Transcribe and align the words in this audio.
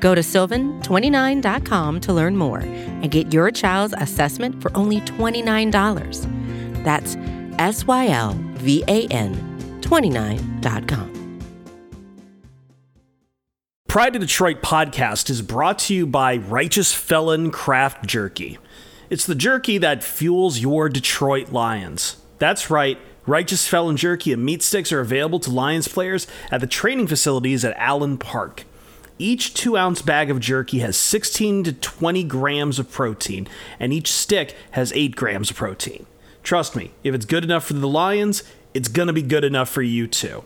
Go 0.00 0.14
to 0.14 0.20
sylvan29.com 0.20 2.00
to 2.00 2.12
learn 2.12 2.36
more 2.36 2.60
and 2.60 3.10
get 3.10 3.32
your 3.32 3.50
child's 3.50 3.94
assessment 3.98 4.60
for 4.62 4.76
only 4.76 5.00
$29. 5.00 6.84
That's 6.84 7.16
S 7.58 7.86
Y 7.86 8.08
L 8.08 8.36
V 8.54 8.84
A 8.88 9.06
N 9.08 9.34
29.com. 9.80 11.18
Pride 13.88 14.14
of 14.14 14.20
Detroit 14.20 14.60
podcast 14.60 15.30
is 15.30 15.40
brought 15.40 15.78
to 15.80 15.94
you 15.94 16.06
by 16.06 16.36
Righteous 16.36 16.92
Felon 16.92 17.50
Craft 17.50 18.06
Jerky. 18.06 18.58
It's 19.08 19.24
the 19.24 19.34
jerky 19.34 19.78
that 19.78 20.04
fuels 20.04 20.58
your 20.58 20.90
Detroit 20.90 21.52
Lions. 21.52 22.16
That's 22.38 22.68
right. 22.70 22.98
Righteous 23.26 23.66
Felon 23.66 23.96
Jerky 23.96 24.32
and 24.32 24.44
meat 24.44 24.62
sticks 24.62 24.92
are 24.92 25.00
available 25.00 25.40
to 25.40 25.50
Lions 25.50 25.88
players 25.88 26.26
at 26.50 26.60
the 26.60 26.66
training 26.66 27.06
facilities 27.06 27.64
at 27.64 27.74
Allen 27.78 28.18
Park. 28.18 28.64
Each 29.18 29.52
two 29.52 29.76
ounce 29.76 30.00
bag 30.00 30.30
of 30.30 30.38
jerky 30.38 30.78
has 30.78 30.96
16 30.96 31.64
to 31.64 31.72
20 31.72 32.22
grams 32.24 32.78
of 32.78 32.90
protein, 32.90 33.48
and 33.80 33.92
each 33.92 34.12
stick 34.12 34.54
has 34.72 34.92
8 34.92 35.16
grams 35.16 35.50
of 35.50 35.56
protein. 35.56 36.06
Trust 36.44 36.76
me, 36.76 36.92
if 37.02 37.14
it's 37.14 37.26
good 37.26 37.42
enough 37.42 37.64
for 37.64 37.74
the 37.74 37.88
Lions, 37.88 38.44
it's 38.74 38.88
gonna 38.88 39.12
be 39.12 39.22
good 39.22 39.44
enough 39.44 39.68
for 39.68 39.82
you 39.82 40.06
too. 40.06 40.44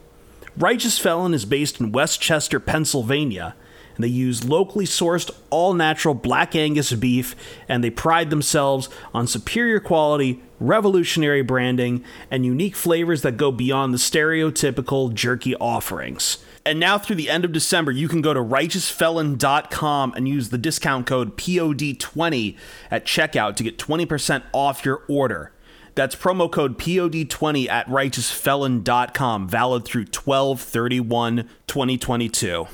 Righteous 0.56 0.98
Felon 0.98 1.34
is 1.34 1.44
based 1.44 1.80
in 1.80 1.92
West 1.92 2.20
Chester, 2.20 2.58
Pennsylvania, 2.58 3.54
and 3.94 4.04
they 4.04 4.08
use 4.08 4.44
locally 4.44 4.86
sourced, 4.86 5.30
all 5.50 5.74
natural 5.74 6.14
black 6.14 6.56
Angus 6.56 6.92
beef, 6.94 7.36
and 7.68 7.84
they 7.84 7.90
pride 7.90 8.30
themselves 8.30 8.88
on 9.12 9.26
superior 9.26 9.80
quality, 9.80 10.42
revolutionary 10.60 11.42
branding, 11.42 12.02
and 12.30 12.46
unique 12.46 12.76
flavors 12.76 13.20
that 13.20 13.36
go 13.36 13.52
beyond 13.52 13.92
the 13.92 13.98
stereotypical 13.98 15.12
jerky 15.12 15.54
offerings. 15.56 16.38
And 16.64 16.78
now 16.78 16.96
through 16.98 17.16
the 17.16 17.28
end 17.28 17.44
of 17.44 17.52
December, 17.52 17.90
you 17.90 18.08
can 18.08 18.22
go 18.22 18.32
to 18.32 18.40
righteousfelon.com 18.40 20.14
and 20.14 20.28
use 20.28 20.50
the 20.50 20.58
discount 20.58 21.06
code 21.06 21.36
POD20 21.36 22.56
at 22.90 23.04
checkout 23.04 23.56
to 23.56 23.64
get 23.64 23.78
20% 23.78 24.42
off 24.52 24.84
your 24.84 25.02
order. 25.08 25.52
That's 25.94 26.14
promo 26.14 26.50
code 26.50 26.78
POD20 26.78 27.68
at 27.68 27.86
righteousfelon.com, 27.86 29.48
valid 29.48 29.84
through 29.84 30.06
12 30.06 30.60
31 30.60 31.48
2022. 31.66 32.66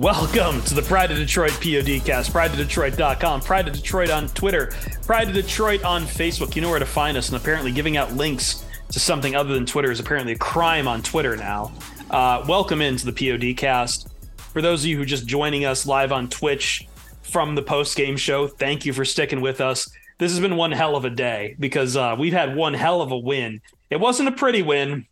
Welcome 0.00 0.62
to 0.62 0.72
the 0.72 0.80
Pride 0.80 1.10
of 1.10 1.18
Detroit 1.18 1.50
PODcast. 1.50 2.32
Pride 2.32 2.52
of 2.52 2.56
Detroit.com, 2.56 3.42
Pride 3.42 3.68
of 3.68 3.74
Detroit 3.74 4.08
on 4.08 4.28
Twitter, 4.28 4.72
Pride 5.04 5.28
of 5.28 5.34
Detroit 5.34 5.84
on 5.84 6.04
Facebook. 6.04 6.56
You 6.56 6.62
know 6.62 6.70
where 6.70 6.78
to 6.78 6.86
find 6.86 7.18
us, 7.18 7.28
and 7.28 7.36
apparently 7.36 7.70
giving 7.70 7.98
out 7.98 8.14
links 8.14 8.64
to 8.92 8.98
something 8.98 9.36
other 9.36 9.52
than 9.52 9.66
Twitter 9.66 9.90
is 9.90 10.00
apparently 10.00 10.32
a 10.32 10.38
crime 10.38 10.88
on 10.88 11.02
Twitter 11.02 11.36
now. 11.36 11.70
Uh, 12.08 12.42
welcome 12.48 12.80
into 12.80 13.04
the 13.04 13.12
PODcast. 13.12 14.08
For 14.38 14.62
those 14.62 14.80
of 14.80 14.86
you 14.86 14.96
who 14.96 15.02
are 15.02 15.04
just 15.04 15.26
joining 15.26 15.66
us 15.66 15.84
live 15.84 16.12
on 16.12 16.30
Twitch 16.30 16.88
from 17.20 17.54
the 17.54 17.62
post 17.62 17.94
game 17.94 18.16
show, 18.16 18.48
thank 18.48 18.86
you 18.86 18.94
for 18.94 19.04
sticking 19.04 19.42
with 19.42 19.60
us. 19.60 19.86
This 20.16 20.32
has 20.32 20.40
been 20.40 20.56
one 20.56 20.72
hell 20.72 20.96
of 20.96 21.04
a 21.04 21.10
day 21.10 21.56
because 21.60 21.94
uh, 21.98 22.16
we've 22.18 22.32
had 22.32 22.56
one 22.56 22.72
hell 22.72 23.02
of 23.02 23.12
a 23.12 23.18
win. 23.18 23.60
It 23.90 24.00
wasn't 24.00 24.30
a 24.30 24.32
pretty 24.32 24.62
win. 24.62 25.04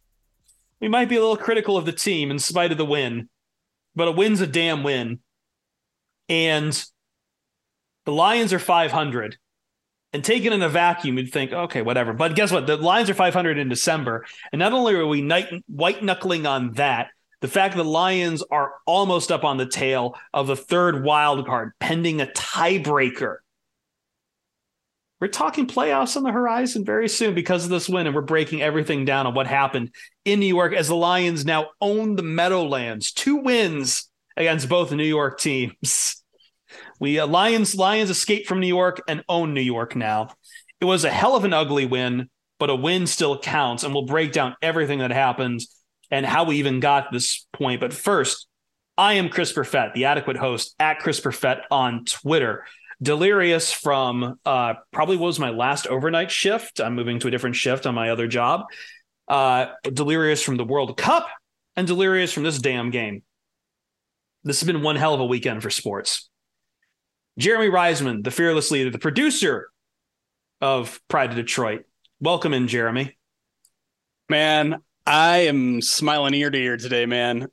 We 0.81 0.89
might 0.89 1.11
be 1.11 1.17
a 1.17 1.21
little 1.21 1.37
critical 1.37 1.77
of 1.77 1.85
the 1.85 1.93
team 1.93 2.31
in 2.31 2.39
spite 2.39 2.73
of 2.73 2.79
the 2.79 2.87
win 2.87 3.29
but 3.95 4.09
a 4.09 4.13
win's 4.13 4.41
a 4.41 4.47
damn 4.47 4.83
win. 4.83 5.21
And 6.29 6.85
the 8.05 8.13
Lions 8.13 8.53
are 8.53 8.59
500. 8.59 9.37
And 10.15 10.25
taken 10.25 10.55
in 10.55 10.63
a 10.63 10.69
vacuum, 10.69 11.19
you'd 11.19 11.33
think, 11.33 11.53
okay, 11.53 11.83
whatever. 11.83 12.15
But 12.15 12.35
guess 12.35 12.51
what? 12.51 12.67
The 12.67 12.79
Lions 12.79 13.11
are 13.11 13.15
500 13.15 13.59
in 13.59 13.69
December. 13.69 14.25
And 14.53 14.59
not 14.59 14.73
only 14.73 14.95
are 14.95 15.07
we 15.07 15.29
white 15.67 16.03
knuckling 16.03 16.47
on 16.47 16.73
that, 16.73 17.09
the 17.41 17.49
fact 17.49 17.77
that 17.77 17.83
the 17.83 17.89
Lions 17.89 18.43
are 18.51 18.73
almost 18.87 19.31
up 19.31 19.45
on 19.45 19.59
the 19.59 19.67
tail 19.67 20.17
of 20.33 20.47
the 20.47 20.57
third 20.57 21.05
wild 21.05 21.47
card, 21.47 21.73
pending 21.79 22.21
a 22.21 22.27
tiebreaker 22.27 23.37
we're 25.21 25.29
talking 25.29 25.67
playoffs 25.67 26.17
on 26.17 26.23
the 26.23 26.33
horizon 26.33 26.85
very 26.85 27.09
soon 27.09 27.35
because 27.35 27.65
of 27.65 27.71
this 27.71 27.89
win, 27.89 28.07
and 28.07 28.15
we're 28.15 28.23
breaking 28.23 28.63
everything 28.63 29.05
down 29.05 29.27
on 29.27 29.35
what 29.35 29.47
happened 29.47 29.93
in 30.25 30.41
New 30.41 30.47
York 30.47 30.73
as 30.73 30.89
the 30.89 30.95
Lions 30.95 31.45
now 31.45 31.69
own 31.81 32.15
the 32.15 32.23
Meadowlands. 32.23 33.13
Two 33.13 33.37
wins 33.37 34.09
against 34.37 34.69
both 34.69 34.93
New 34.93 35.05
York 35.05 35.41
teams. 35.41 36.15
We 37.01 37.19
uh, 37.19 37.27
Lions 37.27 37.77
Lions 37.77 38.11
escape 38.11 38.47
from 38.47 38.61
New 38.61 38.67
York 38.67 39.01
and 39.09 39.25
own 39.29 39.55
New 39.55 39.63
York 39.63 39.97
now. 39.97 40.31
It 40.81 40.85
was 40.85 41.05
a 41.05 41.11
hell 41.11 41.35
of 41.35 41.45
an 41.45 41.53
ugly 41.55 41.87
win, 41.87 42.29
but 42.59 42.71
a 42.71 42.75
win 42.75 43.07
still 43.07 43.39
counts, 43.39 43.85
and 43.85 43.95
we'll 43.95 44.05
break 44.05 44.33
down 44.33 44.57
everything 44.61 44.99
that 44.99 45.11
happened 45.11 45.61
and 46.11 46.27
how 46.27 46.45
we 46.45 46.57
even 46.57 46.81
got 46.81 47.11
this 47.11 47.47
point. 47.53 47.81
But 47.81 47.95
first, 47.95 48.49
I 48.99 49.15
am 49.15 49.29
Chris 49.29 49.53
Perfett, 49.53 49.95
the 49.95 50.07
adequate 50.07 50.37
host 50.37 50.75
at 50.79 50.99
Chris 50.99 51.21
Perfett 51.21 51.63
on 51.71 52.05
Twitter. 52.05 52.65
Delirious 53.01 53.73
from 53.73 54.39
uh, 54.45 54.75
probably 54.93 55.17
was 55.17 55.39
my 55.39 55.51
last 55.51 55.87
overnight 55.87 56.31
shift. 56.31 56.81
I'm 56.81 56.97
moving 56.97 57.21
to 57.21 57.29
a 57.29 57.31
different 57.31 57.55
shift 57.55 57.87
on 57.87 57.95
my 57.95 58.11
other 58.11 58.27
job. 58.27 58.63
Uh, 59.29 59.67
delirious 59.83 60.43
from 60.43 60.57
the 60.57 60.65
World 60.65 60.97
Cup 60.97 61.29
and 61.77 61.87
delirious 61.87 62.33
from 62.33 62.43
this 62.43 62.59
damn 62.59 62.91
game. 62.91 63.23
This 64.43 64.61
has 64.61 64.67
been 64.67 64.83
one 64.83 64.97
hell 64.97 65.15
of 65.15 65.21
a 65.21 65.27
weekend 65.27 65.63
for 65.63 65.71
sports. 65.71 66.29
Jeremy 67.39 67.69
Reisman, 67.69 68.25
the 68.25 68.33
fearless 68.33 68.71
leader, 68.73 68.91
the 68.91 68.99
producer 68.99 69.69
of 70.61 71.01
Pride 71.09 71.31
of 71.31 71.37
Detroit. 71.37 71.85
Welcome 72.21 72.53
in, 72.53 72.67
Jeremy. 72.67 73.17
Man, 74.29 74.83
I 75.07 75.39
am 75.47 75.81
smiling 75.83 76.35
ear 76.35 76.51
to 76.51 76.59
ear 76.59 76.77
today, 76.77 77.07
man. 77.07 77.47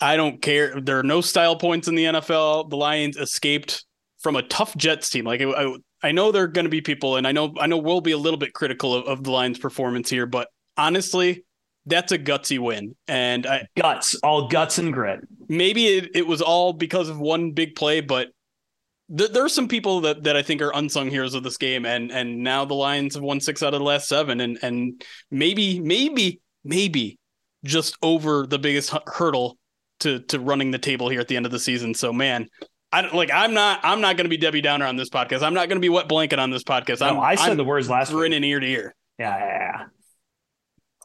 I 0.00 0.16
don't 0.16 0.40
care. 0.40 0.80
There 0.80 0.98
are 1.00 1.04
no 1.04 1.20
style 1.20 1.56
points 1.56 1.88
in 1.88 1.96
the 1.96 2.04
NFL. 2.04 2.70
The 2.70 2.76
Lions 2.76 3.16
escaped 3.16 3.84
from 4.22 4.36
a 4.36 4.42
tough 4.42 4.76
Jets 4.76 5.10
team. 5.10 5.24
Like 5.24 5.42
I, 5.42 5.76
I 6.02 6.12
know 6.12 6.32
there 6.32 6.44
are 6.44 6.48
going 6.48 6.64
to 6.64 6.70
be 6.70 6.80
people, 6.80 7.16
and 7.16 7.26
I 7.26 7.32
know 7.32 7.54
I 7.60 7.66
know 7.66 7.78
we'll 7.78 8.00
be 8.00 8.12
a 8.12 8.18
little 8.18 8.38
bit 8.38 8.52
critical 8.52 8.94
of, 8.94 9.04
of 9.06 9.24
the 9.24 9.30
Lions' 9.30 9.58
performance 9.58 10.08
here, 10.08 10.26
but 10.26 10.48
honestly, 10.76 11.44
that's 11.86 12.12
a 12.12 12.18
gutsy 12.18 12.58
win. 12.58 12.94
And 13.08 13.46
I, 13.46 13.66
guts, 13.76 14.14
all 14.22 14.48
guts 14.48 14.78
and 14.78 14.92
grit. 14.92 15.20
Maybe 15.48 15.86
it, 15.86 16.10
it 16.14 16.26
was 16.26 16.40
all 16.40 16.72
because 16.72 17.08
of 17.08 17.18
one 17.18 17.52
big 17.52 17.74
play, 17.74 18.00
but 18.00 18.28
th- 19.16 19.32
there 19.32 19.44
are 19.44 19.48
some 19.48 19.68
people 19.68 20.02
that, 20.02 20.22
that 20.24 20.36
I 20.36 20.42
think 20.42 20.62
are 20.62 20.72
unsung 20.74 21.10
heroes 21.10 21.34
of 21.34 21.42
this 21.42 21.56
game. 21.56 21.84
And 21.84 22.10
and 22.10 22.42
now 22.42 22.64
the 22.64 22.74
Lions 22.74 23.14
have 23.14 23.22
won 23.22 23.40
six 23.40 23.62
out 23.62 23.74
of 23.74 23.80
the 23.80 23.86
last 23.86 24.08
seven, 24.08 24.40
and 24.40 24.58
and 24.62 25.02
maybe 25.30 25.80
maybe 25.80 26.40
maybe 26.64 27.18
just 27.64 27.96
over 28.02 28.46
the 28.46 28.58
biggest 28.58 28.94
hurdle 29.06 29.58
to 30.00 30.20
to 30.20 30.40
running 30.40 30.70
the 30.70 30.78
table 30.78 31.08
here 31.08 31.20
at 31.20 31.28
the 31.28 31.36
end 31.36 31.46
of 31.46 31.52
the 31.52 31.58
season. 31.58 31.94
So 31.94 32.12
man, 32.12 32.48
I 32.92 33.14
like 33.14 33.30
I'm 33.32 33.54
not 33.54 33.80
I'm 33.82 34.00
not 34.00 34.16
going 34.16 34.26
to 34.26 34.30
be 34.30 34.36
Debbie 34.36 34.60
Downer 34.60 34.86
on 34.86 34.96
this 34.96 35.08
podcast. 35.08 35.42
I'm 35.42 35.54
not 35.54 35.68
going 35.68 35.76
to 35.76 35.80
be 35.80 35.88
wet 35.88 36.08
blanket 36.08 36.38
on 36.38 36.50
this 36.50 36.62
podcast. 36.62 37.00
No, 37.00 37.20
I'm, 37.20 37.36
said 37.36 37.50
I'm 37.50 37.56
the 37.56 37.64
words 37.64 37.88
last 37.88 38.12
grinning 38.12 38.44
ear 38.44 38.60
to 38.60 38.66
ear. 38.66 38.94
Yeah, 39.18 39.38
yeah, 39.38 39.46
yeah. 39.46 39.84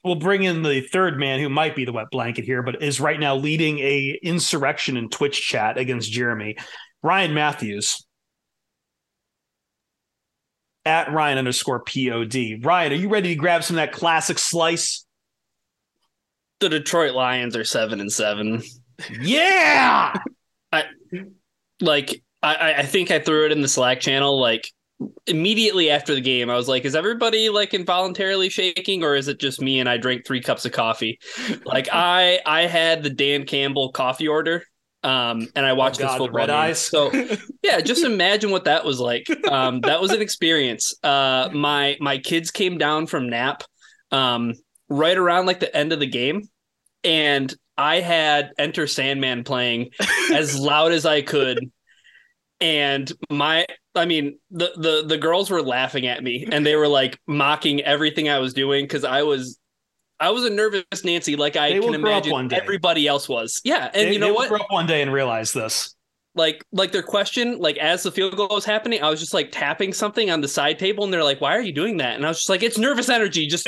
We'll 0.03 0.15
bring 0.15 0.43
in 0.43 0.63
the 0.63 0.81
third 0.81 1.17
man 1.17 1.39
who 1.39 1.49
might 1.49 1.75
be 1.75 1.85
the 1.85 1.93
wet 1.93 2.07
blanket 2.11 2.45
here, 2.45 2.61
but 2.61 2.81
is 2.83 2.99
right 2.99 3.19
now 3.19 3.35
leading 3.35 3.79
a 3.79 4.19
insurrection 4.21 4.97
in 4.97 5.09
Twitch 5.09 5.41
chat 5.41 5.77
against 5.77 6.11
Jeremy. 6.11 6.57
Ryan 7.03 7.33
Matthews 7.33 8.05
at 10.85 11.11
Ryan 11.11 11.37
underscore 11.37 11.79
pod. 11.79 12.35
Ryan, 12.63 12.91
are 12.91 12.95
you 12.95 13.09
ready 13.09 13.29
to 13.29 13.35
grab 13.35 13.63
some 13.63 13.77
of 13.77 13.81
that 13.81 13.91
classic 13.91 14.39
slice? 14.39 15.05
The 16.59 16.69
Detroit 16.69 17.13
Lions 17.13 17.55
are 17.55 17.63
seven 17.63 18.01
and 18.01 18.11
seven. 18.11 18.63
Yeah. 19.21 20.13
I 20.71 20.85
like 21.81 22.21
I, 22.43 22.75
I 22.79 22.83
think 22.83 23.11
I 23.11 23.19
threw 23.19 23.45
it 23.45 23.51
in 23.51 23.61
the 23.61 23.67
Slack 23.67 23.99
channel 23.99 24.39
like 24.39 24.71
immediately 25.27 25.89
after 25.91 26.15
the 26.15 26.21
game. 26.21 26.49
I 26.49 26.55
was 26.55 26.67
like, 26.67 26.85
is 26.85 26.95
everybody 26.95 27.49
like 27.49 27.73
involuntarily 27.73 28.49
shaking 28.49 29.03
or 29.03 29.15
is 29.15 29.27
it 29.27 29.39
just 29.39 29.61
me 29.61 29.79
and 29.79 29.87
I 29.89 29.97
drank 29.97 30.25
three 30.25 30.41
cups 30.41 30.65
of 30.65 30.71
coffee? 30.71 31.19
like 31.65 31.87
I 31.91 32.39
I 32.45 32.61
had 32.63 33.03
the 33.03 33.09
Dan 33.09 33.45
Campbell 33.45 33.91
coffee 33.91 34.27
order. 34.27 34.63
Um, 35.03 35.47
and 35.55 35.65
I 35.65 35.73
watched 35.73 36.01
Oh, 36.01 36.03
God, 36.03 36.07
this 36.09 36.13
the 36.13 36.17
football 36.25 36.37
red 36.37 36.47
game. 36.47 36.55
eyes. 36.55 36.79
So 36.79 37.11
yeah, 37.63 37.79
just 37.81 38.03
imagine 38.03 38.49
what 38.49 38.65
that 38.65 38.83
was 38.83 38.99
like. 38.99 39.27
Um, 39.47 39.79
that 39.81 40.01
was 40.01 40.11
an 40.11 40.21
experience. 40.21 40.93
Uh, 41.03 41.49
my 41.53 41.95
my 42.01 42.17
kids 42.17 42.49
came 42.51 42.77
down 42.79 43.05
from 43.07 43.29
nap 43.29 43.63
um, 44.11 44.53
right 44.89 45.15
around 45.17 45.45
like 45.45 45.59
the 45.59 45.73
end 45.73 45.93
of 45.93 45.99
the 45.99 46.07
game, 46.07 46.49
and 47.03 47.53
I 47.77 47.99
had 47.99 48.51
Enter 48.57 48.87
Sandman 48.87 49.43
playing 49.43 49.91
as 50.33 50.59
loud 50.59 50.91
as 50.91 51.05
I 51.05 51.21
could. 51.21 51.59
And 52.59 53.11
my, 53.29 53.67
I 53.93 54.05
mean, 54.05 54.39
the 54.49 54.71
the 54.75 55.03
the 55.07 55.17
girls 55.17 55.49
were 55.51 55.61
laughing 55.61 56.07
at 56.07 56.23
me, 56.23 56.47
and 56.51 56.65
they 56.65 56.75
were 56.75 56.87
like 56.87 57.19
mocking 57.27 57.81
everything 57.81 58.29
I 58.29 58.39
was 58.39 58.53
doing 58.53 58.85
because 58.85 59.03
I 59.03 59.23
was. 59.23 59.59
I 60.19 60.31
was 60.31 60.45
a 60.45 60.49
nervous 60.49 60.83
Nancy, 61.03 61.35
like 61.35 61.55
I 61.55 61.73
They 61.73 61.79
can 61.79 61.93
imagine 61.93 62.51
everybody 62.51 63.05
else 63.07 63.29
was. 63.29 63.61
Yeah, 63.63 63.91
and 63.93 64.07
They- 64.07 64.13
you 64.13 64.17
know 64.19 64.25
they 64.27 64.31
what? 64.31 64.49
grow 64.49 64.57
up 64.59 64.71
one 64.71 64.87
day 64.87 65.03
and 65.03 65.13
realize 65.13 65.53
this. 65.53 65.93
like 66.33 66.65
like 66.71 66.91
their 66.91 67.03
question 67.03 67.59
like 67.59 67.77
as 67.77 68.01
the 68.01 68.11
field 68.11 68.35
goal 68.35 68.47
was 68.49 68.63
happening 68.65 69.01
i 69.01 69.09
was 69.09 69.19
just 69.19 69.33
like 69.33 69.49
tapping 69.51 69.91
something 69.93 70.29
on 70.29 70.39
the 70.41 70.47
side 70.47 70.77
table 70.77 71.03
and 71.03 71.11
they're 71.13 71.23
like 71.23 71.39
why 71.41 71.55
are 71.55 71.61
you 71.61 71.71
doing 71.73 71.97
that 71.97 72.15
and 72.15 72.23
i 72.25 72.29
was 72.29 72.37
just 72.37 72.49
like 72.49 72.61
it's 72.63 72.77
nervous 72.77 73.09
energy 73.09 73.47
just 73.47 73.67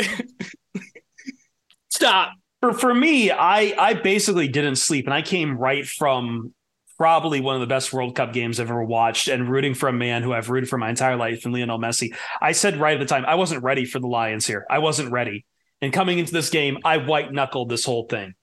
stop 1.89 2.31
For 2.61 2.73
for 2.73 2.93
me, 2.93 3.31
I 3.31 3.73
I 3.77 3.93
basically 3.93 4.47
didn't 4.47 4.75
sleep, 4.75 5.05
and 5.05 5.13
I 5.13 5.21
came 5.21 5.57
right 5.57 5.85
from 5.85 6.53
probably 6.97 7.39
one 7.39 7.55
of 7.55 7.61
the 7.61 7.67
best 7.67 7.93
World 7.93 8.15
Cup 8.15 8.33
games 8.33 8.59
I've 8.59 8.69
ever 8.69 8.83
watched, 8.83 9.27
and 9.27 9.49
rooting 9.49 9.73
for 9.73 9.87
a 9.87 9.93
man 9.93 10.23
who 10.23 10.33
I've 10.33 10.49
rooted 10.49 10.69
for 10.69 10.77
my 10.77 10.89
entire 10.89 11.15
life, 11.15 11.45
and 11.45 11.53
Lionel 11.53 11.79
Messi. 11.79 12.15
I 12.41 12.51
said 12.51 12.77
right 12.77 12.93
at 12.93 12.99
the 12.99 13.05
time, 13.05 13.25
I 13.25 13.35
wasn't 13.35 13.63
ready 13.63 13.85
for 13.85 13.99
the 13.99 14.07
Lions 14.07 14.45
here. 14.45 14.65
I 14.69 14.79
wasn't 14.79 15.11
ready. 15.11 15.45
And 15.81 15.93
coming 15.93 16.19
into 16.19 16.33
this 16.33 16.49
game, 16.49 16.79
I 16.83 16.97
white 16.97 17.31
knuckled 17.31 17.69
this 17.69 17.85
whole 17.85 18.05
thing. 18.07 18.33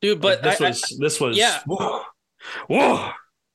dude 0.00 0.24
Like, 0.24 0.40
but 0.40 0.50
this 0.50 0.60
I, 0.60 0.68
was 0.68 0.98
this 0.98 1.20
was 1.20 1.36
yeah. 1.36 1.60
Whoa, 1.66 2.02
whoa. 2.68 3.10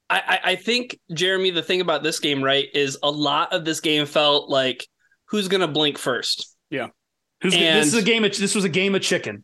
I, 0.08 0.19
I 0.19 0.40
i 0.51 0.56
think 0.56 1.00
jeremy 1.16 1.50
the 1.50 1.63
thing 1.63 1.81
about 1.81 2.04
this 2.04 2.19
game 2.19 2.44
right 2.44 2.68
is 2.75 2.96
a 3.01 3.10
lot 3.10 3.54
of 3.54 3.66
this 3.66 3.80
game 3.80 4.06
felt 4.06 4.51
like 4.51 4.88
who's 5.30 5.48
gonna 5.48 5.68
blink 5.68 5.98
first 5.98 6.56
Who's 7.42 7.54
And- 7.54 7.80
this 7.80 7.88
is 7.88 7.96
a 7.96 8.01
game 8.01 8.24
of 8.24 8.36
this 8.36 8.56
was 8.56 8.63
a 8.63 8.69
game 8.69 8.96
of 8.96 9.01
chicken. 9.01 9.44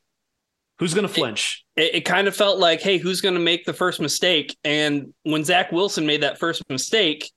Who's 0.81 0.93
gonna 0.93 1.07
flinch? 1.07 1.63
it, 1.77 1.95
it 1.95 2.01
kind 2.01 2.27
of 2.27 2.35
felt 2.35 2.59
like 2.59 2.81
hey 2.81 2.97
who's 2.97 3.21
gonna 3.21 3.39
make 3.39 3.63
the 3.63 3.71
first 3.73 4.01
mistake 4.01 4.57
and 4.65 5.13
when 5.23 5.45
zach 5.45 5.71
wilson 5.71 6.05
made 6.05 6.23
that 6.23 6.37
first 6.39 6.61
mistake 6.69 7.31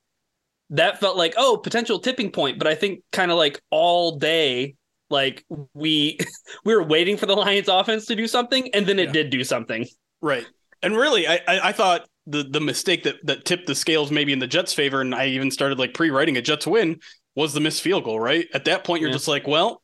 that 0.71 0.99
felt 0.99 1.17
like 1.17 1.35
oh 1.37 1.57
potential 1.59 2.01
tipping 2.01 2.33
point 2.33 2.59
but 2.59 2.67
i 2.67 2.75
think 2.75 3.01
kind 3.13 3.31
of 3.31 3.37
like 3.37 3.61
all 3.71 4.17
day 4.19 4.75
like 5.11 5.45
we 5.75 6.19
we 6.65 6.75
were 6.75 6.83
waiting 6.83 7.17
for 7.17 7.27
the 7.27 7.37
lions 7.37 7.69
offense 7.69 8.07
to 8.07 8.17
do 8.17 8.27
something 8.27 8.75
and 8.75 8.87
then 8.87 8.99
it 8.99 9.07
Yeah. 9.09 9.13
did 9.13 9.31
do 9.31 9.45
something 9.45 9.87
Right. 10.23 10.47
And 10.83 10.97
really, 10.97 11.29
I, 11.29 11.35
I 11.47 11.69
I 11.69 11.73
thought 11.73 12.07
the 12.27 12.43
the 12.45 12.61
mistake 12.61 13.03
that 13.03 13.17
that 13.25 13.45
tipped 13.45 13.67
the 13.67 13.75
scales 13.75 14.11
maybe 14.11 14.33
in 14.33 14.39
the 14.39 14.47
Jets' 14.47 14.73
favor, 14.73 15.03
and 15.03 15.15
I 15.15 15.27
even 15.27 15.51
started 15.51 15.79
like 15.79 15.93
pre-writing 15.93 16.39
a 16.39 16.43
Jets 16.43 16.67
win 16.67 16.99
was 17.37 17.53
the 17.53 17.61
missed 17.61 17.83
field 17.83 18.05
goal. 18.05 18.19
Right 18.19 18.47
at 18.55 18.65
that 18.65 18.85
point, 18.85 19.03
you're 19.03 19.11
Yeah. 19.11 19.17
just 19.17 19.29
like, 19.29 19.47
well, 19.47 19.83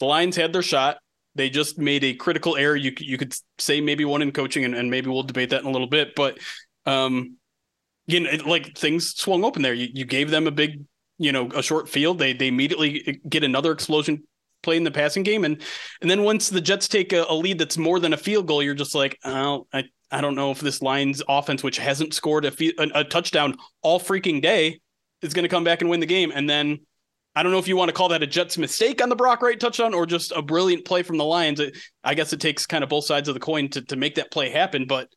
the 0.00 0.04
Lions 0.06 0.36
had 0.36 0.52
their 0.52 0.62
shot. 0.62 0.98
They 1.38 1.48
just 1.48 1.78
made 1.78 2.04
a 2.04 2.14
critical 2.14 2.56
error. 2.56 2.76
You 2.76 2.92
you 2.98 3.16
could 3.16 3.34
say 3.58 3.80
maybe 3.80 4.04
one 4.04 4.22
in 4.22 4.32
coaching, 4.32 4.66
and, 4.66 4.74
and 4.74 4.90
maybe 4.90 5.08
we'll 5.08 5.22
debate 5.22 5.50
that 5.50 5.62
in 5.62 5.68
a 5.68 5.70
little 5.70 5.86
bit. 5.88 6.14
But 6.16 6.38
um, 6.84 7.36
you 8.06 8.20
know, 8.20 8.30
it- 8.30 8.46
like 8.46 8.76
things 8.76 9.14
swung 9.16 9.44
open 9.44 9.62
there. 9.62 9.74
You 9.74 9.88
you 9.94 10.04
gave 10.04 10.30
them 10.30 10.46
a 10.46 10.50
big, 10.50 10.82
you 11.18 11.32
know, 11.32 11.48
a 11.54 11.62
short 11.62 11.88
field. 11.88 12.18
They 12.18 12.32
they 12.34 12.48
immediately 12.48 13.20
get 13.28 13.44
another 13.44 13.72
explosion 13.72 14.24
play 14.62 14.76
in 14.76 14.84
the 14.84 14.90
passing 14.90 15.22
game, 15.22 15.44
and 15.44 15.62
and 16.02 16.10
then 16.10 16.24
once 16.24 16.48
the 16.48 16.60
Jets 16.60 16.88
take 16.88 17.12
a, 17.12 17.24
a 17.28 17.34
lead 17.34 17.58
that's 17.58 17.78
more 17.78 18.00
than 18.00 18.12
a 18.12 18.16
field 18.18 18.46
goal, 18.46 18.62
you're 18.62 18.74
just 18.74 18.94
like, 18.94 19.18
oh, 19.24 19.66
I 19.72 19.84
I 20.10 20.20
don't 20.20 20.34
know 20.34 20.50
if 20.50 20.60
this 20.60 20.82
Lions 20.82 21.22
offense, 21.28 21.62
which 21.62 21.78
hasn't 21.78 22.14
scored 22.14 22.44
a, 22.46 22.52
a, 22.78 23.00
a 23.00 23.04
touchdown 23.04 23.56
all 23.82 24.00
freaking 24.00 24.42
day, 24.42 24.80
is 25.22 25.34
going 25.34 25.44
to 25.44 25.48
come 25.48 25.64
back 25.64 25.80
and 25.82 25.90
win 25.90 26.00
the 26.00 26.06
game. 26.06 26.32
And 26.34 26.48
then 26.50 26.80
I 27.38 27.44
don't 27.44 27.52
know 27.52 27.58
if 27.58 27.68
you 27.68 27.76
want 27.76 27.88
to 27.88 27.92
call 27.92 28.08
that 28.08 28.20
a 28.20 28.26
Jets 28.26 28.58
mistake 28.58 29.00
on 29.00 29.10
the 29.10 29.14
Brock 29.14 29.42
Wright 29.42 29.60
touchdown 29.60 29.94
or 29.94 30.06
just 30.06 30.32
a 30.32 30.42
brilliant 30.42 30.84
play 30.84 31.04
from 31.04 31.18
the 31.18 31.24
Lions. 31.24 31.60
It, 31.60 31.76
I 32.02 32.14
guess 32.14 32.32
it 32.32 32.40
takes 32.40 32.66
kind 32.66 32.82
of 32.82 32.90
both 32.90 33.04
sides 33.04 33.28
of 33.28 33.34
the 33.34 33.40
coin 33.40 33.68
to, 33.68 33.82
to 33.82 33.94
make 33.94 34.16
that 34.16 34.32
play 34.32 34.50
happen. 34.50 34.86
But 34.88 35.08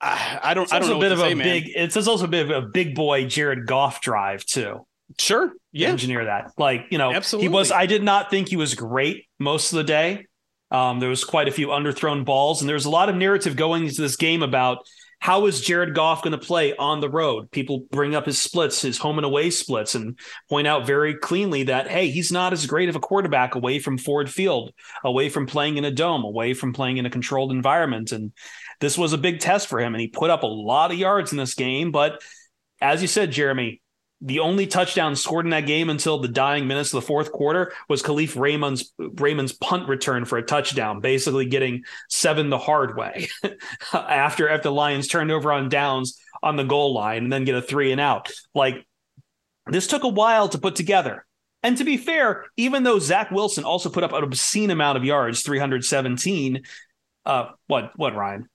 I, 0.00 0.40
I 0.42 0.54
don't 0.54 0.64
It's 0.64 0.72
I 0.72 0.80
don't 0.80 0.88
know 0.88 0.96
a 0.96 1.00
bit 1.00 1.12
of 1.12 1.20
to 1.20 1.26
a 1.26 1.34
man. 1.36 1.46
big. 1.46 1.70
It's 1.72 1.96
also 1.96 2.24
a 2.24 2.28
bit 2.28 2.50
of 2.50 2.64
a 2.64 2.66
big 2.66 2.96
boy 2.96 3.26
Jared 3.26 3.68
Goff 3.68 4.00
drive 4.00 4.44
too. 4.44 4.84
Sure, 5.20 5.52
yeah. 5.70 5.86
yeah, 5.86 5.92
engineer 5.92 6.24
that. 6.24 6.50
Like, 6.58 6.86
you 6.90 6.98
know, 6.98 7.12
Absolutely. 7.12 7.46
he 7.46 7.54
was, 7.54 7.70
I 7.70 7.86
did 7.86 8.02
not 8.02 8.28
think 8.28 8.48
he 8.48 8.56
was 8.56 8.74
great 8.74 9.26
most 9.38 9.72
of 9.72 9.76
the 9.76 9.84
day. 9.84 10.26
Um, 10.72 10.98
there 10.98 11.08
was 11.08 11.22
quite 11.22 11.46
a 11.46 11.52
few 11.52 11.68
underthrown 11.68 12.24
balls, 12.24 12.60
and 12.60 12.68
there 12.68 12.74
was 12.74 12.86
a 12.86 12.90
lot 12.90 13.08
of 13.08 13.14
narrative 13.14 13.54
going 13.54 13.84
into 13.84 14.02
this 14.02 14.16
game 14.16 14.42
about 14.42 14.78
how 15.18 15.46
is 15.46 15.60
Jared 15.60 15.94
Goff 15.94 16.22
going 16.22 16.38
to 16.38 16.46
play 16.46 16.76
on 16.76 17.00
the 17.00 17.10
road? 17.10 17.50
People 17.50 17.84
bring 17.90 18.14
up 18.14 18.26
his 18.26 18.40
splits, 18.40 18.82
his 18.82 18.98
home 18.98 19.18
and 19.18 19.24
away 19.24 19.50
splits, 19.50 19.94
and 19.94 20.18
point 20.48 20.66
out 20.66 20.86
very 20.86 21.14
cleanly 21.14 21.64
that, 21.64 21.88
hey, 21.88 22.10
he's 22.10 22.30
not 22.30 22.52
as 22.52 22.66
great 22.66 22.88
of 22.88 22.96
a 22.96 23.00
quarterback 23.00 23.54
away 23.54 23.78
from 23.78 23.98
Ford 23.98 24.30
Field, 24.30 24.72
away 25.02 25.28
from 25.28 25.46
playing 25.46 25.78
in 25.78 25.84
a 25.84 25.90
dome, 25.90 26.22
away 26.22 26.54
from 26.54 26.72
playing 26.72 26.98
in 26.98 27.06
a 27.06 27.10
controlled 27.10 27.50
environment. 27.50 28.12
And 28.12 28.32
this 28.80 28.96
was 28.96 29.12
a 29.12 29.18
big 29.18 29.40
test 29.40 29.68
for 29.68 29.80
him, 29.80 29.94
and 29.94 30.00
he 30.00 30.08
put 30.08 30.30
up 30.30 30.42
a 30.42 30.46
lot 30.46 30.92
of 30.92 30.98
yards 30.98 31.32
in 31.32 31.38
this 31.38 31.54
game. 31.54 31.90
But 31.90 32.22
as 32.80 33.02
you 33.02 33.08
said, 33.08 33.32
Jeremy, 33.32 33.80
the 34.20 34.40
only 34.40 34.66
touchdown 34.66 35.14
scored 35.14 35.44
in 35.44 35.50
that 35.50 35.66
game 35.66 35.90
until 35.90 36.18
the 36.18 36.28
dying 36.28 36.66
minutes 36.66 36.92
of 36.92 37.00
the 37.00 37.06
fourth 37.06 37.32
quarter 37.32 37.72
was 37.88 38.02
Kalif 38.02 38.38
Raymond's 38.38 38.92
Raymond's 38.98 39.52
punt 39.52 39.88
return 39.88 40.24
for 40.24 40.38
a 40.38 40.42
touchdown, 40.42 41.00
basically 41.00 41.46
getting 41.46 41.84
seven 42.08 42.48
the 42.48 42.58
hard 42.58 42.96
way 42.96 43.28
after 43.92 44.48
after 44.48 44.68
the 44.68 44.72
Lions 44.72 45.08
turned 45.08 45.30
over 45.30 45.52
on 45.52 45.68
downs 45.68 46.18
on 46.42 46.56
the 46.56 46.64
goal 46.64 46.94
line 46.94 47.24
and 47.24 47.32
then 47.32 47.44
get 47.44 47.54
a 47.54 47.62
three 47.62 47.92
and 47.92 48.00
out. 48.00 48.30
Like 48.54 48.86
this 49.66 49.86
took 49.86 50.04
a 50.04 50.08
while 50.08 50.48
to 50.48 50.58
put 50.58 50.76
together. 50.76 51.26
And 51.62 51.76
to 51.78 51.84
be 51.84 51.96
fair, 51.96 52.44
even 52.56 52.84
though 52.84 52.98
Zach 52.98 53.30
Wilson 53.30 53.64
also 53.64 53.90
put 53.90 54.04
up 54.04 54.12
an 54.12 54.22
obscene 54.22 54.70
amount 54.70 54.98
of 54.98 55.04
yards, 55.04 55.42
317, 55.42 56.62
uh, 57.26 57.48
what 57.66 57.92
what 57.96 58.14
Ryan? 58.14 58.48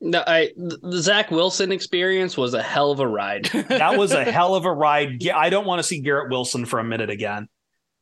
No 0.00 0.22
i 0.26 0.50
the 0.56 1.00
zach 1.00 1.30
wilson 1.30 1.72
experience 1.72 2.36
was 2.36 2.54
a 2.54 2.62
hell 2.62 2.90
of 2.90 3.00
a 3.00 3.06
ride 3.06 3.44
that 3.68 3.98
was 3.98 4.12
a 4.12 4.24
hell 4.24 4.54
of 4.54 4.64
a 4.64 4.72
ride. 4.72 5.26
I 5.28 5.50
don't 5.50 5.66
want 5.66 5.80
to 5.80 5.82
see 5.82 6.00
Garrett 6.00 6.30
Wilson 6.30 6.64
for 6.64 6.78
a 6.78 6.84
minute 6.84 7.10
again. 7.10 7.48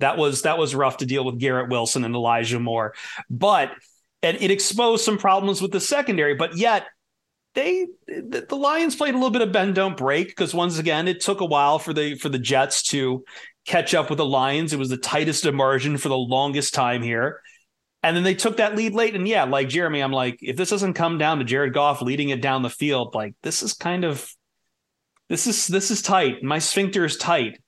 That 0.01 0.19
was 0.19 0.43
that 0.43 0.59
was 0.59 0.75
rough 0.75 0.99
to 0.99 1.07
deal 1.07 1.25
with 1.25 1.39
Garrett 1.39 1.71
Wilson 1.71 2.05
and 2.05 2.15
Elijah 2.15 2.61
Moore, 2.61 2.95
but 3.31 3.73
and 4.23 4.37
it 4.41 4.51
exposed 4.51 5.05
some 5.05 5.19
problems 5.19 5.63
with 5.63 5.73
the 5.73 5.81
secondary. 5.81 6.35
But 6.35 6.57
yet 6.57 6.87
they 7.55 7.87
the, 8.07 8.47
Lions 8.51 8.97
played 8.97 9.15
a 9.15 9.17
little 9.17 9.31
bit 9.31 9.43
of 9.43 9.53
bend 9.53 9.75
don't 9.75 9.97
break 9.97 10.29
because 10.29 10.55
once 10.55 10.79
again 10.79 11.09
it 11.09 11.21
took 11.21 11.41
a 11.41 11.47
while 11.47 11.79
for 11.79 11.95
the 11.95 12.17
for 12.17 12.29
the 12.29 12.39
Jets 12.39 12.83
to 12.91 13.25
catch 13.67 13.95
up 13.95 14.11
with 14.11 14.19
the 14.19 14.27
Lions. 14.27 14.73
It 14.73 14.79
was 14.79 14.91
the 14.91 14.99
tightest 14.99 15.47
of 15.47 15.55
margin 15.55 15.97
for 15.97 16.09
the 16.09 16.19
longest 16.19 16.75
time 16.75 17.03
here. 17.03 17.41
And 18.07 18.17
then 18.17 18.23
they 18.23 18.37
took 18.37 18.59
that 18.59 18.77
lead 18.77 18.95
late. 18.95 19.17
And 19.17 19.27
yeah, 19.27 19.43
like 19.43 19.69
Jeremy, 19.69 20.01
I'm 20.01 20.13
like, 20.13 20.39
if 20.41 20.57
this 20.57 20.71
doesn't 20.71 20.95
come 20.95 21.19
down 21.19 21.39
to 21.39 21.45
Jared 21.45 21.75
Goff 21.75 22.03
leading 22.03 22.29
it 22.29 22.41
down 22.41 22.63
the 22.63 22.71
field, 22.71 23.17
like 23.17 23.35
this 23.43 23.65
is 23.65 23.73
kind 23.73 24.05
of 24.05 24.33
this 25.29 25.49
is 25.49 25.67
this 25.67 25.91
is 25.91 26.03
tight. 26.03 26.41
My 26.43 26.61
sphincter 26.61 27.05
is 27.05 27.17
tight. 27.17 27.59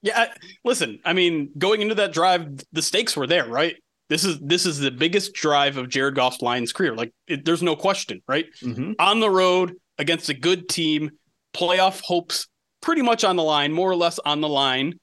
Yeah, 0.00 0.20
I, 0.20 0.28
listen. 0.64 1.00
I 1.04 1.12
mean, 1.12 1.50
going 1.58 1.82
into 1.82 1.96
that 1.96 2.14
drive, 2.14 2.60
the 2.72 2.80
stakes 2.80 3.14
were 3.14 3.26
there, 3.26 3.46
right? 3.46 3.76
This 4.08 4.24
is 4.24 4.38
this 4.40 4.64
is 4.64 4.78
the 4.78 4.90
biggest 4.90 5.34
drive 5.34 5.76
of 5.76 5.90
Jared 5.90 6.14
Goff's 6.14 6.40
Lions 6.40 6.72
career. 6.72 6.94
Like, 6.94 7.12
it, 7.26 7.44
there's 7.44 7.62
no 7.62 7.76
question, 7.76 8.22
right? 8.26 8.46
Mm-hmm. 8.62 8.92
On 8.98 9.20
the 9.20 9.28
road 9.28 9.74
against 9.98 10.30
a 10.30 10.34
good 10.34 10.68
team, 10.68 11.10
playoff 11.54 12.00
hopes 12.00 12.48
pretty 12.80 13.02
much 13.02 13.22
on 13.22 13.36
the 13.36 13.42
line, 13.42 13.72
more 13.72 13.90
or 13.90 13.96
less 13.96 14.18
on 14.20 14.40
the 14.40 14.48
line. 14.48 14.98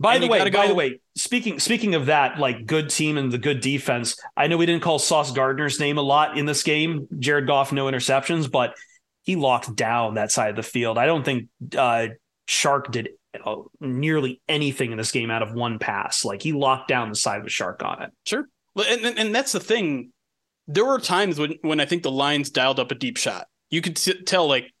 By 0.00 0.14
And 0.14 0.22
the 0.24 0.28
way, 0.28 0.38
by 0.38 0.50
go- 0.50 0.68
the 0.68 0.74
way, 0.74 1.00
speaking 1.16 1.58
speaking 1.58 1.94
of 1.94 2.06
that, 2.06 2.38
like 2.38 2.66
good 2.66 2.88
team 2.90 3.18
and 3.18 3.32
the 3.32 3.38
good 3.38 3.60
defense. 3.60 4.16
I 4.36 4.46
know 4.46 4.56
we 4.56 4.66
didn't 4.66 4.82
call 4.82 4.98
Sauce 4.98 5.32
Gardner's 5.32 5.80
name 5.80 5.98
a 5.98 6.02
lot 6.02 6.38
in 6.38 6.46
this 6.46 6.62
game. 6.62 7.08
Jared 7.18 7.46
Goff, 7.48 7.72
no 7.72 7.86
interceptions, 7.86 8.50
but 8.50 8.74
he 9.24 9.34
locked 9.36 9.74
down 9.74 10.14
that 10.14 10.30
side 10.30 10.50
of 10.50 10.56
the 10.56 10.62
field. 10.62 10.98
I 10.98 11.06
don't 11.06 11.24
think 11.24 11.48
uh, 11.76 12.08
Shark 12.46 12.92
did 12.92 13.10
uh, 13.44 13.56
nearly 13.80 14.40
anything 14.48 14.92
in 14.92 14.98
this 14.98 15.10
game 15.10 15.30
out 15.30 15.42
of 15.42 15.52
one 15.52 15.78
pass. 15.80 16.24
Like 16.24 16.42
he 16.42 16.52
locked 16.52 16.88
down 16.88 17.08
the 17.08 17.16
side 17.16 17.38
of 17.38 17.44
the 17.44 17.50
Shark 17.50 17.82
on 17.82 18.02
it. 18.02 18.10
Sure, 18.24 18.48
Well, 18.74 18.86
and, 18.88 19.04
and 19.04 19.18
and 19.18 19.34
that's 19.34 19.52
the 19.52 19.60
thing. 19.60 20.12
There 20.68 20.84
were 20.84 21.00
times 21.00 21.40
when 21.40 21.54
when 21.62 21.80
I 21.80 21.86
think 21.86 22.04
the 22.04 22.10
Lions 22.12 22.50
dialed 22.50 22.78
up 22.78 22.92
a 22.92 22.94
deep 22.94 23.16
shot. 23.16 23.46
You 23.70 23.80
could 23.82 23.96
t- 23.96 24.22
tell 24.22 24.46
like 24.46 24.72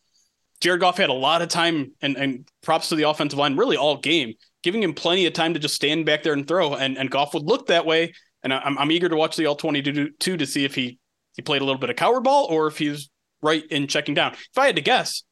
Jared 0.60 0.80
Goff 0.80 0.96
had 0.96 1.10
a 1.10 1.14
lot 1.14 1.42
of 1.42 1.48
time, 1.48 1.92
and 2.00 2.16
and 2.16 2.48
props 2.62 2.88
to 2.90 2.94
the 2.94 3.08
offensive 3.08 3.38
line, 3.38 3.56
really 3.56 3.76
all 3.76 3.96
game, 3.98 4.34
giving 4.62 4.82
him 4.82 4.94
plenty 4.94 5.26
of 5.26 5.32
time 5.32 5.54
to 5.54 5.60
just 5.60 5.74
stand 5.74 6.06
back 6.06 6.22
there 6.22 6.32
and 6.32 6.46
throw. 6.46 6.74
And 6.74 6.96
and 6.96 7.10
Goff 7.10 7.34
would 7.34 7.44
look 7.44 7.66
that 7.66 7.86
way. 7.86 8.14
And 8.42 8.52
I'm 8.52 8.78
I'm 8.78 8.90
eager 8.90 9.08
to 9.08 9.16
watch 9.16 9.36
the 9.36 9.46
all 9.46 9.56
twenty 9.56 9.82
two 9.82 10.36
to 10.36 10.46
see 10.46 10.64
if 10.64 10.74
he 10.74 10.98
he 11.34 11.42
played 11.42 11.62
a 11.62 11.64
little 11.64 11.80
bit 11.80 11.90
of 11.90 11.96
coward 11.96 12.24
ball 12.24 12.46
or 12.46 12.66
if 12.66 12.78
he's 12.78 13.10
right 13.42 13.64
in 13.70 13.86
checking 13.86 14.14
down. 14.14 14.32
If 14.32 14.58
I 14.58 14.66
had 14.66 14.76
to 14.76 14.82
guess, 14.82 15.22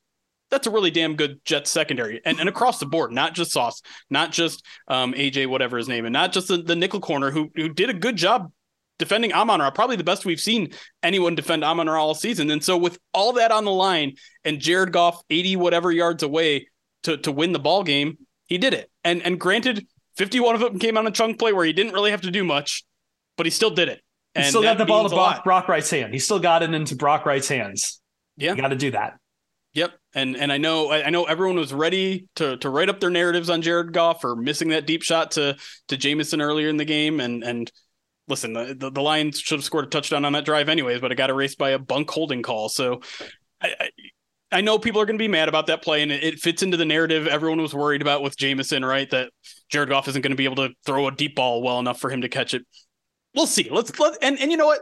that's 0.50 0.66
a 0.66 0.70
really 0.70 0.90
damn 0.90 1.16
good 1.16 1.40
Jets 1.44 1.70
secondary 1.70 2.20
and, 2.24 2.38
and 2.38 2.48
across 2.48 2.78
the 2.78 2.86
board, 2.86 3.12
not 3.12 3.34
just 3.34 3.52
Sauce, 3.52 3.82
not 4.10 4.32
just 4.32 4.64
um, 4.88 5.12
AJ, 5.12 5.48
whatever 5.48 5.76
his 5.76 5.88
name, 5.88 6.04
and 6.04 6.12
not 6.12 6.32
just 6.32 6.48
the, 6.48 6.58
the 6.58 6.76
nickel 6.76 7.00
corner 7.00 7.30
who 7.30 7.50
who 7.54 7.68
did 7.68 7.90
a 7.90 7.94
good 7.94 8.16
job 8.16 8.52
defending 8.98 9.32
Amon 9.32 9.60
Ra, 9.60 9.70
probably 9.70 9.96
the 9.96 10.04
best 10.04 10.24
we've 10.24 10.40
seen 10.40 10.72
anyone 11.02 11.34
defend 11.34 11.64
Amon 11.64 11.88
Ra 11.88 12.02
all 12.02 12.14
season. 12.14 12.50
And 12.50 12.62
so 12.62 12.76
with 12.76 12.98
all 13.12 13.34
that 13.34 13.52
on 13.52 13.64
the 13.64 13.72
line 13.72 14.14
and 14.44 14.58
Jared 14.58 14.92
Goff 14.92 15.22
80 15.28 15.56
whatever 15.56 15.92
yards 15.92 16.22
away 16.22 16.68
to 17.02 17.16
to 17.18 17.32
win 17.32 17.52
the 17.52 17.58
ball 17.58 17.82
game, 17.82 18.18
he 18.46 18.58
did 18.58 18.74
it. 18.74 18.90
And 19.04 19.22
and 19.22 19.38
granted, 19.38 19.86
51 20.16 20.54
of 20.54 20.60
them 20.60 20.78
came 20.78 20.96
on 20.96 21.06
a 21.06 21.10
chunk 21.10 21.38
play 21.38 21.52
where 21.52 21.64
he 21.64 21.72
didn't 21.72 21.92
really 21.92 22.10
have 22.10 22.22
to 22.22 22.30
do 22.30 22.44
much, 22.44 22.84
but 23.36 23.46
he 23.46 23.50
still 23.50 23.70
did 23.70 23.88
it. 23.88 24.00
And 24.34 24.44
he 24.44 24.50
still 24.50 24.62
got 24.62 24.78
the 24.78 24.84
ball 24.84 25.08
to 25.08 25.14
Brock, 25.14 25.44
Brock 25.44 25.68
Wright's 25.68 25.90
hand. 25.90 26.12
He 26.12 26.18
still 26.18 26.38
got 26.38 26.62
it 26.62 26.72
into 26.72 26.94
Brock 26.94 27.24
Wright's 27.24 27.48
hands. 27.48 28.00
Yeah. 28.36 28.54
You 28.54 28.60
got 28.60 28.68
to 28.68 28.76
do 28.76 28.90
that. 28.90 29.18
Yep, 29.72 29.92
and 30.14 30.38
and 30.38 30.50
I 30.50 30.56
know 30.56 30.90
I 30.90 31.10
know 31.10 31.24
everyone 31.24 31.56
was 31.56 31.74
ready 31.74 32.28
to 32.36 32.56
to 32.58 32.70
write 32.70 32.88
up 32.88 32.98
their 32.98 33.10
narratives 33.10 33.50
on 33.50 33.60
Jared 33.60 33.92
Goff 33.92 34.22
for 34.22 34.34
missing 34.34 34.68
that 34.68 34.86
deep 34.86 35.02
shot 35.02 35.32
to 35.32 35.58
to 35.88 35.96
Jameson 35.98 36.40
earlier 36.40 36.70
in 36.70 36.78
the 36.78 36.86
game, 36.86 37.20
and 37.20 37.44
and 37.44 37.70
listen, 38.26 38.54
the, 38.54 38.74
the, 38.74 38.90
the 38.90 39.02
Lions 39.02 39.38
should 39.38 39.58
have 39.58 39.64
scored 39.64 39.84
a 39.84 39.88
touchdown 39.88 40.24
on 40.24 40.32
that 40.32 40.46
drive 40.46 40.70
anyways, 40.70 41.00
but 41.00 41.12
it 41.12 41.16
got 41.16 41.28
erased 41.28 41.58
by 41.58 41.70
a 41.70 41.78
bunk 41.78 42.10
holding 42.10 42.42
call. 42.42 42.70
So 42.70 43.02
I, 43.60 43.74
I, 43.78 43.90
I 44.52 44.60
know 44.60 44.78
people 44.78 45.00
are 45.00 45.06
going 45.06 45.18
to 45.18 45.22
be 45.22 45.28
mad 45.28 45.48
about 45.48 45.66
that 45.66 45.82
play, 45.82 46.02
and 46.02 46.12
it, 46.12 46.22
it, 46.22 46.38
fits 46.38 46.62
into 46.62 46.76
the 46.76 46.84
narrative 46.84 47.26
everyone 47.26 47.60
was 47.60 47.74
worried 47.74 48.00
about 48.00 48.22
with 48.22 48.36
Jameson, 48.36 48.84
right? 48.84 49.10
That 49.10 49.30
Jared 49.70 49.88
Goff 49.88 50.06
isn't 50.08 50.22
going 50.22 50.30
to 50.30 50.36
be 50.36 50.44
able 50.44 50.68
to 50.68 50.70
throw 50.84 51.08
a 51.08 51.10
deep 51.10 51.34
ball 51.34 51.62
well 51.62 51.80
enough 51.80 52.00
for 52.00 52.10
him 52.10 52.20
to 52.20 52.28
catch 52.28 52.54
it. 52.54 52.64
We'll 53.34 53.46
see. 53.46 53.68
Let's 53.70 53.98
let 53.98 54.14
and 54.22 54.38
and 54.40 54.50
you 54.50 54.56
know 54.56 54.66
what? 54.66 54.80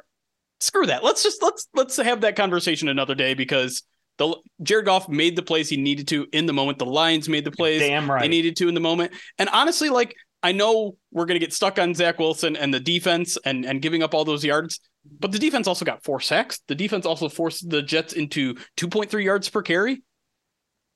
Screw 0.60 0.86
that. 0.86 1.02
Let's 1.02 1.22
just 1.22 1.42
let's 1.42 1.66
let's 1.74 1.96
have 1.96 2.20
that 2.22 2.36
conversation 2.36 2.88
another 2.88 3.14
day 3.14 3.34
because 3.34 3.82
the 4.18 4.36
Jared 4.62 4.86
Goff 4.86 5.08
made 5.08 5.34
the 5.34 5.42
plays 5.42 5.68
he 5.68 5.76
needed 5.76 6.08
to 6.08 6.26
in 6.32 6.46
the 6.46 6.52
moment. 6.52 6.78
The 6.78 6.86
Lions 6.86 7.28
made 7.28 7.44
the 7.44 7.50
plays 7.50 7.80
Damn 7.80 8.08
right. 8.10 8.22
they 8.22 8.28
needed 8.28 8.56
to 8.56 8.68
in 8.68 8.74
the 8.74 8.80
moment. 8.80 9.12
And 9.38 9.48
honestly, 9.48 9.88
like 9.88 10.14
I 10.42 10.52
know 10.52 10.96
we're 11.10 11.24
going 11.24 11.40
to 11.40 11.44
get 11.44 11.52
stuck 11.52 11.78
on 11.78 11.94
Zach 11.94 12.18
Wilson 12.18 12.54
and 12.54 12.72
the 12.72 12.80
defense 12.80 13.38
and 13.44 13.64
and 13.64 13.82
giving 13.82 14.02
up 14.02 14.14
all 14.14 14.24
those 14.24 14.44
yards, 14.44 14.78
but 15.04 15.32
the 15.32 15.38
defense 15.38 15.66
also 15.66 15.84
got 15.84 16.04
four 16.04 16.20
sacks. 16.20 16.60
The 16.68 16.74
defense 16.74 17.06
also 17.06 17.28
forced 17.28 17.68
the 17.68 17.82
Jets 17.82 18.12
into 18.12 18.54
2.3 18.76 19.24
yards 19.24 19.48
per 19.48 19.62
carry. 19.62 20.02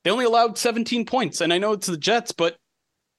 They 0.05 0.11
only 0.11 0.25
allowed 0.25 0.59
17 0.59 1.05
points, 1.07 1.41
and 1.41 1.53
I 1.53 1.59
know 1.59 1.73
it's 1.73 1.87
the 1.87 1.97
Jets, 1.97 2.33
but 2.33 2.57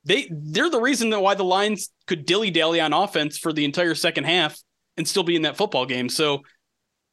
they 0.05 0.29
they're 0.31 0.69
the 0.69 0.79
reason 0.79 1.09
that 1.09 1.21
why 1.21 1.35
the 1.35 1.43
Lions 1.43 1.89
could 2.07 2.25
dilly 2.25 2.51
dally 2.51 2.79
on 2.79 2.93
offense 2.93 3.37
for 3.37 3.51
the 3.51 3.65
entire 3.65 3.95
second 3.95 4.23
half 4.23 4.57
and 4.97 5.07
still 5.07 5.23
be 5.23 5.35
in 5.35 5.43
that 5.43 5.57
football 5.57 5.85
game. 5.85 6.09
So 6.09 6.41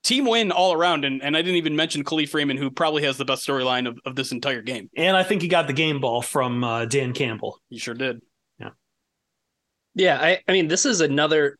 team 0.06 0.24
win 0.24 0.52
all 0.52 0.72
around. 0.72 1.04
And, 1.04 1.22
and 1.22 1.36
I 1.36 1.42
didn't 1.42 1.56
even 1.56 1.76
mention 1.76 2.04
Kalif 2.04 2.32
Raymond, 2.32 2.58
who 2.58 2.70
probably 2.70 3.02
has 3.02 3.16
the 3.16 3.24
best 3.24 3.46
storyline 3.46 3.88
of, 3.88 3.98
of 4.06 4.14
this 4.14 4.32
entire 4.32 4.62
game. 4.62 4.88
And 4.96 5.16
I 5.16 5.24
think 5.24 5.42
he 5.42 5.48
got 5.48 5.66
the 5.66 5.72
game 5.72 6.00
ball 6.00 6.22
from 6.22 6.62
uh, 6.62 6.84
Dan 6.86 7.12
Campbell. 7.12 7.60
He 7.68 7.78
sure 7.78 7.94
did. 7.94 8.20
Yeah. 8.58 8.70
Yeah. 9.94 10.18
I, 10.20 10.40
I 10.46 10.52
mean, 10.52 10.68
this 10.68 10.86
is 10.86 11.00
another, 11.00 11.58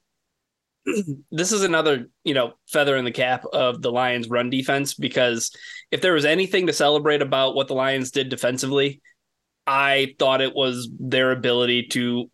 this 1.31 1.53
is 1.53 1.63
another, 1.63 2.09
you 2.25 2.35
know, 2.35 2.53
feather 2.69 2.97
in 2.97 3.05
the 3.05 3.11
cap 3.11 3.45
of 3.53 3.83
the 3.83 3.93
Lions 3.93 4.29
run 4.29 4.51
defense, 4.51 4.95
because 4.95 5.51
if 5.91 6.01
there 6.01 6.15
was 6.15 6.25
anything 6.25 6.67
to 6.67 6.73
celebrate 6.73 7.23
about 7.23 7.55
what 7.55 7.69
the 7.69 7.75
Lions 7.75 8.11
did 8.11 8.29
defensively, 8.29 9.01
I 9.67 10.15
thought 10.19 10.41
it 10.41 10.55
was 10.55 10.89
their 10.99 11.33
ability 11.33 11.89
to, 11.89 12.31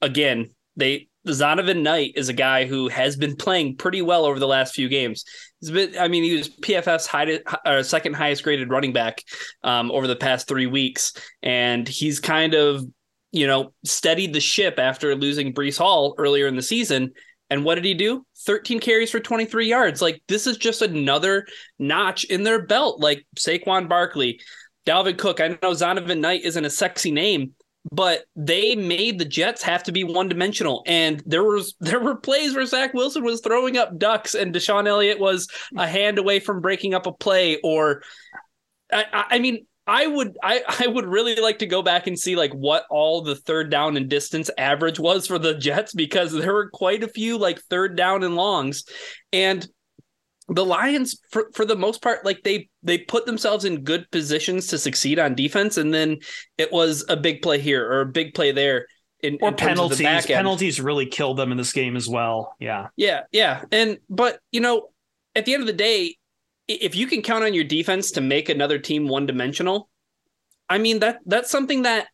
again, 0.00 0.50
they, 0.76 1.08
Zonovan 1.26 1.82
Knight 1.82 2.12
is 2.16 2.28
a 2.28 2.34
guy 2.34 2.66
who 2.66 2.88
has 2.88 3.16
been 3.16 3.36
playing 3.36 3.76
pretty 3.76 4.02
well 4.02 4.24
over 4.24 4.40
the 4.40 4.48
last 4.48 4.74
few 4.74 4.88
games. 4.88 5.24
He's 5.60 5.70
been, 5.70 5.96
I 5.96 6.08
mean, 6.08 6.24
he 6.24 6.36
was 6.36 6.48
PFF's 6.48 7.06
high, 7.06 7.38
uh, 7.64 7.82
second 7.84 8.14
highest 8.14 8.42
graded 8.42 8.70
running 8.70 8.92
back 8.92 9.22
um, 9.62 9.92
over 9.92 10.08
the 10.08 10.16
past 10.16 10.48
three 10.48 10.66
weeks, 10.66 11.12
and 11.42 11.86
he's 11.86 12.18
kind 12.18 12.54
of, 12.54 12.84
you 13.30 13.46
know, 13.46 13.72
steadied 13.84 14.32
the 14.32 14.40
ship 14.40 14.78
after 14.78 15.14
losing 15.14 15.54
Breece 15.54 15.78
Hall 15.78 16.14
earlier 16.18 16.48
in 16.48 16.56
the 16.56 16.62
season. 16.62 17.12
And 17.52 17.66
what 17.66 17.74
did 17.74 17.84
he 17.84 17.92
do? 17.92 18.24
13 18.46 18.80
carries 18.80 19.10
for 19.10 19.20
23 19.20 19.68
yards. 19.68 20.00
Like 20.00 20.22
this 20.26 20.46
is 20.46 20.56
just 20.56 20.80
another 20.80 21.46
notch 21.78 22.24
in 22.24 22.44
their 22.44 22.64
belt. 22.64 22.98
Like 22.98 23.26
Saquon 23.38 23.90
Barkley, 23.90 24.40
Dalvin 24.86 25.18
Cook. 25.18 25.38
I 25.38 25.48
know 25.48 25.72
Zonovan 25.72 26.20
Knight 26.20 26.44
isn't 26.44 26.64
a 26.64 26.70
sexy 26.70 27.10
name, 27.10 27.52
but 27.92 28.24
they 28.34 28.74
made 28.74 29.18
the 29.18 29.26
Jets 29.26 29.62
have 29.64 29.82
to 29.82 29.92
be 29.92 30.02
one 30.02 30.30
dimensional. 30.30 30.82
And 30.86 31.22
there 31.26 31.44
was 31.44 31.74
there 31.80 32.00
were 32.00 32.16
plays 32.16 32.54
where 32.54 32.64
Zach 32.64 32.94
Wilson 32.94 33.22
was 33.22 33.42
throwing 33.42 33.76
up 33.76 33.98
ducks 33.98 34.34
and 34.34 34.54
DeShon 34.54 34.88
Elliott 34.88 35.20
was 35.20 35.46
a 35.76 35.86
hand 35.86 36.18
away 36.18 36.40
from 36.40 36.62
breaking 36.62 36.94
up 36.94 37.06
a 37.06 37.12
play. 37.12 37.58
Or 37.62 38.02
I, 38.90 39.26
I 39.32 39.38
mean, 39.40 39.66
I 39.92 40.06
would 40.06 40.38
I, 40.42 40.62
I 40.80 40.86
would 40.86 41.06
really 41.06 41.36
like 41.36 41.58
to 41.58 41.66
go 41.66 41.82
back 41.82 42.06
and 42.06 42.18
see 42.18 42.34
like 42.34 42.52
what 42.52 42.84
all 42.90 43.20
the 43.20 43.36
third 43.36 43.70
down 43.70 43.96
and 43.96 44.08
distance 44.08 44.50
average 44.56 44.98
was 44.98 45.26
for 45.26 45.38
the 45.38 45.54
Jets 45.58 45.92
because 45.92 46.32
there 46.32 46.52
were 46.52 46.70
quite 46.70 47.04
a 47.04 47.08
few 47.08 47.36
like 47.38 47.60
third 47.60 47.96
down 47.96 48.24
and 48.24 48.34
longs. 48.34 48.84
And 49.32 49.66
the 50.48 50.64
Lions, 50.64 51.20
for, 51.30 51.50
for 51.54 51.64
the 51.64 51.76
most 51.76 52.02
part, 52.02 52.24
like 52.24 52.42
they 52.42 52.68
they 52.82 52.98
put 52.98 53.26
themselves 53.26 53.64
in 53.64 53.84
good 53.84 54.10
positions 54.10 54.66
to 54.68 54.78
succeed 54.78 55.18
on 55.18 55.34
defense, 55.34 55.76
and 55.76 55.94
then 55.94 56.18
it 56.58 56.72
was 56.72 57.04
a 57.08 57.16
big 57.16 57.42
play 57.42 57.60
here 57.60 57.86
or 57.88 58.00
a 58.00 58.06
big 58.06 58.34
play 58.34 58.50
there. 58.50 58.86
In, 59.22 59.38
or 59.40 59.50
in 59.50 59.54
penalties. 59.54 60.26
Penalties 60.26 60.80
really 60.80 61.06
killed 61.06 61.36
them 61.36 61.52
in 61.52 61.58
this 61.58 61.72
game 61.72 61.94
as 61.94 62.08
well. 62.08 62.56
Yeah. 62.58 62.88
Yeah. 62.96 63.20
Yeah. 63.30 63.62
And 63.70 63.98
but 64.10 64.40
you 64.50 64.60
know, 64.60 64.88
at 65.36 65.44
the 65.44 65.54
end 65.54 65.62
of 65.62 65.68
the 65.68 65.72
day, 65.72 66.16
if 66.68 66.94
you 66.94 67.06
can 67.06 67.22
count 67.22 67.44
on 67.44 67.54
your 67.54 67.64
defense 67.64 68.12
to 68.12 68.20
make 68.20 68.48
another 68.48 68.78
team 68.78 69.08
one 69.08 69.26
dimensional, 69.26 69.88
I 70.68 70.78
mean 70.78 71.00
that 71.00 71.18
that's 71.26 71.50
something 71.50 71.82
that 71.82 72.08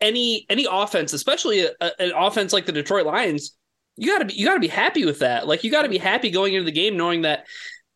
any 0.00 0.46
any 0.48 0.66
offense, 0.70 1.12
especially 1.12 1.66
a, 1.66 1.70
a, 1.80 1.90
an 2.00 2.12
offense 2.16 2.52
like 2.52 2.66
the 2.66 2.72
Detroit 2.72 3.06
Lions, 3.06 3.56
you 3.96 4.10
gotta 4.10 4.26
be 4.26 4.34
you 4.34 4.46
gotta 4.46 4.60
be 4.60 4.68
happy 4.68 5.04
with 5.04 5.20
that. 5.20 5.46
Like 5.46 5.64
you 5.64 5.70
gotta 5.70 5.88
be 5.88 5.98
happy 5.98 6.30
going 6.30 6.54
into 6.54 6.64
the 6.64 6.72
game 6.72 6.96
knowing 6.96 7.22
that 7.22 7.46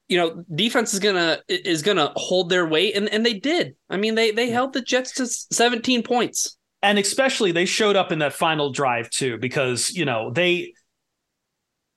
you 0.09 0.17
know 0.17 0.45
defense 0.55 0.95
is 0.95 1.01
gonna 1.01 1.41
is 1.49 1.83
gonna 1.83 2.13
hold 2.17 2.49
their 2.49 2.67
weight 2.67 2.97
and 2.97 3.09
and 3.09 3.25
they 3.25 3.35
did. 3.35 3.75
I 3.89 3.97
mean 3.97 4.15
they 4.15 4.31
they 4.31 4.51
held 4.51 4.73
the 4.73 4.83
Jets 4.83 5.13
to 5.15 5.27
17 5.27 6.03
points. 6.03 6.57
And 6.83 6.99
especially 6.99 7.53
they 7.53 7.67
showed 7.67 7.97
up 7.97 8.11
in 8.11 8.21
that 8.21 8.33
final 8.33 8.73
drive 8.73 9.11
too 9.11 9.39
because 9.39 9.91
you 9.91 10.05
know 10.05 10.31
they. 10.33 10.75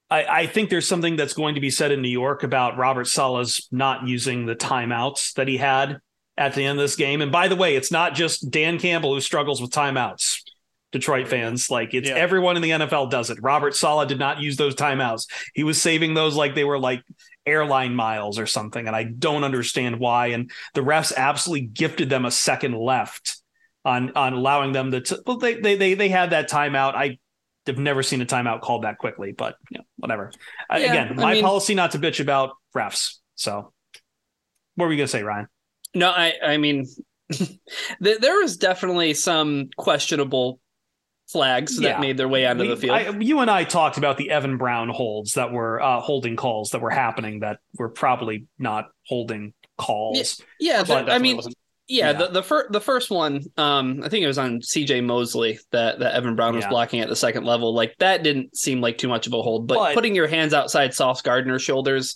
I, 0.09 0.25
I 0.25 0.47
think 0.47 0.69
there's 0.69 0.87
something 0.87 1.15
that's 1.15 1.33
going 1.33 1.55
to 1.55 1.61
be 1.61 1.69
said 1.69 1.91
in 1.91 2.01
New 2.01 2.09
York 2.09 2.43
about 2.43 2.77
Robert 2.77 3.07
Saleh's 3.07 3.67
not 3.71 4.07
using 4.07 4.45
the 4.45 4.55
timeouts 4.55 5.33
that 5.33 5.47
he 5.47 5.57
had 5.57 5.99
at 6.37 6.53
the 6.53 6.63
end 6.63 6.79
of 6.79 6.83
this 6.83 6.95
game. 6.95 7.21
And 7.21 7.31
by 7.31 7.47
the 7.47 7.55
way, 7.55 7.75
it's 7.75 7.91
not 7.91 8.15
just 8.15 8.49
Dan 8.49 8.79
Campbell 8.79 9.13
who 9.13 9.21
struggles 9.21 9.61
with 9.61 9.71
timeouts. 9.71 10.39
Detroit 10.93 11.27
fans. 11.27 11.69
Like 11.69 11.93
it's 11.93 12.07
yeah. 12.07 12.15
everyone 12.15 12.55
in 12.55 12.61
the 12.61 12.69
NFL 12.69 13.09
does 13.09 13.29
it. 13.29 13.41
Robert 13.41 13.75
Saleh 13.75 14.07
did 14.07 14.19
not 14.19 14.39
use 14.39 14.55
those 14.55 14.75
timeouts. 14.75 15.27
He 15.53 15.63
was 15.63 15.81
saving 15.81 16.13
those 16.13 16.35
like 16.35 16.55
they 16.55 16.63
were 16.63 16.79
like 16.79 17.03
airline 17.45 17.95
miles 17.95 18.39
or 18.39 18.45
something. 18.45 18.87
And 18.87 18.95
I 18.95 19.03
don't 19.03 19.43
understand 19.43 19.99
why. 19.99 20.27
And 20.27 20.49
the 20.75 20.81
refs 20.81 21.13
absolutely 21.15 21.67
gifted 21.67 22.09
them 22.09 22.23
a 22.23 22.31
second 22.31 22.77
left 22.77 23.41
on 23.83 24.11
on 24.15 24.33
allowing 24.33 24.71
them 24.71 24.91
to. 24.91 25.01
T- 25.01 25.17
well, 25.25 25.37
they 25.37 25.55
they 25.55 25.75
they 25.75 25.95
they 25.95 26.09
had 26.09 26.29
that 26.29 26.49
timeout. 26.49 26.95
I 26.95 27.17
have 27.67 27.77
never 27.77 28.03
seen 28.03 28.21
a 28.21 28.25
timeout 28.25 28.61
called 28.61 28.83
that 28.83 28.97
quickly, 28.97 29.31
but 29.31 29.55
you 29.69 29.79
know, 29.79 29.83
whatever. 29.97 30.31
Yeah, 30.69 30.77
Again, 30.77 31.15
my 31.15 31.31
I 31.31 31.33
mean, 31.35 31.43
policy 31.43 31.75
not 31.75 31.91
to 31.91 31.99
bitch 31.99 32.19
about 32.19 32.51
refs. 32.75 33.17
So, 33.35 33.73
what 34.75 34.85
were 34.85 34.91
you 34.91 34.97
gonna 34.97 35.07
say, 35.07 35.23
Ryan? 35.23 35.47
No, 35.93 36.09
I 36.09 36.33
I 36.43 36.57
mean. 36.57 36.85
there 37.99 38.41
was 38.41 38.57
definitely 38.57 39.13
some 39.13 39.69
questionable 39.77 40.59
flags 41.27 41.79
yeah. 41.79 41.93
that 41.93 41.99
made 41.99 42.17
their 42.17 42.27
way 42.27 42.45
onto 42.45 42.63
we, 42.63 42.69
the 42.69 42.77
field. 42.77 42.95
I, 42.95 43.09
you 43.19 43.39
and 43.39 43.49
I 43.49 43.63
talked 43.63 43.97
about 43.97 44.17
the 44.17 44.29
Evan 44.29 44.57
Brown 44.57 44.89
holds 44.89 45.33
that 45.33 45.51
were 45.51 45.81
uh, 45.81 45.99
holding 45.99 46.35
calls 46.35 46.71
that 46.71 46.81
were 46.81 46.91
happening 46.91 47.39
that 47.39 47.59
were 47.77 47.89
probably 47.89 48.45
not 48.59 48.89
holding 49.07 49.53
calls. 49.77 50.41
Yeah, 50.59 50.83
yeah 50.87 51.05
I 51.07 51.19
mean, 51.19 51.39
yeah, 51.93 52.07
yeah, 52.07 52.13
the 52.13 52.27
the, 52.27 52.43
fir- 52.43 52.67
the 52.71 52.81
first 52.81 53.11
one, 53.11 53.43
um, 53.55 54.01
I 54.03 54.09
think 54.09 54.23
it 54.23 54.27
was 54.27 54.39
on 54.39 54.63
C.J. 54.63 55.01
Mosley 55.01 55.59
that 55.71 55.99
that 55.99 56.15
Evan 56.15 56.35
Brown 56.35 56.55
was 56.55 56.63
yeah. 56.63 56.69
blocking 56.69 57.01
at 57.01 57.07
the 57.07 57.15
second 57.15 57.43
level. 57.45 57.75
Like 57.75 57.95
that 57.99 58.23
didn't 58.23 58.57
seem 58.57 58.81
like 58.81 58.97
too 58.97 59.07
much 59.07 59.27
of 59.27 59.33
a 59.33 59.41
hold, 59.41 59.67
but, 59.67 59.75
but 59.75 59.93
putting 59.93 60.15
your 60.15 60.27
hands 60.27 60.55
outside 60.55 60.95
Sauce 60.95 61.21
Gardner's 61.21 61.61
shoulders, 61.61 62.15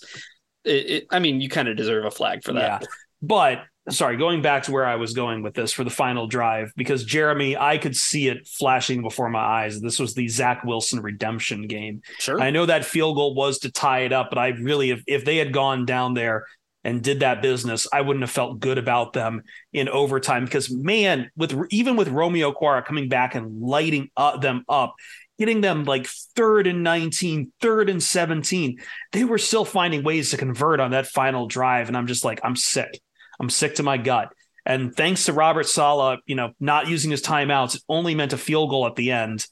it, 0.64 0.90
it, 0.90 1.06
I 1.12 1.20
mean, 1.20 1.40
you 1.40 1.48
kind 1.48 1.68
of 1.68 1.76
deserve 1.76 2.04
a 2.04 2.10
flag 2.10 2.42
for 2.42 2.54
that. 2.54 2.86
But 3.22 3.62
sorry, 3.88 4.16
going 4.16 4.42
back 4.42 4.64
to 4.64 4.72
where 4.72 4.84
I 4.86 4.96
was 4.96 5.12
going 5.12 5.42
with 5.42 5.54
this 5.54 5.72
for 5.72 5.84
the 5.84 5.90
final 5.90 6.26
drive, 6.26 6.72
because 6.76 7.04
Jeremy, 7.04 7.56
I 7.56 7.78
could 7.78 7.96
see 7.96 8.28
it 8.28 8.46
flashing 8.46 9.02
before 9.02 9.28
my 9.30 9.38
eyes. 9.38 9.80
This 9.80 9.98
was 9.98 10.14
the 10.14 10.28
Zach 10.28 10.64
Wilson 10.64 11.00
redemption 11.00 11.66
game. 11.68 12.02
Sure. 12.18 12.40
I 12.40 12.50
know 12.50 12.66
that 12.66 12.84
field 12.84 13.16
goal 13.16 13.34
was 13.34 13.60
to 13.60 13.70
tie 13.70 14.00
it 14.00 14.12
up, 14.12 14.28
but 14.28 14.38
I 14.38 14.48
really, 14.48 14.90
if, 14.90 15.02
if 15.06 15.24
they 15.24 15.36
had 15.36 15.52
gone 15.52 15.86
down 15.86 16.14
there 16.14 16.46
and 16.88 17.02
did 17.02 17.20
that 17.20 17.42
business, 17.42 17.86
I 17.92 18.00
wouldn't 18.00 18.22
have 18.22 18.30
felt 18.30 18.60
good 18.60 18.78
about 18.78 19.12
them 19.12 19.42
in 19.74 19.90
overtime 19.90 20.46
because 20.46 20.70
man, 20.70 21.30
with 21.36 21.54
even 21.68 21.96
with 21.96 22.08
Romeo 22.08 22.50
Okwara 22.50 22.82
coming 22.82 23.10
back 23.10 23.34
and 23.34 23.60
lighting 23.60 24.08
up 24.16 24.40
them 24.40 24.64
up, 24.70 24.94
getting 25.38 25.60
them 25.60 25.84
like 25.84 26.06
third 26.34 26.66
and 26.66 26.82
19, 26.82 27.52
third 27.60 27.90
and 27.90 28.02
17, 28.02 28.78
they 29.12 29.24
were 29.24 29.36
still 29.36 29.66
finding 29.66 30.02
ways 30.02 30.30
to 30.30 30.38
convert 30.38 30.80
on 30.80 30.92
that 30.92 31.06
final 31.06 31.46
drive. 31.46 31.88
And 31.88 31.96
I'm 31.96 32.06
just 32.06 32.24
like, 32.24 32.40
I'm 32.42 32.56
sick. 32.56 32.98
I'm 33.38 33.50
sick 33.50 33.74
to 33.74 33.82
my 33.82 33.98
gut. 33.98 34.32
And 34.64 34.96
thanks 34.96 35.26
to 35.26 35.34
Robert 35.34 35.66
Saleh, 35.66 36.20
you 36.24 36.36
know, 36.36 36.54
not 36.58 36.88
using 36.88 37.10
his 37.10 37.20
timeouts, 37.20 37.76
it 37.76 37.82
only 37.86 38.14
meant 38.14 38.32
a 38.32 38.38
field 38.38 38.70
goal 38.70 38.86
at 38.86 38.96
the 38.96 39.12
end, 39.12 39.46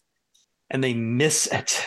and 0.71 0.83
they 0.83 0.95
miss 0.95 1.47
it. 1.49 1.87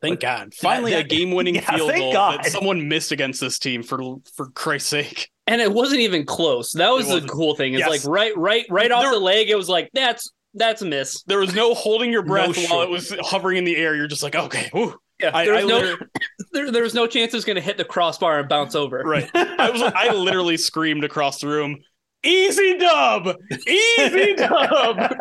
Thank 0.00 0.20
God. 0.20 0.52
Finally, 0.54 0.92
that- 0.92 1.04
a 1.04 1.08
game-winning 1.08 1.54
Yeah, 1.56 1.76
field 1.76 1.90
thank 1.90 2.02
goal 2.02 2.12
God. 2.12 2.44
that 2.44 2.50
someone 2.52 2.88
missed 2.88 3.12
against 3.12 3.40
this 3.40 3.58
team. 3.58 3.82
For 3.82 3.98
for 4.34 4.50
Christ's 4.50 4.90
sake, 4.90 5.30
And 5.46 5.60
it 5.60 5.72
wasn't 5.72 6.00
even 6.00 6.26
close. 6.26 6.72
That 6.72 6.90
was 6.90 7.08
the 7.08 7.20
cool 7.22 7.54
thing. 7.56 7.74
It's 7.74 7.80
Yes. 7.80 7.88
like 7.88 8.00
right, 8.04 8.36
right, 8.36 8.66
right 8.70 8.90
off 8.92 9.12
the 9.12 9.18
leg. 9.20 9.48
It 9.50 9.56
was 9.56 9.68
like 9.68 9.90
that's 9.94 10.30
that's 10.54 10.82
a 10.82 10.86
miss. 10.86 11.22
there 11.24 11.38
was 11.38 11.54
no 11.54 11.74
holding 11.74 12.10
your 12.12 12.22
breath 12.26 12.56
while 12.56 12.80
shit. 12.80 12.82
it 12.82 12.90
was 12.90 13.14
hovering 13.20 13.58
in 13.58 13.64
the 13.64 13.76
air. 13.76 13.94
You're 13.94 14.06
just 14.06 14.22
like, 14.22 14.34
okay, 14.36 14.68
whew. 14.72 14.94
Yeah, 15.20 15.30
I, 15.32 15.44
there 15.46 15.54
I 15.54 15.64
was 15.64 15.68
no 15.70 15.76
literally- 15.78 16.06
there, 16.52 16.70
there 16.70 16.82
was 16.82 16.94
no 16.94 17.06
chance 17.06 17.32
it 17.32 17.36
was 17.38 17.44
going 17.46 17.56
to 17.56 17.62
hit 17.62 17.78
the 17.78 17.84
crossbar 17.84 18.38
and 18.40 18.48
bounce 18.50 18.74
over. 18.74 18.98
right. 18.98 19.30
I 19.34 19.70
was 19.70 19.80
I 19.82 20.12
literally 20.12 20.56
screamed 20.58 21.04
across 21.04 21.40
the 21.40 21.46
room, 21.48 21.78
"Easy 22.22 22.76
dub, 22.76 23.34
easy 23.66 24.34
dub." 24.34 25.14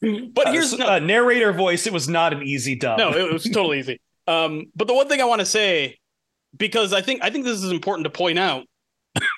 But 0.00 0.48
here's 0.48 0.72
a 0.74 0.92
Uh, 0.94 0.98
narrator 0.98 1.52
voice. 1.52 1.86
It 1.86 1.92
was 1.92 2.08
not 2.08 2.32
an 2.32 2.42
easy 2.42 2.74
dub. 2.76 2.98
no, 2.98 3.10
it 3.12 3.32
was 3.32 3.44
totally 3.44 3.78
easy. 3.80 4.00
Um, 4.26 4.66
but 4.74 4.86
the 4.88 4.94
one 4.94 5.08
thing 5.08 5.20
I 5.20 5.24
want 5.24 5.40
to 5.40 5.46
say, 5.46 5.98
because 6.56 6.92
I 6.92 7.00
think 7.00 7.22
I 7.22 7.30
think 7.30 7.44
this 7.44 7.62
is 7.62 7.70
important 7.70 8.04
to 8.04 8.10
point 8.10 8.38
out, 8.38 8.66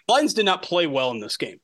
Lions 0.09 0.35
did 0.35 0.45
not 0.47 0.63
play 0.63 0.87
well 0.87 1.11
in 1.13 1.21
this 1.21 1.37
game, 1.37 1.59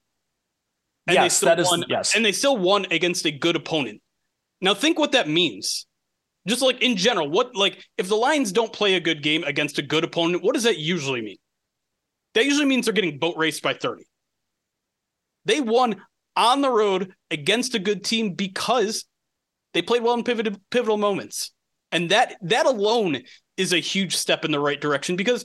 and 1.06 1.16
they 1.16 1.22
yes, 1.22 1.36
still 1.38 1.48
that 1.48 1.58
is 1.60 1.66
won. 1.66 1.84
yes. 1.88 2.14
And 2.14 2.24
they 2.24 2.32
still 2.32 2.56
won 2.56 2.86
against 2.90 3.24
a 3.26 3.30
good 3.30 3.56
opponent. 3.56 4.00
Now 4.60 4.74
think 4.74 4.98
what 4.98 5.12
that 5.12 5.28
means. 5.28 5.86
Just 6.46 6.60
like 6.60 6.82
in 6.82 6.96
general, 6.96 7.28
what 7.30 7.56
like 7.56 7.82
if 7.98 8.08
the 8.08 8.16
Lions 8.16 8.52
don't 8.52 8.72
play 8.72 8.94
a 8.94 9.00
good 9.00 9.22
game 9.22 9.42
against 9.44 9.78
a 9.78 9.82
good 9.82 10.04
opponent, 10.04 10.42
what 10.44 10.54
does 10.54 10.64
that 10.64 10.76
usually 10.78 11.22
mean? 11.22 11.38
That 12.34 12.44
usually 12.44 12.66
means 12.66 12.84
they're 12.86 12.92
getting 12.92 13.18
boat 13.18 13.36
raced 13.38 13.62
by 13.62 13.72
30. 13.74 14.04
They 15.46 15.60
won 15.60 16.02
on 16.36 16.60
the 16.60 16.70
road 16.70 17.14
against 17.30 17.74
a 17.74 17.78
good 17.78 18.04
team 18.04 18.34
because 18.34 19.04
they 19.72 19.82
played 19.82 20.02
well 20.02 20.14
in 20.14 20.24
pivotal 20.24 20.56
pivotal 20.70 20.96
moments. 20.96 21.52
And 21.92 22.10
that 22.10 22.36
that 22.42 22.66
alone 22.66 23.22
is 23.56 23.72
a 23.72 23.78
huge 23.78 24.16
step 24.16 24.44
in 24.44 24.50
the 24.50 24.60
right 24.60 24.80
direction 24.80 25.16
because 25.16 25.44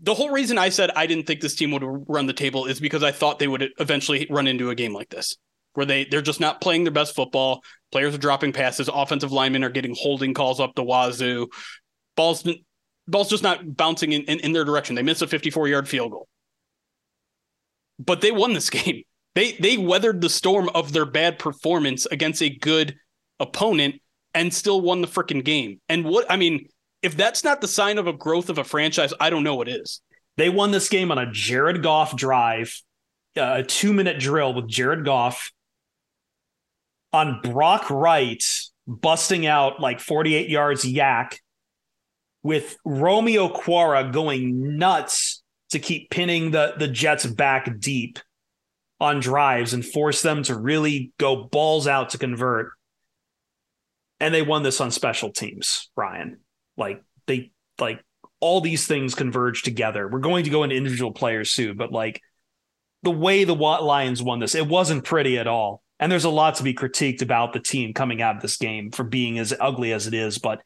the 0.00 0.14
whole 0.14 0.30
reason 0.30 0.58
I 0.58 0.68
said 0.70 0.90
I 0.94 1.06
didn't 1.06 1.26
think 1.26 1.40
this 1.40 1.54
team 1.54 1.70
would 1.72 1.82
run 2.08 2.26
the 2.26 2.32
table 2.32 2.66
is 2.66 2.80
because 2.80 3.02
I 3.02 3.12
thought 3.12 3.38
they 3.38 3.48
would 3.48 3.70
eventually 3.78 4.26
run 4.30 4.46
into 4.46 4.70
a 4.70 4.74
game 4.74 4.94
like 4.94 5.10
this 5.10 5.36
where 5.74 5.86
they 5.86 6.04
they're 6.04 6.22
just 6.22 6.40
not 6.40 6.60
playing 6.60 6.84
their 6.84 6.92
best 6.92 7.14
football. 7.14 7.62
Players 7.92 8.14
are 8.14 8.18
dropping 8.18 8.52
passes. 8.52 8.88
Offensive 8.92 9.32
linemen 9.32 9.64
are 9.64 9.70
getting 9.70 9.94
holding 9.96 10.34
calls 10.34 10.60
up 10.60 10.74
the 10.74 10.84
wazoo. 10.84 11.48
Balls 12.16 12.48
balls 13.06 13.28
just 13.28 13.42
not 13.42 13.76
bouncing 13.76 14.12
in, 14.12 14.22
in, 14.22 14.40
in 14.40 14.52
their 14.52 14.64
direction. 14.64 14.94
They 14.94 15.02
missed 15.02 15.22
a 15.22 15.26
54 15.26 15.68
yard 15.68 15.88
field 15.88 16.12
goal, 16.12 16.28
but 17.98 18.20
they 18.20 18.30
won 18.30 18.54
this 18.54 18.70
game. 18.70 19.02
They 19.34 19.52
they 19.52 19.76
weathered 19.76 20.20
the 20.20 20.28
storm 20.28 20.70
of 20.74 20.92
their 20.92 21.06
bad 21.06 21.38
performance 21.38 22.06
against 22.06 22.42
a 22.42 22.50
good 22.50 22.96
opponent 23.40 24.00
and 24.32 24.52
still 24.52 24.80
won 24.80 25.00
the 25.00 25.08
freaking 25.08 25.44
game. 25.44 25.80
And 25.88 26.04
what 26.04 26.30
I 26.30 26.36
mean, 26.36 26.68
if 27.02 27.16
that's 27.16 27.44
not 27.44 27.60
the 27.60 27.68
sign 27.68 27.98
of 27.98 28.06
a 28.06 28.12
growth 28.12 28.48
of 28.48 28.58
a 28.58 28.64
franchise, 28.64 29.12
I 29.20 29.30
don't 29.30 29.44
know 29.44 29.56
what 29.56 29.68
is. 29.68 30.00
They 30.36 30.48
won 30.48 30.70
this 30.70 30.88
game 30.88 31.10
on 31.10 31.18
a 31.18 31.30
Jared 31.30 31.82
Goff 31.82 32.16
drive, 32.16 32.80
uh, 33.36 33.56
a 33.58 33.62
two 33.62 33.92
minute 33.92 34.18
drill 34.18 34.54
with 34.54 34.68
Jared 34.68 35.04
Goff 35.04 35.52
on 37.12 37.40
Brock 37.42 37.90
Wright 37.90 38.42
busting 38.86 39.46
out 39.46 39.80
like 39.80 40.00
48 40.00 40.48
yards 40.48 40.84
YAC 40.84 41.38
with 42.42 42.76
Romeo 42.84 43.48
Okwara 43.48 44.12
going 44.12 44.76
nuts 44.76 45.42
to 45.70 45.78
keep 45.78 46.10
pinning 46.10 46.50
the, 46.50 46.74
the 46.78 46.88
Jets 46.88 47.24
back 47.24 47.78
deep 47.78 48.18
on 49.04 49.20
drives 49.20 49.74
and 49.74 49.84
force 49.84 50.22
them 50.22 50.42
to 50.44 50.56
really 50.56 51.12
go 51.18 51.44
balls 51.44 51.86
out 51.86 52.10
to 52.10 52.18
convert. 52.18 52.72
And 54.20 54.34
they 54.34 54.42
won 54.42 54.62
this 54.62 54.80
on 54.80 54.90
special 54.90 55.30
teams, 55.30 55.90
Ryan. 55.96 56.40
Like 56.76 57.02
they 57.26 57.52
like 57.78 58.02
all 58.40 58.60
these 58.60 58.86
things 58.86 59.14
converge 59.14 59.62
together. 59.62 60.08
We're 60.08 60.20
going 60.20 60.44
to 60.44 60.50
go 60.50 60.62
into 60.62 60.76
individual 60.76 61.12
players 61.12 61.50
soon, 61.50 61.76
but 61.76 61.92
like 61.92 62.20
the 63.02 63.10
way 63.10 63.44
the 63.44 63.54
Lions 63.54 64.22
won 64.22 64.38
this, 64.38 64.54
it 64.54 64.66
wasn't 64.66 65.04
pretty 65.04 65.38
at 65.38 65.46
all. 65.46 65.82
And 66.00 66.10
there's 66.10 66.24
a 66.24 66.30
lot 66.30 66.56
to 66.56 66.62
be 66.62 66.74
critiqued 66.74 67.22
about 67.22 67.52
the 67.52 67.60
team 67.60 67.94
coming 67.94 68.20
out 68.20 68.36
of 68.36 68.42
this 68.42 68.56
game 68.56 68.90
for 68.90 69.04
being 69.04 69.38
as 69.38 69.54
ugly 69.60 69.92
as 69.92 70.06
it 70.06 70.14
is. 70.14 70.38
But 70.38 70.60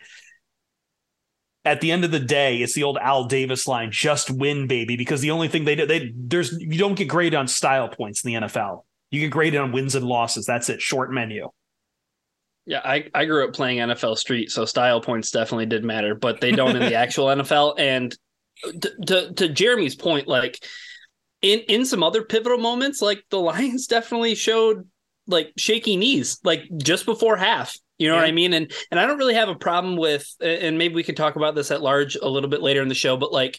at 1.68 1.82
the 1.82 1.92
end 1.92 2.02
of 2.02 2.10
the 2.10 2.18
day, 2.18 2.56
it's 2.56 2.74
the 2.74 2.82
old 2.82 2.96
Al 2.98 3.24
Davis 3.24 3.68
line: 3.68 3.90
"Just 3.90 4.30
win, 4.30 4.66
baby." 4.66 4.96
Because 4.96 5.20
the 5.20 5.30
only 5.30 5.48
thing 5.48 5.64
they 5.64 5.74
do, 5.74 5.84
they 5.84 6.12
there's 6.16 6.52
you 6.52 6.78
don't 6.78 6.94
get 6.94 7.08
graded 7.08 7.34
on 7.34 7.46
style 7.46 7.88
points 7.88 8.24
in 8.24 8.32
the 8.32 8.46
NFL. 8.46 8.84
You 9.10 9.20
get 9.20 9.30
graded 9.30 9.60
on 9.60 9.72
wins 9.72 9.94
and 9.94 10.06
losses. 10.06 10.46
That's 10.46 10.70
it. 10.70 10.80
Short 10.80 11.12
menu. 11.12 11.50
Yeah, 12.64 12.80
I, 12.84 13.08
I 13.14 13.24
grew 13.24 13.46
up 13.46 13.54
playing 13.54 13.78
NFL 13.78 14.18
Street, 14.18 14.50
so 14.50 14.64
style 14.64 15.00
points 15.00 15.30
definitely 15.30 15.66
did 15.66 15.84
matter, 15.84 16.14
but 16.14 16.40
they 16.40 16.52
don't 16.52 16.76
in 16.76 16.82
the 16.82 16.94
actual 17.04 17.26
NFL. 17.26 17.74
And 17.78 18.16
to, 18.62 18.92
to 19.06 19.32
to 19.34 19.48
Jeremy's 19.50 19.94
point, 19.94 20.26
like 20.26 20.58
in 21.42 21.60
in 21.60 21.84
some 21.84 22.02
other 22.02 22.22
pivotal 22.22 22.58
moments, 22.58 23.02
like 23.02 23.24
the 23.30 23.38
Lions 23.40 23.86
definitely 23.86 24.34
showed 24.34 24.88
like 25.26 25.52
shaky 25.58 25.96
knees, 25.96 26.38
like 26.44 26.62
just 26.78 27.04
before 27.04 27.36
half. 27.36 27.76
You 27.98 28.08
know 28.08 28.14
what 28.14 28.24
I 28.24 28.32
mean? 28.32 28.52
And 28.52 28.72
and 28.90 29.00
I 29.00 29.06
don't 29.06 29.18
really 29.18 29.34
have 29.34 29.48
a 29.48 29.56
problem 29.56 29.96
with, 29.96 30.24
and 30.40 30.78
maybe 30.78 30.94
we 30.94 31.02
can 31.02 31.16
talk 31.16 31.36
about 31.36 31.54
this 31.54 31.70
at 31.70 31.82
large 31.82 32.16
a 32.16 32.28
little 32.28 32.48
bit 32.48 32.62
later 32.62 32.80
in 32.80 32.88
the 32.88 32.94
show, 32.94 33.16
but 33.16 33.32
like 33.32 33.58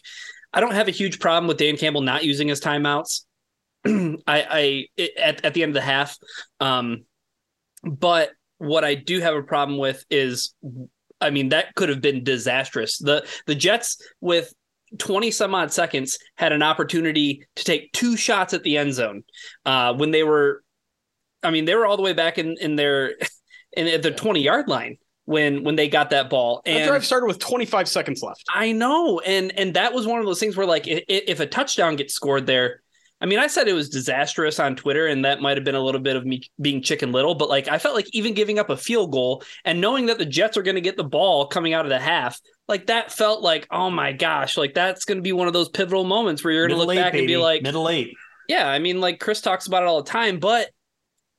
I 0.52 0.60
don't 0.60 0.74
have 0.74 0.88
a 0.88 0.92
huge 0.92 1.20
problem 1.20 1.46
with 1.46 1.58
Dan 1.58 1.76
Campbell 1.76 2.00
not 2.00 2.24
using 2.24 2.48
his 2.48 2.60
timeouts. 2.60 3.24
I 3.86 4.16
I 4.26 4.86
at 5.18 5.44
at 5.44 5.54
the 5.54 5.62
end 5.62 5.70
of 5.70 5.74
the 5.74 5.80
half, 5.82 6.16
um, 6.58 7.04
but 7.84 8.30
what 8.58 8.84
I 8.84 8.94
do 8.94 9.20
have 9.20 9.34
a 9.34 9.42
problem 9.42 9.78
with 9.78 10.04
is, 10.10 10.54
I 11.20 11.30
mean, 11.30 11.50
that 11.50 11.74
could 11.74 11.88
have 11.88 12.00
been 12.00 12.24
disastrous. 12.24 12.98
The 12.98 13.26
the 13.46 13.54
Jets 13.54 14.02
with 14.20 14.52
20 14.98 15.30
some 15.30 15.54
odd 15.54 15.72
seconds 15.72 16.18
had 16.36 16.52
an 16.52 16.62
opportunity 16.62 17.46
to 17.56 17.64
take 17.64 17.92
two 17.92 18.16
shots 18.16 18.54
at 18.54 18.62
the 18.62 18.76
end 18.76 18.92
zone 18.92 19.22
uh, 19.64 19.94
when 19.94 20.10
they 20.10 20.24
were, 20.24 20.64
I 21.42 21.50
mean, 21.50 21.64
they 21.64 21.74
were 21.74 21.86
all 21.86 21.96
the 21.96 22.02
way 22.02 22.12
back 22.12 22.38
in 22.38 22.56
in 22.60 22.76
their 22.76 23.14
in 23.72 23.86
at 23.86 24.02
the 24.02 24.10
20 24.10 24.40
yard 24.40 24.68
line 24.68 24.98
when 25.24 25.62
when 25.62 25.76
they 25.76 25.88
got 25.88 26.10
that 26.10 26.28
ball. 26.28 26.62
That 26.64 26.72
And 26.72 26.88
drive 26.88 27.06
started 27.06 27.26
with 27.26 27.38
25 27.38 27.88
seconds 27.88 28.22
left. 28.22 28.44
I 28.52 28.72
know, 28.72 29.20
and 29.20 29.56
and 29.58 29.74
that 29.74 29.92
was 29.92 30.06
one 30.06 30.18
of 30.18 30.26
those 30.26 30.40
things 30.40 30.56
where 30.56 30.66
like 30.66 30.88
if, 30.88 31.04
if 31.08 31.40
a 31.40 31.46
touchdown 31.46 31.96
gets 31.96 32.14
scored 32.14 32.46
there, 32.46 32.82
I 33.20 33.26
mean, 33.26 33.38
I 33.38 33.46
said 33.46 33.68
it 33.68 33.74
was 33.74 33.90
disastrous 33.90 34.58
on 34.58 34.76
Twitter, 34.76 35.06
and 35.06 35.24
that 35.24 35.40
might 35.40 35.56
have 35.56 35.64
been 35.64 35.74
a 35.74 35.80
little 35.80 36.00
bit 36.00 36.16
of 36.16 36.24
me 36.24 36.42
being 36.60 36.82
chicken 36.82 37.12
little, 37.12 37.34
but 37.34 37.48
like 37.48 37.68
I 37.68 37.78
felt 37.78 37.94
like 37.94 38.08
even 38.12 38.34
giving 38.34 38.58
up 38.58 38.70
a 38.70 38.76
field 38.76 39.12
goal 39.12 39.44
and 39.64 39.80
knowing 39.80 40.06
that 40.06 40.18
the 40.18 40.26
Jets 40.26 40.56
are 40.56 40.62
going 40.62 40.74
to 40.74 40.80
get 40.80 40.96
the 40.96 41.04
ball 41.04 41.46
coming 41.46 41.74
out 41.74 41.84
of 41.84 41.90
the 41.90 42.00
half, 42.00 42.40
like 42.66 42.86
that 42.86 43.12
felt 43.12 43.42
like 43.42 43.68
oh 43.70 43.90
my 43.90 44.12
gosh, 44.12 44.56
like 44.56 44.74
that's 44.74 45.04
going 45.04 45.18
to 45.18 45.22
be 45.22 45.32
one 45.32 45.46
of 45.46 45.52
those 45.52 45.68
pivotal 45.68 46.04
moments 46.04 46.42
where 46.42 46.52
you're 46.52 46.66
going 46.66 46.80
to 46.80 46.84
look 46.84 46.96
eight, 46.96 47.00
back 47.00 47.14
and 47.14 47.26
be 47.26 47.36
like, 47.36 47.62
middle 47.62 47.88
eight. 47.88 48.16
yeah, 48.48 48.66
I 48.66 48.80
mean, 48.80 49.00
like 49.00 49.20
Chris 49.20 49.40
talks 49.40 49.66
about 49.66 49.84
it 49.84 49.86
all 49.86 50.02
the 50.02 50.10
time, 50.10 50.40
but 50.40 50.70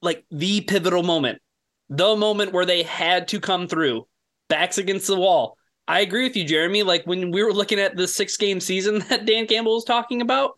like 0.02 0.24
the 0.32 0.62
pivotal 0.62 1.04
moment, 1.04 1.41
the 1.91 2.15
moment 2.15 2.54
where 2.54 2.65
they 2.65 2.84
had 2.84 3.27
to 3.27 3.39
come 3.39 3.67
through, 3.67 4.08
backs 4.49 4.77
against 4.80 5.08
the 5.08 5.15
wall. 5.17 5.58
I 5.88 5.99
agree 5.99 6.23
with 6.23 6.38
you, 6.38 6.45
Jeremy. 6.45 6.84
Like 6.84 7.06
when 7.06 7.32
we 7.32 7.43
were 7.43 7.51
looking 7.54 7.80
at 7.80 7.97
the 7.97 8.08
six 8.08 8.38
game 8.38 8.60
season 8.62 8.99
that 9.10 9.25
Dan 9.25 9.45
Campbell 9.45 9.75
was 9.75 9.84
talking 9.84 10.21
about, 10.21 10.54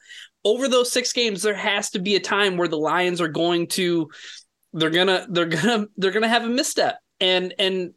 over 0.46 0.68
those 0.68 0.92
six 0.92 1.12
games, 1.12 1.42
there 1.42 1.56
has 1.56 1.90
to 1.92 2.00
be 2.00 2.16
a 2.16 2.20
time 2.20 2.56
where 2.58 2.68
the 2.68 2.78
Lions 2.78 3.20
are 3.20 3.28
going 3.30 3.66
to, 3.68 4.10
they're 4.74 4.90
gonna, 4.92 5.26
they're 5.30 5.46
gonna, 5.48 5.88
they're 5.98 6.12
gonna 6.12 6.28
have 6.28 6.44
a 6.44 6.50
misstep, 6.50 6.98
and 7.20 7.54
and 7.58 7.94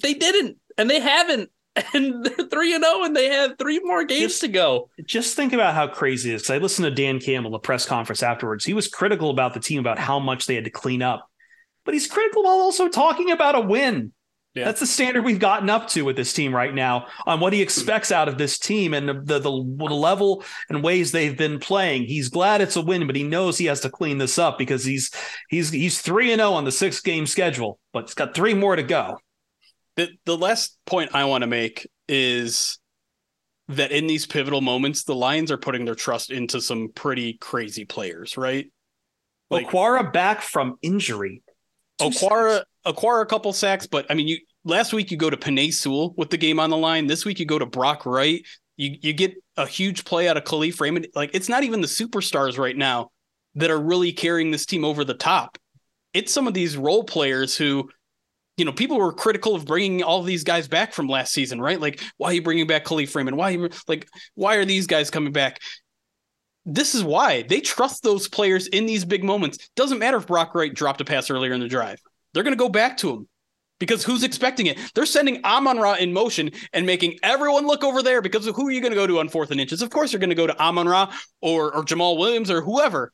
they 0.00 0.14
didn't, 0.14 0.58
and 0.78 0.88
they 0.90 1.00
haven't, 1.00 1.50
and 1.94 2.24
they're 2.24 2.46
three 2.48 2.74
and 2.74 2.84
zero, 2.84 3.02
and 3.04 3.16
they 3.16 3.28
have 3.30 3.52
three 3.58 3.80
more 3.82 4.04
games 4.04 4.32
Just- 4.32 4.40
to 4.42 4.48
go. 4.48 4.90
just 5.06 5.34
think 5.36 5.52
about 5.54 5.74
how 5.74 5.86
crazy 5.88 6.30
it 6.30 6.34
is. 6.34 6.42
'cause 6.42 6.50
I 6.50 6.58
listened 6.58 6.84
to 6.84 6.90
Dan 6.94 7.18
Campbell, 7.18 7.50
the 7.50 7.58
press 7.58 7.86
conference 7.86 8.22
afterwards. 8.22 8.64
He 8.64 8.74
was 8.74 8.86
critical 8.88 9.30
about 9.30 9.54
the 9.54 9.60
team 9.60 9.80
about 9.80 9.98
how 9.98 10.18
much 10.18 10.46
they 10.46 10.54
had 10.54 10.64
to 10.64 10.70
clean 10.70 11.00
up, 11.02 11.28
but 11.84 11.94
he's 11.94 12.06
critical 12.06 12.44
while 12.44 12.60
also 12.60 12.88
talking 12.88 13.30
about 13.30 13.54
a 13.54 13.60
win. 13.60 14.12
Yeah. 14.54 14.66
That's 14.66 14.80
the 14.80 14.86
standard 14.86 15.24
we've 15.24 15.38
gotten 15.38 15.70
up 15.70 15.88
to 15.90 16.02
with 16.02 16.14
this 16.14 16.34
team 16.34 16.54
right 16.54 16.74
now 16.74 17.06
on 17.26 17.40
what 17.40 17.54
he 17.54 17.62
expects 17.62 18.12
out 18.12 18.28
of 18.28 18.36
this 18.36 18.58
team 18.58 18.92
and 18.92 19.08
the, 19.08 19.14
the 19.14 19.38
the 19.38 19.50
level 19.50 20.44
and 20.68 20.84
ways 20.84 21.10
they've 21.10 21.36
been 21.36 21.58
playing. 21.58 22.04
He's 22.04 22.28
glad 22.28 22.60
it's 22.60 22.76
a 22.76 22.82
win, 22.82 23.06
but 23.06 23.16
he 23.16 23.22
knows 23.22 23.56
he 23.56 23.64
has 23.66 23.80
to 23.80 23.90
clean 23.90 24.18
this 24.18 24.38
up 24.38 24.58
because 24.58 24.84
he's 24.84 25.10
he's 25.48 25.70
he's 25.70 26.02
three 26.02 26.32
and 26.32 26.40
zero 26.40 26.52
on 26.52 26.64
the 26.64 26.72
six 26.72 27.00
game 27.00 27.26
schedule, 27.26 27.78
but 27.94 28.04
he's 28.04 28.14
got 28.14 28.34
three 28.34 28.52
more 28.52 28.76
to 28.76 28.82
go. 28.82 29.16
The 29.96 30.10
the 30.26 30.36
last 30.36 30.76
point 30.84 31.14
I 31.14 31.24
want 31.24 31.42
to 31.42 31.48
make 31.48 31.88
is 32.06 32.78
that 33.68 33.90
in 33.90 34.06
these 34.06 34.26
pivotal 34.26 34.60
moments, 34.60 35.04
the 35.04 35.14
Lions 35.14 35.50
are 35.50 35.56
putting 35.56 35.86
their 35.86 35.94
trust 35.94 36.30
into 36.30 36.60
some 36.60 36.90
pretty 36.94 37.34
crazy 37.34 37.86
players, 37.86 38.36
right? 38.36 38.70
Like- 39.48 39.68
Okwara 39.68 40.12
back 40.12 40.42
from 40.42 40.76
injury. 40.82 41.42
Two 41.98 42.06
Okwara 42.06 42.62
acquire 42.84 43.20
a 43.20 43.26
couple 43.26 43.52
sacks, 43.52 43.86
but 43.86 44.06
I 44.10 44.14
mean, 44.14 44.28
you 44.28 44.38
last 44.64 44.92
week 44.92 45.10
you 45.10 45.16
go 45.16 45.30
to 45.30 45.36
Penei 45.36 45.72
Sewell 45.72 46.14
with 46.16 46.30
the 46.30 46.36
game 46.36 46.58
on 46.58 46.70
the 46.70 46.76
line. 46.76 47.06
This 47.06 47.24
week 47.24 47.38
you 47.38 47.46
go 47.46 47.58
to 47.58 47.66
Brock 47.66 48.06
Wright. 48.06 48.42
You 48.76 48.96
you 49.00 49.12
get 49.12 49.34
a 49.56 49.66
huge 49.66 50.04
play 50.04 50.28
out 50.28 50.36
of 50.36 50.44
Kalif 50.44 50.80
Raymond. 50.80 51.08
Like 51.14 51.30
it's 51.34 51.48
not 51.48 51.64
even 51.64 51.80
the 51.80 51.86
superstars 51.86 52.58
right 52.58 52.76
now 52.76 53.10
that 53.54 53.70
are 53.70 53.80
really 53.80 54.12
carrying 54.12 54.50
this 54.50 54.66
team 54.66 54.84
over 54.84 55.04
the 55.04 55.14
top. 55.14 55.58
It's 56.14 56.32
some 56.32 56.46
of 56.46 56.54
these 56.54 56.76
role 56.76 57.04
players 57.04 57.56
who, 57.56 57.88
you 58.56 58.64
know, 58.64 58.72
people 58.72 58.98
were 58.98 59.12
critical 59.12 59.54
of 59.54 59.64
bringing 59.64 60.02
all 60.02 60.22
these 60.22 60.44
guys 60.44 60.68
back 60.68 60.92
from 60.92 61.06
last 61.08 61.32
season, 61.32 61.60
right? 61.60 61.80
Like, 61.80 62.02
why 62.16 62.30
are 62.30 62.32
you 62.34 62.42
bringing 62.42 62.66
back 62.66 62.84
Kalif 62.84 63.14
Raymond? 63.14 63.36
Why, 63.36 63.50
you, 63.50 63.70
like, 63.88 64.06
why 64.34 64.56
are 64.56 64.64
these 64.64 64.86
guys 64.86 65.10
coming 65.10 65.32
back? 65.32 65.58
This 66.64 66.94
is 66.94 67.02
why 67.02 67.42
they 67.42 67.60
trust 67.60 68.02
those 68.02 68.28
players 68.28 68.66
in 68.68 68.86
these 68.86 69.04
big 69.04 69.24
moments. 69.24 69.70
Doesn't 69.74 69.98
matter 69.98 70.16
if 70.16 70.26
Brock 70.26 70.54
Wright 70.54 70.72
dropped 70.72 71.00
a 71.00 71.04
pass 71.04 71.30
earlier 71.30 71.52
in 71.52 71.60
the 71.60 71.68
drive; 71.68 72.00
they're 72.32 72.44
going 72.44 72.56
to 72.56 72.58
go 72.58 72.68
back 72.68 72.96
to 72.98 73.10
him 73.10 73.28
because 73.78 74.04
who's 74.04 74.22
expecting 74.22 74.66
it? 74.66 74.78
They're 74.94 75.06
sending 75.06 75.44
Amon 75.44 75.78
Ra 75.78 75.94
in 75.94 76.12
motion 76.12 76.52
and 76.72 76.86
making 76.86 77.18
everyone 77.24 77.66
look 77.66 77.82
over 77.82 78.00
there 78.00 78.22
because 78.22 78.46
of 78.46 78.54
who 78.54 78.68
are 78.68 78.70
you 78.70 78.80
going 78.80 78.92
to 78.92 78.96
go 78.96 79.08
to 79.08 79.18
on 79.18 79.28
fourth 79.28 79.50
and 79.50 79.60
inches? 79.60 79.82
Of 79.82 79.90
course, 79.90 80.12
you're 80.12 80.20
going 80.20 80.30
to 80.30 80.36
go 80.36 80.46
to 80.46 80.60
Amon 80.60 80.86
Ra 80.86 81.12
or 81.40 81.74
or 81.74 81.82
Jamaal 81.82 82.16
Williams 82.16 82.50
or 82.50 82.62
whoever. 82.62 83.12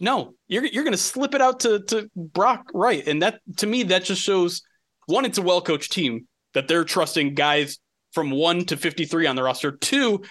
No, 0.00 0.34
you're 0.48 0.64
you're 0.64 0.82
going 0.82 0.92
to 0.92 0.98
slip 0.98 1.34
it 1.34 1.40
out 1.40 1.60
to 1.60 1.80
to 1.84 2.10
Brock 2.16 2.70
Wright, 2.74 3.06
and 3.06 3.22
that 3.22 3.40
to 3.58 3.66
me 3.68 3.84
that 3.84 4.04
just 4.04 4.20
shows 4.20 4.62
one, 5.06 5.24
it's 5.24 5.38
a 5.38 5.42
well 5.42 5.60
coached 5.60 5.92
team 5.92 6.26
that 6.54 6.66
they're 6.66 6.84
trusting 6.84 7.34
guys 7.34 7.78
from 8.12 8.30
one 8.30 8.64
to 8.64 8.76
fifty 8.76 9.04
three 9.04 9.26
on 9.26 9.36
the 9.36 9.42
roster. 9.42 9.72
Two, 9.72 10.22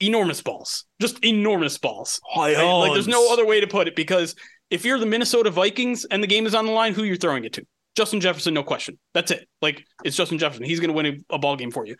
enormous 0.00 0.42
balls, 0.42 0.84
just 1.00 1.24
enormous 1.24 1.78
balls. 1.78 2.20
Like, 2.36 2.56
like 2.56 2.92
there's 2.92 3.08
no 3.08 3.32
other 3.32 3.46
way 3.46 3.60
to 3.60 3.66
put 3.66 3.88
it 3.88 3.94
because 3.94 4.34
if 4.70 4.84
you're 4.84 4.98
the 4.98 5.06
Minnesota 5.06 5.50
Vikings 5.50 6.04
and 6.10 6.22
the 6.22 6.26
game 6.26 6.46
is 6.46 6.54
on 6.54 6.66
the 6.66 6.72
line, 6.72 6.94
who 6.94 7.04
you're 7.04 7.16
throwing 7.16 7.44
it 7.44 7.52
to? 7.54 7.66
Justin 7.96 8.20
Jefferson, 8.20 8.54
no 8.54 8.62
question. 8.62 8.98
That's 9.14 9.30
it. 9.30 9.48
Like 9.60 9.84
it's 10.04 10.16
Justin 10.16 10.38
Jefferson. 10.38 10.64
He's 10.64 10.80
going 10.80 10.88
to 10.88 10.94
win 10.94 11.06
a, 11.06 11.34
a, 11.34 11.38
ball 11.38 11.56
game 11.56 11.70
for 11.70 11.86
you. 11.86 11.96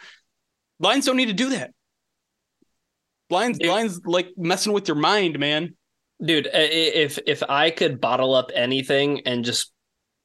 Lions 0.78 1.04
don't 1.04 1.16
need 1.16 1.26
to 1.26 1.32
do 1.32 1.50
that. 1.50 1.72
Lions, 3.28 3.58
Dude. 3.58 3.68
Lions, 3.70 4.00
like 4.04 4.28
messing 4.36 4.72
with 4.72 4.88
your 4.88 4.96
mind, 4.96 5.38
man. 5.38 5.76
Dude, 6.22 6.48
if 6.52 7.18
if 7.26 7.42
I 7.48 7.70
could 7.70 8.00
bottle 8.00 8.34
up 8.34 8.50
anything 8.54 9.22
and 9.26 9.44
just 9.44 9.72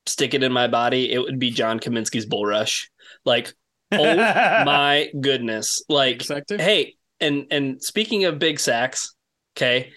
stick 0.05 0.33
it 0.33 0.43
in 0.43 0.51
my 0.51 0.67
body, 0.67 1.11
it 1.11 1.19
would 1.19 1.39
be 1.39 1.51
John 1.51 1.79
Cominsky's 1.79 2.25
Bull 2.25 2.45
Rush. 2.45 2.89
Like, 3.23 3.53
oh 3.91 4.15
my 4.15 5.09
goodness! 5.19 5.83
Like, 5.87 6.23
hey, 6.49 6.95
and 7.19 7.47
and 7.51 7.81
speaking 7.81 8.25
of 8.25 8.39
big 8.39 8.59
sacks, 8.59 9.15
okay, 9.55 9.91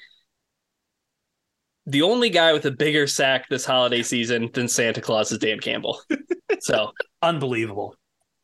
the 1.87 2.03
only 2.03 2.31
guy 2.31 2.53
with 2.53 2.67
a 2.67 2.71
bigger 2.71 3.07
sack 3.07 3.49
this 3.49 3.65
holiday 3.65 4.03
season 4.03 4.51
than 4.53 4.69
Santa 4.69 5.01
Claus 5.01 5.33
is 5.33 5.39
Dan 5.39 5.61
Campbell. 5.61 6.01
So 6.61 6.91
unbelievable, 7.23 7.95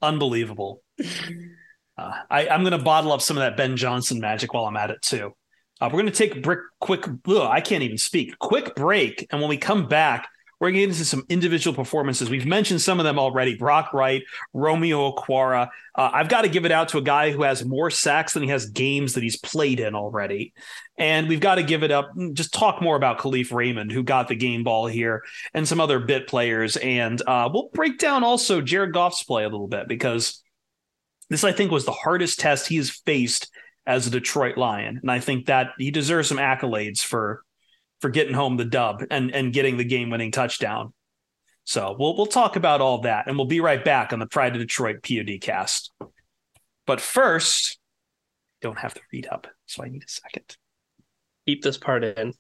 unbelievable. 0.00 0.82
Uh, 1.96 2.12
I, 2.28 2.48
I'm 2.48 2.62
going 2.62 2.76
to 2.76 2.84
bottle 2.84 3.12
up 3.12 3.20
some 3.22 3.37
of 3.37 3.42
that 3.42 3.56
Ben 3.56 3.76
Johnson 3.76 4.18
magic 4.18 4.52
while 4.52 4.64
I'm 4.64 4.76
at 4.76 4.90
it 4.90 5.00
too. 5.00 5.30
Uh, 5.80 5.87
we're 5.87 6.00
going 6.00 6.06
to 6.06 6.10
take 6.10 6.34
a 6.34 6.40
brick, 6.40 6.58
quick. 6.80 7.06
Ugh, 7.06 7.48
I 7.48 7.60
can't 7.60 7.84
even 7.84 7.98
speak. 7.98 8.37
Quick 8.40 8.74
break, 8.74 9.24
and 9.30 9.40
when 9.40 9.48
we 9.48 9.56
come 9.56 9.87
back, 9.87 10.28
we're 10.64 10.70
going 10.70 10.81
to 10.81 10.87
get 10.87 10.88
into 10.92 11.05
some 11.05 11.27
individual 11.29 11.77
performances. 11.77 12.31
We've 12.31 12.46
mentioned 12.46 12.81
some 12.81 12.98
of 12.98 13.05
them 13.05 13.18
already 13.18 13.55
Brock 13.55 13.92
Wright, 13.92 14.22
Romeo 14.55 15.12
Okwara. 15.12 15.68
Uh, 15.94 16.11
I've 16.11 16.31
got 16.31 16.42
to 16.42 16.48
give 16.48 16.64
it 16.64 16.72
out 16.72 16.88
to 16.88 16.98
a 16.98 17.03
guy 17.03 17.33
who 17.33 17.42
has 17.42 17.66
more 17.66 17.90
sacks 17.90 18.33
than 18.33 18.42
he 18.42 18.48
has 18.48 18.70
games 18.70 19.12
that 19.12 19.22
he's 19.22 19.37
played 19.37 19.79
in 19.79 19.94
already. 19.94 20.55
And 20.96 21.29
we've 21.29 21.38
got 21.40 21.57
to 21.57 21.62
give 21.62 21.83
it 21.83 21.90
up, 21.90 22.12
just 22.33 22.55
talk 22.55 22.81
more 22.81 22.96
about 22.96 23.18
Kalif 23.18 23.53
Raymond, 23.53 23.92
who 23.92 24.03
got 24.03 24.29
the 24.29 24.37
game 24.37 24.64
ball 24.64 24.87
here, 24.87 25.22
and 25.53 25.68
some 25.68 25.81
other 25.81 26.00
bit 26.00 26.29
players. 26.29 26.79
And 26.79 27.20
uh, 27.27 27.50
we'll 27.53 27.68
break 27.74 27.98
down 27.98 28.24
also 28.24 28.62
Jared 28.62 28.94
Goff's 28.94 29.22
play 29.22 29.44
a 29.44 29.50
little 29.50 29.68
bit 29.68 29.87
because 29.87 30.42
this, 31.29 31.44
I 31.44 31.53
think, 31.53 31.72
was 31.72 31.85
the 31.85 31.92
hardest 31.92 32.40
test 32.40 32.68
he 32.68 32.77
has 32.77 32.88
faced 32.88 33.50
as 33.87 34.07
a 34.07 34.11
Detroit 34.11 34.57
Lion. 34.57 34.98
And 35.03 35.11
I 35.11 35.20
think 35.20 35.44
that 35.44 35.72
he 35.77 35.90
deserves 35.90 36.29
some 36.29 36.38
accolades 36.38 37.00
for 37.00 37.42
for 38.05 38.11
getting 38.11 38.35
home 38.35 38.59
the 38.59 38.67
dub 38.67 39.03
and 39.11 39.35
and 39.35 39.55
getting 39.55 39.79
the 39.79 39.85
game 39.85 40.11
winning 40.11 40.31
touchdown. 40.31 40.93
So 41.64 41.97
we'll 41.99 42.14
we'll 42.14 42.27
talk 42.27 42.57
about 42.57 42.83
all 42.83 43.01
that 43.01 43.27
and 43.27 43.38
we'll 43.38 43.47
be 43.47 43.61
right 43.61 43.83
back 43.83 44.12
on 44.12 44.19
the 44.19 44.27
Pride 44.27 44.55
of 44.55 44.61
Detroit 44.61 44.97
POD 45.03 45.40
cast. 45.40 45.90
But 46.87 47.01
first, 47.01 47.79
don't 48.61 48.77
have 48.77 48.93
to 48.93 49.01
read 49.11 49.27
up, 49.27 49.47
so 49.64 49.83
I 49.83 49.88
need 49.88 50.03
a 50.03 50.11
second. 50.11 50.55
Keep 51.47 51.62
this 51.62 51.79
part 51.79 52.05
in. 52.05 52.35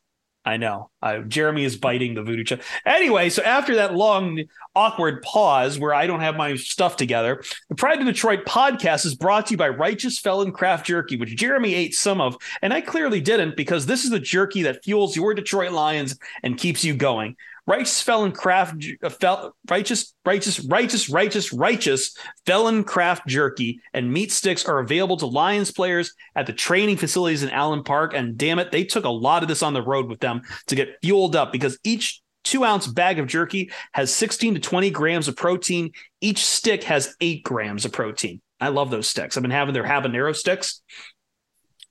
I 0.44 0.58
know. 0.58 0.90
Uh, 1.00 1.20
Jeremy 1.20 1.64
is 1.64 1.76
biting 1.76 2.14
the 2.14 2.22
voodoo 2.22 2.44
child. 2.44 2.60
Anyway, 2.84 3.30
so 3.30 3.42
after 3.42 3.76
that 3.76 3.94
long, 3.94 4.44
awkward 4.74 5.22
pause 5.22 5.78
where 5.78 5.94
I 5.94 6.06
don't 6.06 6.20
have 6.20 6.36
my 6.36 6.56
stuff 6.56 6.96
together, 6.96 7.42
the 7.70 7.74
Pride 7.74 8.00
of 8.00 8.06
Detroit 8.06 8.44
podcast 8.44 9.06
is 9.06 9.14
brought 9.14 9.46
to 9.46 9.52
you 9.52 9.56
by 9.56 9.70
Righteous 9.70 10.18
Felon 10.18 10.52
Craft 10.52 10.86
Jerky, 10.86 11.16
which 11.16 11.34
Jeremy 11.36 11.74
ate 11.74 11.94
some 11.94 12.20
of, 12.20 12.36
and 12.60 12.74
I 12.74 12.82
clearly 12.82 13.22
didn't 13.22 13.56
because 13.56 13.86
this 13.86 14.04
is 14.04 14.10
the 14.10 14.20
jerky 14.20 14.62
that 14.64 14.84
fuels 14.84 15.16
your 15.16 15.32
Detroit 15.32 15.72
Lions 15.72 16.18
and 16.42 16.58
keeps 16.58 16.84
you 16.84 16.94
going. 16.94 17.36
Righteous 17.66 18.02
felon 18.02 18.32
craft, 18.32 18.84
uh, 19.02 19.08
fel, 19.08 19.56
righteous, 19.70 20.14
righteous, 20.26 20.60
righteous, 20.60 21.08
righteous, 21.08 21.52
righteous 21.52 22.16
felon 22.44 22.84
craft 22.84 23.26
jerky 23.26 23.80
and 23.94 24.12
meat 24.12 24.32
sticks 24.32 24.66
are 24.66 24.80
available 24.80 25.16
to 25.16 25.26
Lions 25.26 25.72
players 25.72 26.12
at 26.36 26.46
the 26.46 26.52
training 26.52 26.98
facilities 26.98 27.42
in 27.42 27.48
Allen 27.48 27.82
Park. 27.82 28.12
And 28.14 28.36
damn 28.36 28.58
it, 28.58 28.70
they 28.70 28.84
took 28.84 29.06
a 29.06 29.10
lot 29.10 29.42
of 29.42 29.48
this 29.48 29.62
on 29.62 29.72
the 29.72 29.80
road 29.80 30.08
with 30.08 30.20
them 30.20 30.42
to 30.66 30.74
get 30.74 30.98
fueled 31.02 31.36
up 31.36 31.52
because 31.52 31.78
each 31.84 32.20
two 32.44 32.64
ounce 32.64 32.86
bag 32.86 33.18
of 33.18 33.26
jerky 33.26 33.70
has 33.92 34.12
16 34.12 34.54
to 34.54 34.60
20 34.60 34.90
grams 34.90 35.26
of 35.26 35.34
protein. 35.34 35.92
Each 36.20 36.44
stick 36.44 36.84
has 36.84 37.16
eight 37.22 37.44
grams 37.44 37.86
of 37.86 37.92
protein. 37.92 38.42
I 38.60 38.68
love 38.68 38.90
those 38.90 39.08
sticks. 39.08 39.36
I've 39.36 39.42
been 39.42 39.50
having 39.50 39.72
their 39.72 39.84
habanero 39.84 40.36
sticks. 40.36 40.82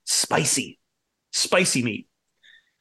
Spicy, 0.06 0.78
spicy 1.32 1.82
meat. 1.82 2.08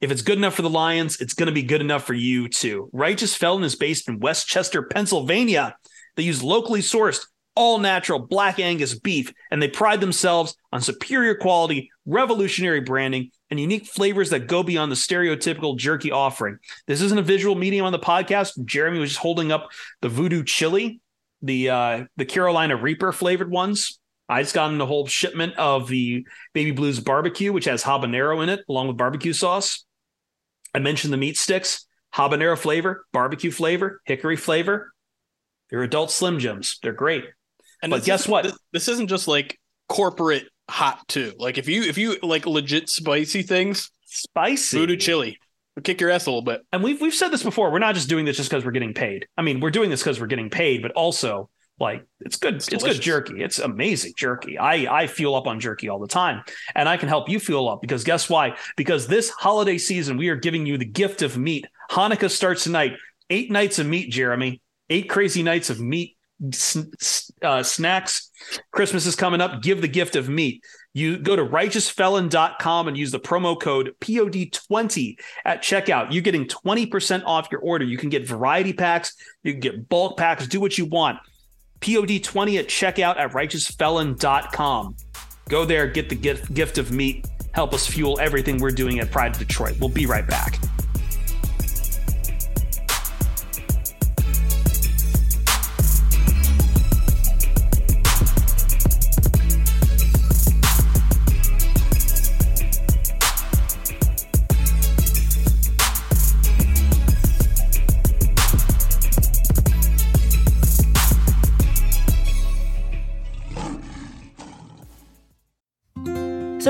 If 0.03 0.11
it's 0.11 0.23
good 0.23 0.37
enough 0.37 0.55
for 0.55 0.62
the 0.62 0.69
Lions, 0.69 1.21
it's 1.21 1.33
going 1.33 1.47
to 1.47 1.53
be 1.53 1.62
good 1.62 1.81
enough 1.81 2.05
for 2.05 2.12
you 2.12 2.49
too. 2.49 2.91
Righteous 2.93 3.37
Felon 3.37 3.62
is 3.62 3.77
based 3.77 4.09
in 4.09 4.19
West 4.19 4.49
Chester, 4.49 4.83
Pennsylvania. 4.83 5.77
They 6.17 6.25
use 6.25 6.43
locally 6.43 6.81
sourced, 6.81 7.25
all 7.55 7.79
natural 7.79 8.19
black 8.19 8.59
Angus 8.59 8.99
beef, 8.99 9.33
and 9.53 9.62
they 9.62 9.69
pride 9.69 10.01
themselves 10.01 10.57
on 10.73 10.81
superior 10.81 11.37
quality, 11.37 11.88
revolutionary 12.05 12.81
branding, 12.81 13.31
and 13.49 13.61
unique 13.61 13.87
flavors 13.87 14.31
that 14.31 14.49
go 14.49 14.65
beyond 14.65 14.91
the 14.91 14.97
stereotypical 14.97 15.77
jerky 15.77 16.11
offering. 16.11 16.59
This 16.88 17.01
isn't 17.01 17.19
a 17.19 17.23
visual 17.23 17.55
medium 17.55 17.87
on 17.87 17.93
the 17.93 17.99
podcast. 18.01 18.65
Jeremy 18.65 18.99
was 18.99 19.11
just 19.11 19.23
holding 19.23 19.53
up 19.53 19.71
the 20.01 20.09
Voodoo 20.09 20.43
Chili, 20.43 21.01
the 21.43 21.71
uh, 21.71 22.05
the 22.17 22.25
Carolina 22.25 22.75
Reaper 22.75 23.12
flavored 23.12 23.53
ones. 23.53 24.01
I 24.29 24.43
just 24.43 24.55
got 24.55 24.73
in 24.73 24.81
a 24.81 24.87
whole 24.87 25.07
shipment 25.07 25.55
of 25.59 25.87
the 25.87 26.27
Baby 26.55 26.73
Blues 26.73 26.99
barbecue, 26.99 27.53
which 27.53 27.67
has 27.67 27.85
habanero 27.85 28.43
in 28.43 28.49
it, 28.49 28.65
along 28.69 28.88
with 28.88 28.97
barbecue 28.97 29.33
sauce. 29.33 29.85
I 30.75 30.79
mentioned 30.79 31.13
the 31.13 31.19
meat 31.19 31.37
sticks, 31.37 31.87
habanero 32.15 32.57
flavor, 32.59 33.05
barbecue 33.13 33.51
flavor, 33.51 34.01
hickory 34.05 34.37
flavor. 34.37 34.93
They're 35.71 35.83
adult 35.83 36.11
Slim 36.11 36.39
Jims. 36.39 36.79
They're 36.83 36.93
great. 36.93 37.25
And 37.83 37.91
but 37.91 38.05
guess 38.05 38.29
what? 38.29 38.45
This, 38.45 38.59
this 38.73 38.89
isn't 38.89 39.09
just 39.09 39.27
like 39.27 39.59
corporate 39.89 40.45
hot 40.69 41.07
too. 41.09 41.33
Like 41.39 41.59
if 41.59 41.69
you 41.69 41.83
if 41.83 41.99
you 41.99 42.17
like 42.23 42.47
legit 42.47 42.89
spicy 42.89 43.43
things, 43.43 43.91
spicy 44.05 44.79
voodoo 44.79 44.97
chili. 44.97 45.39
will 45.75 45.83
kick 45.83 46.01
your 46.01 46.11
ass 46.11 46.27
a 46.27 46.31
little 46.31 46.43
bit. 46.43 46.63
And 46.73 46.83
we've 46.83 47.01
we've 47.01 47.15
said 47.15 47.29
this 47.29 47.43
before. 47.43 47.71
We're 47.71 47.79
not 47.79 47.95
just 47.95 48.09
doing 48.09 48.25
this 48.25 48.37
just 48.37 48.51
because 48.51 48.65
we're 48.65 48.73
getting 48.73 48.95
paid. 48.95 49.27
I 49.37 49.43
mean, 49.43 49.61
we're 49.61 49.71
doing 49.71 49.91
this 49.91 50.03
because 50.03 50.21
we're 50.21 50.27
getting 50.27 50.51
paid, 50.51 50.83
but 50.83 50.93
also 50.93 51.51
like 51.83 52.07
it's 52.21 52.37
good, 52.37 52.55
it's, 52.55 52.68
it's, 52.68 52.83
good 52.83 53.01
jerky. 53.01 53.42
It's 53.42 53.59
amazing 53.59 54.14
jerky. 54.16 54.57
I 54.57 55.03
I 55.03 55.07
fuel 55.07 55.35
up 55.35 55.47
on 55.47 55.61
jerky 55.61 55.90
all 55.90 55.99
the 55.99 56.09
time, 56.09 56.42
and 56.75 56.88
I 56.88 56.97
can 56.97 57.09
help 57.09 57.29
you 57.29 57.38
fuel 57.38 57.68
up 57.68 57.83
because 57.83 58.05
guess 58.05 58.31
why? 58.31 58.57
Because 58.77 59.07
this 59.07 59.29
holiday 59.29 59.77
season 59.77 60.16
we 60.16 60.31
are 60.31 60.37
giving 60.37 60.64
you 60.64 60.79
the 60.79 60.87
gift 60.87 61.21
of 61.21 61.37
meat. 61.37 61.66
Hanukkah 61.90 62.31
starts 62.31 62.64
tonight. 62.64 62.95
Eight 63.29 63.51
nights 63.51 63.79
of 63.79 63.87
meat, 63.87 64.11
Jeremy. 64.11 64.62
Eight 64.88 65.11
crazy 65.11 65.42
nights 65.42 65.68
of 65.68 65.81
meat 65.81 66.16
uh, 67.42 67.62
snacks. 67.62 68.31
Christmas 68.73 69.07
is 69.07 69.16
coming 69.16 69.40
up. 69.40 69.62
Give 69.62 69.81
the 69.81 69.88
gift 69.88 70.16
of 70.16 70.29
meat. 70.29 70.64
You 70.95 71.18
go 71.18 71.37
to 71.37 71.45
righteousfelon.com 71.45 72.88
and 72.88 72.97
use 72.97 73.12
the 73.12 73.21
promo 73.21 73.59
code 73.59 73.95
POD20 74.01 75.18
at 75.45 75.62
checkout. 75.62 76.12
You're 76.12 76.23
getting 76.23 76.47
20% 76.47 77.23
off 77.25 77.49
your 77.51 77.61
order. 77.61 77.85
You 77.85 77.97
can 77.97 78.11
get 78.11 78.27
variety 78.27 78.73
packs, 78.73 79.14
you 79.42 79.53
can 79.53 79.61
get 79.61 79.88
bulk 79.88 80.18
packs, 80.18 80.47
do 80.47 80.61
what 80.61 80.77
you 80.77 80.87
want. 80.87 81.18
POD20 81.83 82.59
at 82.59 82.68
checkout 82.68 83.16
at 83.16 83.33
righteousfelon.com. 83.33 84.97
Go 85.49 85.64
there, 85.64 85.87
get 85.87 86.09
the 86.09 86.14
gift, 86.14 86.55
gift 86.55 86.79
of 86.79 86.92
meat, 86.92 87.27
help 87.53 87.75
us 87.75 87.87
fuel 87.87 88.18
everything 88.21 88.59
we're 88.59 88.71
doing 88.71 89.01
at 89.01 89.11
Pride 89.11 89.33
Detroit. 89.38 89.77
We'll 89.81 89.90
be 89.90 90.07
right 90.07 90.27
back. 90.27 90.59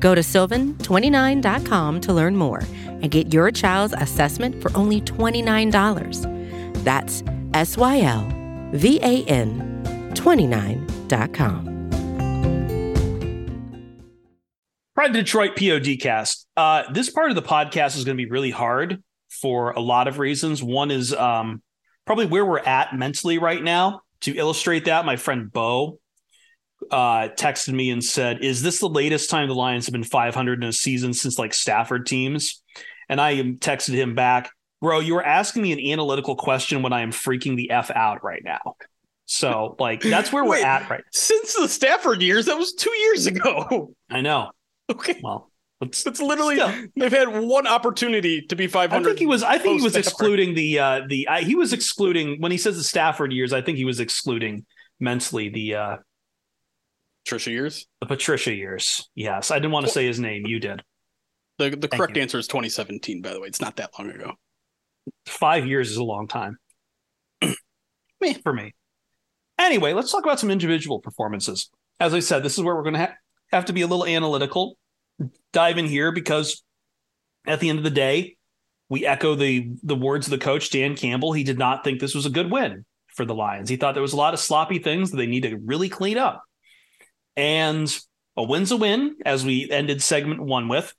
Go 0.00 0.14
to 0.14 0.22
sylvan29.com 0.22 2.00
to 2.00 2.12
learn 2.12 2.36
more 2.36 2.62
and 2.84 3.10
get 3.10 3.32
your 3.32 3.50
child's 3.50 3.94
assessment 3.94 4.60
for 4.60 4.76
only 4.76 5.00
$29. 5.02 6.84
That's 6.84 7.22
S 7.54 7.76
Y 7.76 8.00
L 8.00 8.26
V 8.72 8.98
A 9.02 9.24
N 9.24 10.10
29.com. 10.14 11.70
Pride 14.94 15.12
Detroit 15.12 15.56
PODcast. 15.56 16.46
Uh, 16.56 16.82
this 16.92 17.08
part 17.10 17.30
of 17.30 17.36
the 17.36 17.42
podcast 17.42 17.96
is 17.96 18.04
going 18.04 18.16
to 18.18 18.22
be 18.22 18.30
really 18.30 18.50
hard 18.50 19.02
for 19.30 19.70
a 19.70 19.80
lot 19.80 20.08
of 20.08 20.18
reasons. 20.18 20.62
One 20.62 20.90
is 20.90 21.14
um, 21.14 21.62
probably 22.04 22.26
where 22.26 22.44
we're 22.44 22.58
at 22.58 22.94
mentally 22.94 23.38
right 23.38 23.62
now. 23.62 24.02
To 24.22 24.36
illustrate 24.36 24.84
that, 24.84 25.06
my 25.06 25.16
friend 25.16 25.50
Bo 25.50 25.99
uh, 26.90 27.28
texted 27.36 27.72
me 27.72 27.90
and 27.90 28.02
said, 28.02 28.44
"Is 28.44 28.62
this 28.62 28.80
the 28.80 28.88
latest 28.88 29.30
time 29.30 29.48
the 29.48 29.54
Lions 29.54 29.86
have 29.86 29.92
been 29.92 30.04
500 30.04 30.62
in 30.62 30.68
a 30.68 30.72
season 30.72 31.12
since 31.12 31.38
like 31.38 31.54
Stafford 31.54 32.06
teams?" 32.06 32.62
And 33.08 33.20
I 33.20 33.34
texted 33.36 33.94
him 33.94 34.14
back, 34.14 34.50
"Bro, 34.80 35.00
you 35.00 35.14
were 35.14 35.24
asking 35.24 35.62
me 35.62 35.72
an 35.72 35.80
analytical 35.92 36.36
question 36.36 36.82
when 36.82 36.92
I 36.92 37.00
am 37.02 37.10
freaking 37.12 37.56
the 37.56 37.70
f 37.70 37.90
out 37.94 38.22
right 38.24 38.42
now." 38.44 38.76
So 39.26 39.76
like 39.78 40.02
that's 40.02 40.32
where 40.32 40.44
Wait, 40.44 40.62
we're 40.62 40.66
at 40.66 40.90
right. 40.90 41.04
Since 41.12 41.54
the 41.54 41.68
Stafford 41.68 42.20
years, 42.20 42.46
that 42.46 42.58
was 42.58 42.72
two 42.72 42.92
years 42.92 43.26
ago. 43.26 43.94
I 44.10 44.22
know. 44.22 44.50
Okay. 44.90 45.20
Well, 45.22 45.50
let's 45.80 46.04
It's 46.04 46.20
literally 46.20 46.56
Still. 46.56 46.72
they've 46.96 47.12
had 47.12 47.28
one 47.28 47.66
opportunity 47.66 48.42
to 48.42 48.56
be 48.56 48.66
500. 48.66 49.00
I 49.00 49.08
think 49.08 49.20
he 49.20 49.26
was. 49.26 49.44
I 49.44 49.58
think 49.58 49.78
he 49.78 49.84
was 49.84 49.94
excluding 49.94 50.54
the 50.54 50.78
uh, 50.80 51.00
the. 51.08 51.28
I, 51.28 51.42
he 51.42 51.54
was 51.54 51.72
excluding 51.72 52.40
when 52.40 52.50
he 52.50 52.58
says 52.58 52.76
the 52.76 52.82
Stafford 52.82 53.32
years. 53.32 53.52
I 53.52 53.62
think 53.62 53.78
he 53.78 53.84
was 53.84 54.00
excluding 54.00 54.66
mentally 54.98 55.48
the 55.48 55.74
uh, 55.76 55.96
Trisha 57.26 57.48
years. 57.50 57.86
the 58.00 58.06
Patricia 58.06 58.54
years. 58.54 59.08
Yes, 59.14 59.50
I 59.50 59.56
didn't 59.56 59.72
want 59.72 59.86
to 59.86 59.92
say 59.92 60.06
his 60.06 60.18
name. 60.18 60.46
You 60.46 60.58
did. 60.58 60.82
The 61.58 61.70
the 61.70 61.88
correct 61.88 62.16
you. 62.16 62.22
answer 62.22 62.38
is 62.38 62.46
2017. 62.46 63.22
By 63.22 63.32
the 63.32 63.40
way, 63.40 63.48
it's 63.48 63.60
not 63.60 63.76
that 63.76 63.90
long 63.98 64.10
ago. 64.10 64.32
Five 65.26 65.66
years 65.66 65.90
is 65.90 65.96
a 65.96 66.04
long 66.04 66.28
time. 66.28 66.56
Meh. 68.20 68.34
for 68.42 68.52
me. 68.52 68.74
Anyway, 69.58 69.92
let's 69.92 70.10
talk 70.10 70.24
about 70.24 70.40
some 70.40 70.50
individual 70.50 71.00
performances. 71.00 71.70
As 71.98 72.14
I 72.14 72.20
said, 72.20 72.42
this 72.42 72.56
is 72.56 72.64
where 72.64 72.74
we're 72.74 72.82
going 72.82 72.94
to 72.94 73.00
ha- 73.00 73.14
have 73.52 73.66
to 73.66 73.72
be 73.74 73.82
a 73.82 73.86
little 73.86 74.06
analytical. 74.06 74.78
Dive 75.52 75.76
in 75.76 75.84
here 75.84 76.12
because 76.12 76.62
at 77.46 77.60
the 77.60 77.68
end 77.68 77.78
of 77.78 77.84
the 77.84 77.90
day, 77.90 78.36
we 78.88 79.06
echo 79.06 79.34
the 79.34 79.70
the 79.82 79.94
words 79.94 80.26
of 80.26 80.30
the 80.30 80.38
coach 80.38 80.70
Dan 80.70 80.96
Campbell. 80.96 81.32
He 81.32 81.44
did 81.44 81.58
not 81.58 81.84
think 81.84 82.00
this 82.00 82.14
was 82.14 82.24
a 82.26 82.30
good 82.30 82.50
win 82.50 82.84
for 83.08 83.24
the 83.24 83.34
Lions. 83.34 83.68
He 83.68 83.76
thought 83.76 83.92
there 83.94 84.02
was 84.02 84.14
a 84.14 84.16
lot 84.16 84.32
of 84.34 84.40
sloppy 84.40 84.78
things 84.78 85.10
that 85.10 85.16
they 85.18 85.26
need 85.26 85.42
to 85.42 85.58
really 85.58 85.88
clean 85.90 86.16
up. 86.16 86.42
And 87.40 87.98
a 88.36 88.42
win's 88.42 88.70
a 88.70 88.76
win, 88.76 89.16
as 89.24 89.46
we 89.46 89.70
ended 89.70 90.02
segment 90.02 90.42
one 90.42 90.68
with. 90.68 90.94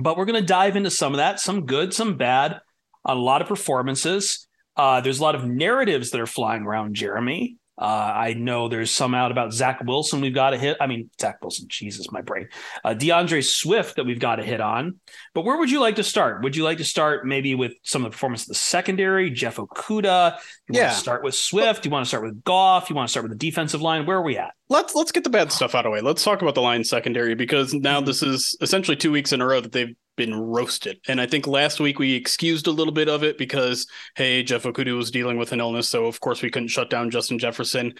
But 0.00 0.16
we're 0.16 0.24
going 0.24 0.40
to 0.40 0.46
dive 0.46 0.76
into 0.76 0.90
some 0.90 1.12
of 1.12 1.18
that, 1.18 1.40
some 1.40 1.66
good, 1.66 1.92
some 1.92 2.16
bad, 2.16 2.60
a 3.04 3.14
lot 3.14 3.42
of 3.42 3.48
performances. 3.48 4.48
Uh, 4.76 5.02
there's 5.02 5.18
a 5.18 5.22
lot 5.22 5.34
of 5.34 5.44
narratives 5.44 6.10
that 6.10 6.22
are 6.22 6.26
flying 6.26 6.62
around 6.62 6.94
Jeremy. 6.94 7.58
Uh, 7.78 7.84
I 8.14 8.32
know 8.34 8.68
there's 8.68 8.90
some 8.90 9.14
out 9.14 9.30
about 9.30 9.52
Zach 9.52 9.82
Wilson 9.84 10.20
we've 10.20 10.34
got 10.34 10.50
to 10.50 10.58
hit. 10.58 10.76
I 10.80 10.86
mean, 10.86 11.10
Zach 11.20 11.42
Wilson, 11.42 11.66
Jesus, 11.68 12.10
my 12.10 12.22
brain. 12.22 12.48
Uh, 12.84 12.94
D'Andre 12.94 13.42
Swift 13.42 13.96
that 13.96 14.04
we've 14.06 14.18
got 14.18 14.36
to 14.36 14.42
hit 14.42 14.60
on. 14.62 14.96
But 15.34 15.44
where 15.44 15.58
would 15.58 15.70
you 15.70 15.80
like 15.80 15.96
to 15.96 16.04
start? 16.04 16.42
Would 16.42 16.56
you 16.56 16.64
like 16.64 16.78
to 16.78 16.84
start 16.84 17.26
maybe 17.26 17.54
with 17.54 17.74
some 17.82 18.02
of 18.04 18.10
the 18.10 18.14
performance 18.14 18.42
of 18.42 18.48
the 18.48 18.54
secondary, 18.54 19.30
Jeff 19.30 19.56
Okudah? 19.56 20.38
You 20.68 20.78
Yeah. 20.78 20.84
want 20.84 20.94
to 20.94 21.00
start 21.00 21.22
with 21.22 21.34
Swift? 21.34 21.84
You 21.84 21.90
want 21.90 22.04
to 22.04 22.08
start 22.08 22.22
with 22.24 22.42
Goff? 22.44 22.88
You 22.88 22.96
want 22.96 23.08
to 23.08 23.10
start 23.10 23.24
with 23.28 23.32
the 23.38 23.46
defensive 23.46 23.82
line? 23.82 24.06
Where 24.06 24.16
are 24.16 24.22
we 24.22 24.38
at? 24.38 24.52
Let's 24.68 24.94
let's 24.94 25.12
get 25.12 25.24
the 25.24 25.30
bad 25.30 25.52
stuff 25.52 25.74
out 25.74 25.80
of 25.86 25.90
the 25.90 25.90
way. 25.90 26.00
Let's 26.00 26.24
talk 26.24 26.40
about 26.42 26.54
the 26.54 26.62
line 26.62 26.82
secondary 26.82 27.34
because 27.34 27.74
now 27.74 27.98
Mm-hmm. 27.98 28.06
this 28.06 28.22
is 28.22 28.56
essentially 28.60 28.96
two 28.96 29.12
weeks 29.12 29.32
in 29.32 29.40
a 29.40 29.46
row 29.46 29.60
that 29.60 29.72
they've 29.72 29.94
been 30.16 30.34
roasted. 30.34 30.98
And 31.08 31.20
I 31.20 31.26
think 31.26 31.46
last 31.46 31.80
week 31.80 31.98
we 31.98 32.14
excused 32.14 32.66
a 32.66 32.72
little 32.72 32.92
bit 32.92 33.08
of 33.08 33.22
it 33.22 33.38
because 33.38 33.86
hey, 34.16 34.42
Jeff 34.42 34.64
Okudah 34.64 34.96
was 34.96 35.10
dealing 35.10 35.38
with 35.38 35.52
an 35.52 35.60
illness, 35.60 35.88
so 35.88 36.06
of 36.06 36.20
course 36.20 36.42
we 36.42 36.50
couldn't 36.50 36.68
shut 36.68 36.90
down 36.90 37.10
Justin 37.10 37.38
Jefferson. 37.38 37.94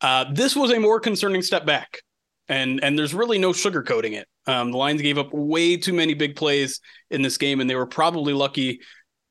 Uh, 0.00 0.26
this 0.32 0.54
was 0.54 0.70
a 0.70 0.78
more 0.78 1.00
concerning 1.00 1.42
step 1.42 1.66
back, 1.66 2.02
and 2.48 2.82
and 2.82 2.98
there's 2.98 3.14
really 3.14 3.38
no 3.38 3.50
sugarcoating 3.50 4.12
it. 4.12 4.28
Um, 4.46 4.70
the 4.70 4.76
Lions 4.76 5.02
gave 5.02 5.18
up 5.18 5.32
way 5.32 5.76
too 5.76 5.92
many 5.92 6.14
big 6.14 6.36
plays 6.36 6.80
in 7.10 7.22
this 7.22 7.38
game, 7.38 7.60
and 7.60 7.68
they 7.68 7.76
were 7.76 7.86
probably 7.86 8.32
lucky 8.32 8.80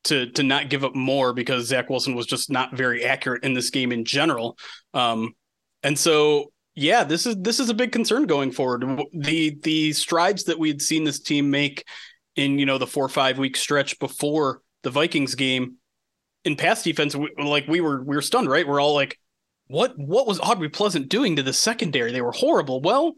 to 0.05 0.31
to 0.31 0.43
not 0.43 0.69
give 0.69 0.83
up 0.83 0.95
more 0.95 1.33
because 1.33 1.67
Zach 1.67 1.89
Wilson 1.89 2.15
was 2.15 2.25
just 2.25 2.49
not 2.49 2.75
very 2.75 3.03
accurate 3.03 3.43
in 3.43 3.53
this 3.53 3.69
game 3.69 3.91
in 3.91 4.05
general. 4.05 4.57
Um, 4.93 5.33
and 5.83 5.97
so 5.97 6.51
yeah, 6.75 7.03
this 7.03 7.25
is 7.25 7.35
this 7.37 7.59
is 7.59 7.69
a 7.69 7.73
big 7.73 7.91
concern 7.91 8.25
going 8.25 8.51
forward. 8.51 8.85
The 9.13 9.57
the 9.61 9.93
strides 9.93 10.45
that 10.45 10.57
we 10.57 10.69
had 10.69 10.81
seen 10.81 11.03
this 11.03 11.19
team 11.19 11.51
make 11.51 11.85
in 12.35 12.59
you 12.59 12.65
know 12.65 12.77
the 12.77 12.87
four 12.87 13.05
or 13.05 13.09
five 13.09 13.37
week 13.37 13.55
stretch 13.57 13.99
before 13.99 14.61
the 14.83 14.89
Vikings 14.89 15.35
game 15.35 15.77
in 16.43 16.55
pass 16.55 16.83
defense, 16.83 17.15
we, 17.15 17.29
like 17.37 17.67
we 17.67 17.81
were 17.81 18.03
we 18.03 18.15
were 18.15 18.21
stunned, 18.21 18.49
right? 18.49 18.67
We're 18.67 18.81
all 18.81 18.93
like, 18.93 19.19
what 19.67 19.93
what 19.97 20.27
was 20.27 20.39
Aubrey 20.39 20.69
Pleasant 20.69 21.09
doing 21.09 21.35
to 21.35 21.43
the 21.43 21.53
secondary? 21.53 22.11
They 22.11 22.21
were 22.21 22.31
horrible. 22.31 22.81
Well, 22.81 23.13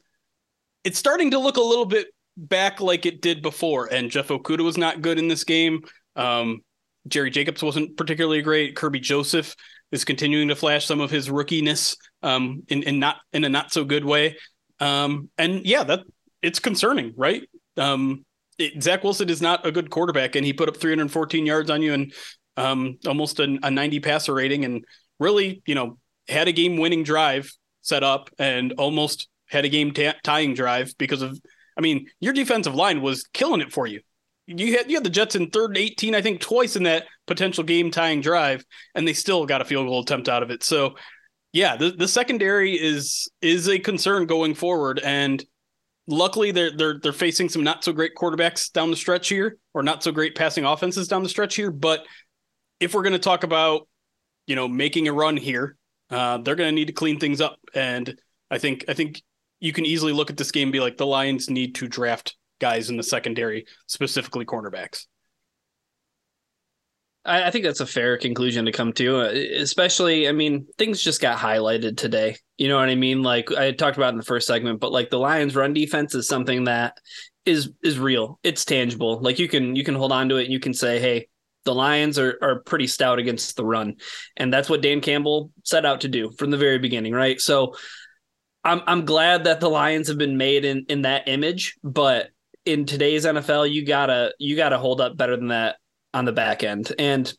it's 0.84 1.00
starting 1.00 1.32
to 1.32 1.40
look 1.40 1.58
a 1.58 1.62
little 1.62 1.86
bit 1.86 2.08
back 2.36 2.82
like 2.82 3.06
it 3.06 3.22
did 3.22 3.42
before. 3.42 3.92
And 3.92 4.12
Jeff 4.12 4.28
Okudah 4.28 4.64
was 4.64 4.78
not 4.78 5.02
good 5.02 5.20
in 5.20 5.28
this 5.28 5.44
game. 5.44 5.82
Um, 6.16 6.62
Jerry 7.08 7.30
Jacobs 7.30 7.64
wasn't 7.64 7.98
particularly 7.98 8.42
great. 8.42 8.76
Kerby 8.76 9.02
Joseph 9.02 9.56
is 9.92 10.06
continuing 10.06 10.48
to 10.48 10.56
flash 10.56 10.86
some 10.86 11.02
of 11.02 11.12
his 11.12 11.30
rookiness 11.30 11.96
um, 12.24 12.64
in, 12.68 12.84
in 12.84 13.00
not 13.00 13.18
in 13.32 13.44
a 13.44 13.50
not 13.50 13.72
so 13.72 13.86
good 13.86 14.06
way. 14.06 14.38
Um, 14.80 15.30
and 15.38 15.66
yeah, 15.66 15.84
that 15.84 16.02
it's 16.42 16.60
concerning, 16.60 17.14
right? 17.16 17.48
Um, 17.78 18.26
it, 18.58 18.82
Zach 18.82 19.04
Wilson 19.04 19.30
is 19.30 19.42
not 19.42 19.66
a 19.66 19.72
good 19.72 19.90
quarterback, 19.90 20.36
and 20.36 20.46
he 20.46 20.54
put 20.54 20.70
up 20.70 20.78
314 20.78 21.46
yards 21.46 21.70
on 21.70 21.82
you 21.82 21.94
and 21.94 22.14
um, 22.58 22.98
almost 23.08 23.40
a, 23.40 23.58
a 23.64 23.72
90 23.72 24.00
passer 24.00 24.34
rating, 24.34 24.66
and 24.66 24.86
really, 25.20 25.62
you 25.66 25.76
know, 25.76 25.98
had 26.28 26.48
a 26.48 26.52
game 26.52 26.78
winning 26.78 27.04
drive 27.04 27.52
set 27.82 28.04
up 28.04 28.30
and 28.40 28.74
almost 28.74 29.28
had 29.50 29.66
a 29.66 29.70
game 29.70 29.92
ta- 29.92 30.16
tying 30.24 30.54
drive 30.54 30.94
because 30.98 31.22
of. 31.22 31.40
I 31.76 31.82
mean, 31.82 32.08
your 32.20 32.34
defensive 32.34 32.76
line 32.76 33.02
was 33.02 33.24
killing 33.34 33.60
it 33.60 33.74
for 33.74 33.88
you. 33.88 34.02
You 34.46 34.78
had 34.78 34.90
you 34.90 34.98
had 34.98 35.04
the 35.04 35.10
Jets 35.10 35.36
in 35.36 35.50
third 35.50 35.72
and 35.72 35.78
18, 35.78 36.14
I 36.14 36.22
think, 36.22 36.40
twice 36.40 36.76
in 36.76 36.84
that 36.84 37.06
potential 37.26 37.64
game 37.64 37.90
tying 37.90 38.22
drive, 38.22 38.64
and 38.94 39.08
they 39.08 39.14
still 39.14 39.46
got 39.46 39.62
a 39.62 39.66
field 39.66 39.88
goal 39.88 40.02
attempt 40.02 40.30
out 40.30 40.44
of 40.44 40.52
it. 40.52 40.64
So, 40.64 40.96
yeah, 41.52 41.76
the, 41.76 41.92
the 41.92 42.08
secondary 42.08 42.74
is 42.74 43.30
is 43.42 43.68
a 43.68 43.80
concern 43.80 44.28
going 44.28 44.54
forward, 44.54 45.00
and 45.04 45.44
luckily 46.08 46.52
they're 46.52 46.72
they're 46.72 47.00
they're 47.02 47.14
facing 47.14 47.50
some 47.50 47.64
not 47.64 47.84
so 47.84 47.94
great 47.94 48.16
quarterbacks 48.16 48.72
down 48.72 48.90
the 48.90 48.98
stretch 48.98 49.30
here, 49.30 49.58
or 49.74 49.84
not 49.84 50.04
so 50.04 50.12
great 50.12 50.36
passing 50.36 50.66
offenses 50.66 51.08
down 51.08 51.24
the 51.24 51.30
stretch 51.30 51.56
here. 51.56 51.72
But 51.72 52.06
if 52.80 52.94
we're 52.94 53.04
going 53.04 53.14
to 53.14 53.20
talk 53.20 53.44
about 53.44 53.88
you 54.48 54.56
know 54.56 54.68
making 54.68 55.08
a 55.08 55.14
run 55.14 55.38
here, 55.38 55.78
uh, 56.10 56.40
they're 56.40 56.56
going 56.56 56.70
to 56.70 56.76
need 56.76 56.88
to 56.88 56.94
clean 56.94 57.20
things 57.20 57.42
up, 57.42 57.58
and 57.74 58.16
I 58.50 58.58
think 58.58 58.86
I 58.88 58.94
think 58.94 59.22
you 59.60 59.74
can 59.74 59.86
easily 59.86 60.12
look 60.12 60.30
at 60.30 60.38
this 60.38 60.52
game 60.52 60.68
and 60.68 60.74
be 60.74 60.80
like 60.80 60.98
the 60.98 61.06
Lions 61.06 61.50
need 61.50 61.76
to 61.76 61.88
draft 61.88 62.36
guys 62.60 62.90
in 62.90 62.98
the 62.98 63.04
secondary, 63.04 63.66
specifically 63.88 64.46
cornerbacks. 64.46 65.06
I, 67.26 67.46
I 67.46 67.52
think 67.52 67.64
that's 67.64 67.80
a 67.80 67.86
fair 67.86 68.18
conclusion 68.18 68.66
to 68.66 68.72
come 68.72 68.94
to, 68.94 69.22
uh, 69.22 69.62
especially, 69.62 70.28
I 70.28 70.32
mean, 70.32 70.68
things 70.78 71.02
just 71.02 71.22
got 71.22 71.38
highlighted 71.38 71.98
today. 71.98 72.36
You 72.58 72.68
know 72.68 72.78
what 72.78 72.90
I 72.90 72.96
mean? 72.96 73.24
Like 73.24 73.52
I 73.52 73.72
talked 73.72 73.98
about 73.98 74.14
in 74.14 74.18
the 74.18 74.26
first 74.26 74.48
segment, 74.48 74.80
but 74.80 74.92
like 74.92 75.10
the 75.10 75.20
Lions 75.20 75.56
run 75.56 75.74
defense 75.74 76.16
is 76.16 76.28
something 76.28 76.66
that 76.66 76.98
is 77.46 77.72
is 77.84 78.00
real. 78.00 78.40
It's 78.44 78.66
tangible. 78.66 79.20
Like 79.22 79.40
you 79.40 79.48
can 79.48 79.76
you 79.76 79.84
can 79.84 79.96
hold 79.96 80.12
on 80.12 80.30
to 80.30 80.38
it 80.38 80.46
and 80.46 80.54
you 80.54 80.60
can 80.60 80.74
say, 80.74 81.00
hey, 81.00 81.28
the 81.66 81.74
Lions 81.76 82.20
are 82.20 82.38
are 82.42 82.60
pretty 82.60 82.88
stout 82.88 83.20
against 83.20 83.56
the 83.56 83.66
run, 83.66 83.96
and 84.38 84.54
that's 84.54 84.70
what 84.70 84.82
Dan 84.82 85.02
Campbell 85.02 85.52
set 85.64 85.86
out 85.86 86.02
to 86.02 86.08
do 86.08 86.32
from 86.38 86.52
the 86.52 86.58
very 86.58 86.80
beginning, 86.80 87.14
right? 87.14 87.40
So 87.40 87.76
I'm 88.64 88.82
I'm 88.86 89.06
glad 89.06 89.46
that 89.46 89.60
the 89.60 89.70
Lions 89.70 90.08
have 90.08 90.18
been 90.18 90.38
made 90.38 90.66
in 90.66 90.86
in 90.90 91.04
that 91.04 91.28
image, 91.28 91.78
but 91.84 92.30
in 92.66 92.86
today's 92.86 93.26
NFL, 93.26 93.72
you 93.72 93.86
gotta 93.86 94.34
you 94.40 94.56
gotta 94.56 94.78
hold 94.78 95.02
up 95.02 95.18
better 95.18 95.36
than 95.36 95.50
that 95.50 95.78
on 96.14 96.26
the 96.26 96.32
back 96.32 96.64
end. 96.64 96.92
And 96.98 97.32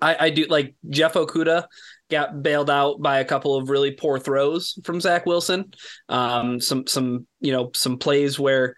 I, 0.00 0.26
I 0.26 0.30
do 0.30 0.46
like 0.46 0.74
Jeff 0.88 1.14
Okudah 1.14 1.66
got 2.10 2.42
bailed 2.42 2.70
out 2.70 3.00
by 3.00 3.18
a 3.18 3.24
couple 3.24 3.56
of 3.56 3.70
really 3.70 3.92
poor 3.92 4.18
throws 4.18 4.78
from 4.84 5.00
Zach 5.00 5.26
Wilson. 5.26 5.72
Um, 6.08 6.60
some 6.60 6.86
some 6.86 7.26
you 7.40 7.52
know 7.52 7.70
some 7.74 7.98
plays 7.98 8.38
where 8.38 8.74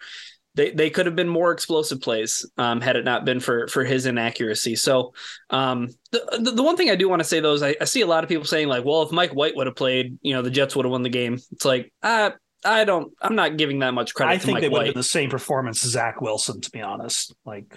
they, 0.55 0.71
they 0.71 0.89
could 0.89 1.05
have 1.05 1.17
been 1.17 1.27
more 1.27 1.51
explosive 1.51 2.01
plays 2.01 2.49
um, 2.57 2.79
had 2.79 2.95
it 2.95 3.03
not 3.03 3.25
been 3.25 3.39
for 3.39 3.67
for 3.67 3.83
his 3.83 4.05
inaccuracy. 4.05 4.75
So 4.75 5.13
um, 5.49 5.89
the, 6.11 6.51
the, 6.55 6.63
one 6.63 6.77
thing 6.77 6.89
I 6.89 6.95
do 6.95 7.09
want 7.09 7.19
to 7.19 7.27
say 7.27 7.41
though 7.41 7.53
is 7.53 7.61
I, 7.61 7.75
I, 7.79 7.85
see 7.85 8.01
a 8.01 8.07
lot 8.07 8.23
of 8.23 8.29
people 8.29 8.45
saying 8.45 8.69
like, 8.69 8.85
well, 8.85 9.03
if 9.03 9.11
Mike 9.11 9.31
White 9.31 9.55
would 9.57 9.67
have 9.67 9.75
played, 9.75 10.17
you 10.21 10.33
know, 10.33 10.41
the 10.41 10.49
Jets 10.49 10.75
would 10.75 10.85
have 10.85 10.91
won 10.91 11.03
the 11.03 11.09
game. 11.09 11.39
It's 11.51 11.65
like 11.65 11.91
I 12.01 12.31
I 12.63 12.85
don't 12.85 13.11
I'm 13.21 13.35
not 13.35 13.57
giving 13.57 13.79
that 13.79 13.93
much 13.93 14.13
credit. 14.13 14.31
I 14.31 14.37
think 14.37 14.55
Mike 14.55 14.61
they 14.61 14.69
would 14.69 14.85
have 14.85 14.93
been 14.93 14.99
the 14.99 15.03
same 15.03 15.29
performance 15.29 15.83
as 15.83 15.91
Zach 15.91 16.21
Wilson, 16.21 16.61
to 16.61 16.71
be 16.71 16.81
honest. 16.81 17.35
Like 17.45 17.75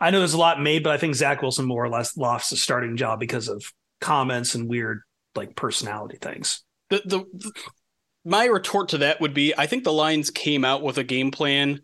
I 0.00 0.10
know 0.10 0.18
there's 0.18 0.34
a 0.34 0.38
lot 0.38 0.60
made, 0.60 0.82
but 0.82 0.92
I 0.92 0.96
think 0.96 1.14
Zach 1.14 1.42
Wilson 1.42 1.66
more 1.66 1.84
or 1.84 1.88
less 1.88 2.16
lost 2.16 2.50
the 2.50 2.56
starting 2.56 2.96
job 2.96 3.20
because 3.20 3.48
of 3.48 3.62
comments 4.00 4.54
and 4.54 4.68
weird 4.68 5.02
like 5.34 5.54
personality 5.54 6.18
things. 6.20 6.62
The, 6.88 7.02
the, 7.04 7.18
the 7.32 7.52
my 8.24 8.46
retort 8.46 8.90
to 8.90 8.98
that 8.98 9.20
would 9.20 9.34
be 9.34 9.54
I 9.56 9.66
think 9.66 9.84
the 9.84 9.92
Lions 9.92 10.30
came 10.30 10.64
out 10.64 10.82
with 10.82 10.98
a 10.98 11.04
game 11.04 11.30
plan 11.30 11.80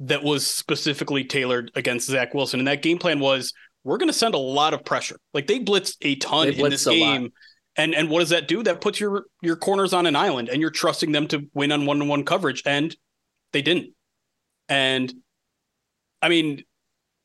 that 0.00 0.22
was 0.22 0.46
specifically 0.46 1.24
tailored 1.24 1.70
against 1.74 2.08
Zach 2.08 2.34
Wilson. 2.34 2.60
And 2.60 2.68
that 2.68 2.82
game 2.82 2.98
plan 2.98 3.20
was 3.20 3.52
we're 3.84 3.98
going 3.98 4.08
to 4.08 4.14
send 4.14 4.34
a 4.34 4.38
lot 4.38 4.74
of 4.74 4.84
pressure. 4.84 5.16
Like 5.34 5.46
they 5.46 5.60
blitzed 5.60 5.96
a 6.02 6.16
ton 6.16 6.48
blitzed 6.48 6.64
in 6.64 6.70
this 6.70 6.84
game. 6.86 7.32
And 7.76 7.94
and 7.94 8.10
what 8.10 8.20
does 8.20 8.30
that 8.30 8.48
do? 8.48 8.62
That 8.62 8.80
puts 8.80 8.98
your 8.98 9.24
your 9.42 9.56
corners 9.56 9.92
on 9.92 10.06
an 10.06 10.16
island 10.16 10.48
and 10.48 10.60
you're 10.60 10.70
trusting 10.70 11.12
them 11.12 11.28
to 11.28 11.46
win 11.54 11.70
on 11.70 11.86
one-on-one 11.86 12.24
coverage 12.24 12.62
and 12.66 12.94
they 13.52 13.62
didn't. 13.62 13.94
And 14.68 15.12
I 16.20 16.28
mean, 16.28 16.64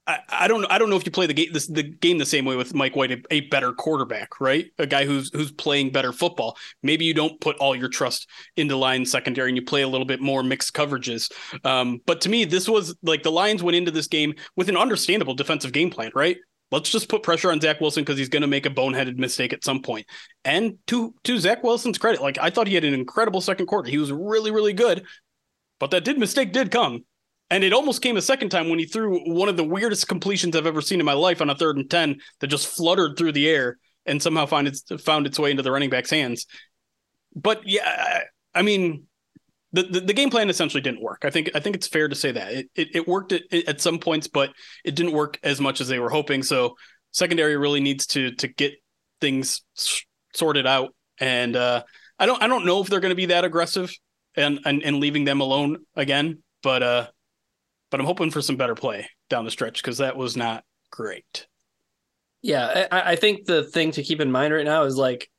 I, 0.07 0.19
I 0.29 0.47
don't 0.47 0.65
I 0.71 0.77
don't 0.77 0.89
know 0.89 0.97
if 0.97 1.05
you 1.05 1.11
play 1.11 1.25
the 1.25 1.33
game 1.33 1.51
the 1.51 1.83
game 1.83 2.17
the 2.17 2.25
same 2.25 2.45
way 2.45 2.55
with 2.55 2.75
Mike 2.75 2.95
White, 2.95 3.11
a, 3.11 3.21
a, 3.31 3.41
better 3.41 3.73
quarterback, 3.73 4.39
right? 4.39 4.67
A 4.77 4.85
guy 4.85 5.05
who's 5.05 5.31
who's 5.33 5.51
playing 5.51 5.91
better 5.91 6.11
football. 6.11 6.57
Maybe 6.83 7.05
you 7.05 7.13
don't 7.13 7.39
put 7.41 7.57
all 7.57 7.75
your 7.75 7.89
trust 7.89 8.29
into 8.55 8.75
line 8.75 9.05
secondary 9.05 9.49
and 9.49 9.57
you 9.57 9.63
play 9.63 9.81
a 9.81 9.87
little 9.87 10.05
bit 10.05 10.21
more 10.21 10.43
mixed 10.43 10.73
coverages. 10.73 11.31
Um, 11.65 12.01
but 12.05 12.21
to 12.21 12.29
me, 12.29 12.45
this 12.45 12.69
was 12.69 12.95
like 13.01 13.23
the 13.23 13.31
Lions 13.31 13.63
went 13.63 13.75
into 13.75 13.91
this 13.91 14.07
game 14.07 14.35
with 14.55 14.69
an 14.69 14.77
understandable 14.77 15.33
defensive 15.33 15.71
game 15.71 15.89
plan, 15.89 16.11
right? 16.13 16.37
Let's 16.71 16.89
just 16.89 17.09
put 17.09 17.23
pressure 17.23 17.51
on 17.51 17.61
Zach 17.61 17.79
Wilson 17.79 18.03
because 18.03 18.17
he's 18.17 18.29
going 18.29 18.41
to 18.41 18.47
make 18.47 18.65
a 18.65 18.71
boneheaded 18.71 19.17
mistake 19.17 19.53
at 19.53 19.63
some 19.63 19.81
point. 19.81 20.05
And 20.43 20.77
to 20.87 21.15
to 21.23 21.39
Zach 21.39 21.63
Wilson's 21.63 21.97
credit, 21.97 22.21
like 22.21 22.37
I 22.39 22.51
thought 22.51 22.67
he 22.67 22.75
had 22.75 22.83
an 22.83 22.93
incredible 22.93 23.41
second 23.41 23.65
quarter. 23.65 23.89
He 23.89 23.97
was 23.97 24.11
really 24.11 24.51
really 24.51 24.73
good, 24.73 25.03
but 25.79 25.89
that 25.91 26.03
did 26.03 26.19
mistake 26.19 26.53
did 26.53 26.69
come 26.69 27.05
and 27.49 27.63
it 27.63 27.73
almost 27.73 28.01
came 28.01 28.17
a 28.17 28.21
second 28.21 28.49
time 28.49 28.69
when 28.69 28.79
he 28.79 28.85
threw 28.85 29.19
one 29.31 29.49
of 29.49 29.57
the 29.57 29.63
weirdest 29.63 30.07
completions 30.07 30.55
I've 30.55 30.65
ever 30.65 30.81
seen 30.81 30.99
in 30.99 31.05
my 31.05 31.13
life 31.13 31.41
on 31.41 31.49
a 31.49 31.55
third 31.55 31.77
and 31.77 31.89
10 31.89 32.19
that 32.39 32.47
just 32.47 32.67
fluttered 32.67 33.17
through 33.17 33.33
the 33.33 33.47
air 33.47 33.77
and 34.05 34.21
somehow 34.21 34.45
found 34.45 34.67
its, 34.67 34.83
found 35.03 35.27
its 35.27 35.37
way 35.37 35.51
into 35.51 35.63
the 35.63 35.71
running 35.71 35.89
back's 35.89 36.09
hands. 36.09 36.45
But 37.35 37.61
yeah, 37.67 38.21
I 38.53 38.61
mean, 38.61 39.03
the, 39.73 39.83
the, 39.83 39.99
the, 39.99 40.13
game 40.13 40.29
plan 40.29 40.49
essentially 40.49 40.81
didn't 40.81 41.01
work. 41.01 41.23
I 41.25 41.29
think 41.29 41.51
I 41.53 41.59
think 41.59 41.75
it's 41.75 41.87
fair 41.87 42.07
to 42.07 42.15
say 42.15 42.31
that 42.31 42.53
it 42.53 42.69
it, 42.75 42.87
it 42.93 43.07
worked 43.09 43.33
at, 43.33 43.41
at 43.51 43.81
some 43.81 43.99
points, 43.99 44.27
but 44.27 44.51
it 44.85 44.95
didn't 44.95 45.11
work 45.11 45.37
as 45.43 45.59
much 45.59 45.81
as 45.81 45.89
they 45.89 45.99
were 45.99 46.09
hoping. 46.09 46.43
So 46.43 46.77
secondary 47.11 47.57
really 47.57 47.81
needs 47.81 48.07
to 48.07 48.31
to 48.35 48.47
get 48.47 48.75
things 49.19 49.63
sorted 50.33 50.65
out. 50.65 50.95
And 51.19 51.57
uh, 51.57 51.83
I 52.17 52.25
don't 52.25 52.41
I 52.41 52.47
don't 52.47 52.65
know 52.65 52.81
if 52.81 52.87
they're 52.87 53.01
going 53.01 53.11
to 53.11 53.15
be 53.15 53.27
that 53.27 53.43
aggressive 53.43 53.93
and, 54.37 54.59
and 54.65 54.81
and 54.81 54.97
leaving 55.01 55.25
them 55.25 55.41
alone 55.41 55.79
again. 55.93 56.41
But 56.63 56.81
uh, 56.81 57.07
but 57.95 58.01
I'm 58.01 58.07
hoping 58.07 58.29
for 58.29 58.41
some 58.41 58.57
better 58.57 58.75
play 58.75 59.09
down 59.29 59.45
the 59.45 59.51
stretch 59.51 59.81
because 59.81 59.99
that 59.99 60.17
was 60.17 60.35
not 60.35 60.65
great. 60.91 61.47
Yeah, 62.41 62.87
I, 62.91 63.13
I, 63.13 63.15
think 63.15 63.45
the 63.45 63.63
thing 63.63 63.91
to 63.91 64.03
keep 64.03 64.19
in 64.19 64.33
mind 64.33 64.53
right 64.53 64.65
now 64.65 64.83
is 64.83 64.97
like, 64.97 65.29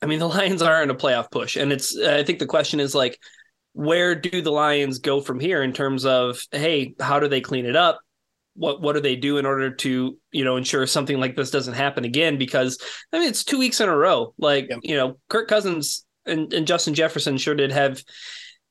I 0.00 0.06
mean, 0.06 0.18
the 0.18 0.26
Lions 0.30 0.62
are 0.62 0.82
in 0.82 0.88
a 0.88 0.94
playoff 0.94 1.30
push, 1.30 1.56
and 1.56 1.70
it's. 1.70 1.94
I 2.00 2.22
think 2.24 2.38
the 2.38 2.46
question 2.46 2.80
is 2.80 2.94
like, 2.94 3.20
where 3.74 4.14
do 4.14 4.40
the 4.40 4.50
Lions 4.50 4.98
go 4.98 5.20
from 5.20 5.38
here 5.38 5.62
in 5.62 5.74
terms 5.74 6.06
of, 6.06 6.40
hey, 6.52 6.94
how 6.98 7.20
do 7.20 7.28
they 7.28 7.42
clean 7.42 7.66
it 7.66 7.76
up? 7.76 8.00
What 8.54 8.80
what 8.80 8.94
do 8.94 9.02
they 9.02 9.16
do 9.16 9.36
in 9.36 9.44
order 9.44 9.70
to 9.70 10.18
you 10.32 10.44
know 10.44 10.56
ensure 10.56 10.86
something 10.86 11.20
like 11.20 11.36
this 11.36 11.50
doesn't 11.50 11.74
happen 11.74 12.06
again? 12.06 12.38
Because 12.38 12.78
I 13.12 13.18
mean, 13.18 13.28
it's 13.28 13.44
two 13.44 13.58
weeks 13.58 13.82
in 13.82 13.90
a 13.90 13.94
row. 13.94 14.32
Like 14.38 14.68
yeah. 14.70 14.78
you 14.80 14.96
know, 14.96 15.18
Kirk 15.28 15.48
Cousins 15.48 16.06
and, 16.24 16.50
and 16.54 16.66
Justin 16.66 16.94
Jefferson 16.94 17.36
sure 17.36 17.54
did 17.54 17.72
have 17.72 18.02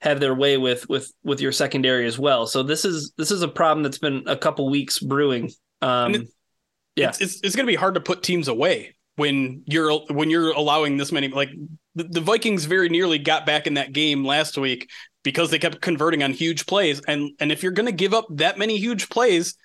have 0.04 0.20
their 0.20 0.36
way 0.36 0.58
with 0.58 0.88
with 0.89 1.12
with 1.24 1.39
your 1.39 1.54
secondary 1.54 2.06
as 2.06 2.20
well. 2.20 2.46
So 2.46 2.62
this 2.62 2.84
is 2.84 3.13
this 3.18 3.32
is 3.32 3.42
a 3.42 3.48
problem 3.48 3.84
that's 3.84 3.98
been 3.98 4.24
a 4.28 4.36
couple 4.36 4.70
weeks 4.70 5.00
brewing. 5.00 5.50
Um, 5.82 6.16
it, 6.16 6.28
yeah, 6.98 7.10
it's, 7.10 7.22
it's, 7.22 7.39
it's 7.42 7.56
going 7.56 7.66
to 7.66 7.72
be 7.72 7.78
hard 7.78 7.96
to 7.96 8.02
put 8.02 8.22
teams 8.22 8.50
away 8.50 8.96
when 9.16 9.63
you're 9.66 9.94
when 10.10 10.30
you're 10.30 10.52
allowing 10.52 10.98
this 10.98 11.13
many. 11.13 11.30
Like 11.30 11.52
the, 11.96 12.04
the 12.04 12.20
Vikings 12.20 12.66
very 12.66 12.89
nearly 12.89 13.18
got 13.18 13.46
back 13.46 13.66
in 13.66 13.76
that 13.76 13.94
game 13.94 14.26
last 14.26 14.58
week 14.58 14.89
because 15.24 15.50
they 15.50 15.58
kept 15.58 15.80
converting 15.80 16.22
on 16.22 16.34
huge 16.34 16.66
plays, 16.66 17.00
and 17.08 17.32
and 17.39 17.50
if 17.50 17.63
you're 17.63 17.72
going 17.72 17.86
to 17.86 17.94
give 17.94 18.13
up 18.13 18.26
that 18.32 18.58
many 18.58 18.78
huge 18.78 19.10
plays. 19.10 19.56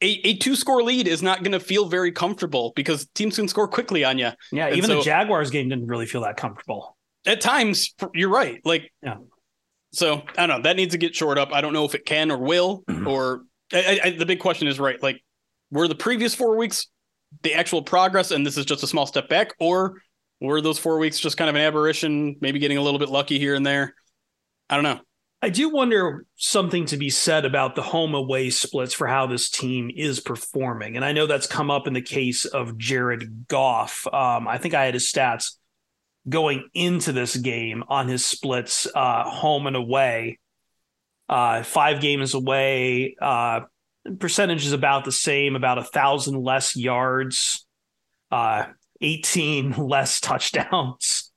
A, 0.00 0.20
a 0.24 0.36
two 0.36 0.54
score 0.54 0.80
lead 0.80 1.08
is 1.08 1.24
not 1.24 1.42
going 1.42 1.50
to 1.50 1.58
feel 1.58 1.88
very 1.88 2.12
comfortable 2.12 2.72
because 2.76 3.08
teams 3.16 3.34
can 3.34 3.48
score 3.48 3.66
quickly 3.66 4.04
on 4.04 4.16
you. 4.16 4.30
Yeah, 4.52 4.68
and 4.68 4.76
even 4.76 4.90
so, 4.90 4.98
the 4.98 5.02
Jaguars 5.02 5.50
game 5.50 5.68
didn't 5.68 5.88
really 5.88 6.06
feel 6.06 6.20
that 6.20 6.36
comfortable. 6.36 6.96
At 7.26 7.40
times, 7.40 7.96
you're 8.14 8.28
right. 8.28 8.60
Like, 8.64 8.92
yeah 9.02 9.16
so 9.92 10.22
I 10.36 10.46
don't 10.46 10.58
know. 10.58 10.62
That 10.62 10.76
needs 10.76 10.92
to 10.92 10.98
get 10.98 11.14
shored 11.14 11.38
up. 11.38 11.52
I 11.52 11.60
don't 11.60 11.72
know 11.72 11.84
if 11.84 11.94
it 11.94 12.04
can 12.04 12.30
or 12.30 12.38
will. 12.38 12.84
Mm-hmm. 12.88 13.08
Or 13.08 13.42
I, 13.72 14.00
I, 14.04 14.10
the 14.10 14.26
big 14.26 14.40
question 14.40 14.68
is 14.68 14.78
right. 14.78 15.02
Like, 15.02 15.22
were 15.70 15.88
the 15.88 15.94
previous 15.94 16.34
four 16.34 16.56
weeks 16.56 16.86
the 17.42 17.54
actual 17.54 17.82
progress, 17.82 18.30
and 18.30 18.46
this 18.46 18.56
is 18.56 18.64
just 18.64 18.82
a 18.82 18.86
small 18.86 19.06
step 19.06 19.28
back, 19.28 19.52
or 19.60 20.00
were 20.40 20.60
those 20.60 20.78
four 20.78 20.98
weeks 20.98 21.18
just 21.18 21.36
kind 21.36 21.50
of 21.50 21.56
an 21.56 21.62
aberration? 21.62 22.36
Maybe 22.40 22.58
getting 22.58 22.78
a 22.78 22.82
little 22.82 22.98
bit 22.98 23.10
lucky 23.10 23.38
here 23.38 23.54
and 23.54 23.66
there. 23.66 23.94
I 24.70 24.74
don't 24.74 24.84
know. 24.84 25.00
I 25.40 25.50
do 25.50 25.68
wonder 25.68 26.26
something 26.34 26.86
to 26.86 26.96
be 26.96 27.10
said 27.10 27.44
about 27.44 27.76
the 27.76 27.82
home 27.82 28.14
away 28.14 28.50
splits 28.50 28.92
for 28.92 29.06
how 29.06 29.26
this 29.26 29.50
team 29.50 29.88
is 29.94 30.18
performing. 30.18 30.96
And 30.96 31.04
I 31.04 31.12
know 31.12 31.26
that's 31.26 31.46
come 31.46 31.70
up 31.70 31.86
in 31.86 31.92
the 31.92 32.02
case 32.02 32.44
of 32.44 32.76
Jared 32.76 33.46
Goff. 33.46 34.04
Um, 34.12 34.48
I 34.48 34.58
think 34.58 34.74
I 34.74 34.84
had 34.84 34.94
his 34.94 35.10
stats 35.10 35.57
going 36.28 36.68
into 36.74 37.12
this 37.12 37.36
game 37.36 37.84
on 37.88 38.08
his 38.08 38.24
splits 38.24 38.86
uh, 38.94 39.24
home 39.24 39.66
and 39.66 39.76
away. 39.76 40.38
Uh, 41.28 41.62
five 41.62 42.00
games 42.00 42.34
away, 42.34 43.14
uh, 43.20 43.60
percentage 44.18 44.64
is 44.64 44.72
about 44.72 45.04
the 45.04 45.12
same, 45.12 45.56
about 45.56 45.78
a 45.78 45.84
thousand 45.84 46.42
less 46.42 46.74
yards, 46.74 47.66
uh, 48.30 48.64
18 49.00 49.72
less 49.78 50.20
touchdowns. 50.20 51.30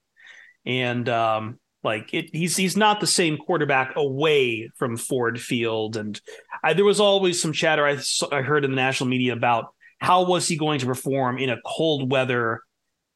And 0.65 1.09
um, 1.09 1.59
like 1.83 2.13
it, 2.13 2.29
he's 2.31 2.55
he's 2.55 2.77
not 2.77 2.99
the 2.99 3.07
same 3.07 3.37
quarterback 3.37 3.95
away 3.95 4.69
from 4.77 4.97
Ford 4.97 5.41
Field. 5.41 5.97
And 5.97 6.19
I, 6.63 6.73
there 6.73 6.85
was 6.85 6.99
always 6.99 7.41
some 7.41 7.53
chatter 7.53 7.85
I, 7.85 7.97
I 8.31 8.41
heard 8.41 8.63
in 8.63 8.71
the 8.71 8.75
national 8.75 9.09
media 9.09 9.33
about 9.33 9.73
how 9.99 10.25
was 10.25 10.47
he 10.47 10.57
going 10.57 10.79
to 10.79 10.85
perform 10.85 11.37
in 11.37 11.49
a 11.49 11.61
cold 11.65 12.11
weather 12.11 12.61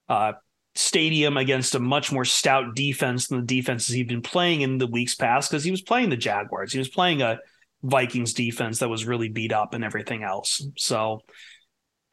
uh, 0.10 0.34
stadium 0.76 1.38
against 1.38 1.76
a 1.76 1.80
much 1.80 2.12
more 2.12 2.26
stout 2.26 2.76
defense 2.76 3.28
than 3.28 3.40
the 3.40 3.46
defenses 3.46 3.96
he'd 3.96 4.10
been 4.10 4.22
playing 4.22 4.62
in 4.62 4.78
the 4.78 4.88
weeks 4.88 5.16
past 5.16 5.50
because 5.50 5.64
he 5.64 5.72
was 5.72 5.82
playing 5.82 6.10
the 6.10 6.18
Jaguars. 6.18 6.74
He 6.74 6.80
was 6.80 6.90
playing 6.90 7.22
a 7.22 7.40
Vikings 7.82 8.34
defense 8.34 8.80
that 8.80 8.90
was 8.90 9.06
really 9.06 9.30
beat 9.30 9.54
up 9.54 9.74
and 9.74 9.84
everything 9.84 10.24
else. 10.24 10.68
So 10.78 11.22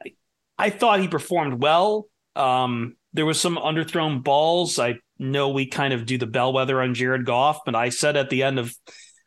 I, 0.03 0.13
I 0.57 0.69
thought 0.69 1.01
he 1.01 1.07
performed 1.07 1.61
well. 1.61 2.07
Um, 2.35 2.95
there 3.11 3.25
was 3.25 3.39
some 3.39 3.57
underthrown 3.57 4.23
balls. 4.23 4.79
I 4.79 4.95
know 5.19 5.49
we 5.49 5.65
kind 5.65 5.93
of 5.93 6.05
do 6.05 6.17
the 6.17 6.25
bellwether 6.25 6.81
on 6.81 6.93
Jared 6.93 7.25
Goff, 7.25 7.59
but 7.65 7.75
I 7.75 7.89
said 7.89 8.15
at 8.17 8.29
the 8.29 8.43
end 8.43 8.59
of 8.59 8.73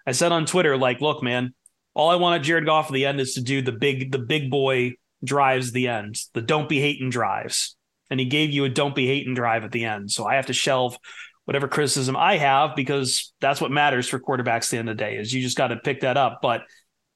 I 0.06 0.12
said 0.12 0.32
on 0.32 0.46
Twitter, 0.46 0.76
like, 0.76 1.00
look, 1.00 1.22
man, 1.22 1.52
all 1.92 2.10
I 2.10 2.16
want 2.16 2.40
at 2.40 2.44
Jared 2.44 2.64
Goff 2.64 2.86
at 2.86 2.92
the 2.92 3.06
end 3.06 3.20
is 3.20 3.34
to 3.34 3.42
do 3.42 3.60
the 3.60 3.72
big, 3.72 4.12
the 4.12 4.18
big 4.18 4.50
boy 4.50 4.92
drives 5.24 5.72
the 5.72 5.88
end, 5.88 6.16
the 6.32 6.42
don't 6.42 6.68
be 6.68 6.80
hating 6.80 7.10
drives 7.10 7.76
and 8.10 8.20
he 8.20 8.26
gave 8.26 8.50
you 8.50 8.64
a 8.64 8.68
don't 8.68 8.94
be 8.94 9.06
hating 9.06 9.34
drive 9.34 9.64
at 9.64 9.72
the 9.72 9.84
end. 9.84 10.10
So 10.10 10.26
I 10.26 10.36
have 10.36 10.46
to 10.46 10.52
shelve 10.52 10.96
whatever 11.44 11.68
criticism 11.68 12.16
I 12.16 12.38
have 12.38 12.74
because 12.74 13.32
that's 13.40 13.60
what 13.60 13.70
matters 13.70 14.08
for 14.08 14.18
quarterbacks 14.18 14.64
at 14.64 14.70
the 14.70 14.78
end 14.78 14.88
of 14.88 14.96
the 14.96 15.04
day 15.04 15.16
is 15.16 15.32
you 15.32 15.42
just 15.42 15.56
got 15.56 15.68
to 15.68 15.76
pick 15.76 16.00
that 16.00 16.16
up. 16.16 16.40
But 16.42 16.62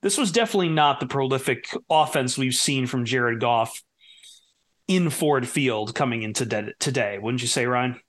this 0.03 0.16
was 0.16 0.32
definitely 0.32 0.68
not 0.68 1.01
the 1.01 1.07
prolific 1.07 1.68
offense 1.91 2.38
we've 2.38 2.55
seen 2.55 2.86
from 2.86 3.05
Jared 3.05 3.41
Goff 3.41 3.82
in 4.88 5.11
Ford 5.11 5.47
Field 5.49 5.95
coming 5.95 6.22
into 6.22 6.72
today. 6.78 7.18
Wouldn't 7.18 7.43
you 7.43 7.49
say, 7.49 7.66
Ryan? 7.66 8.01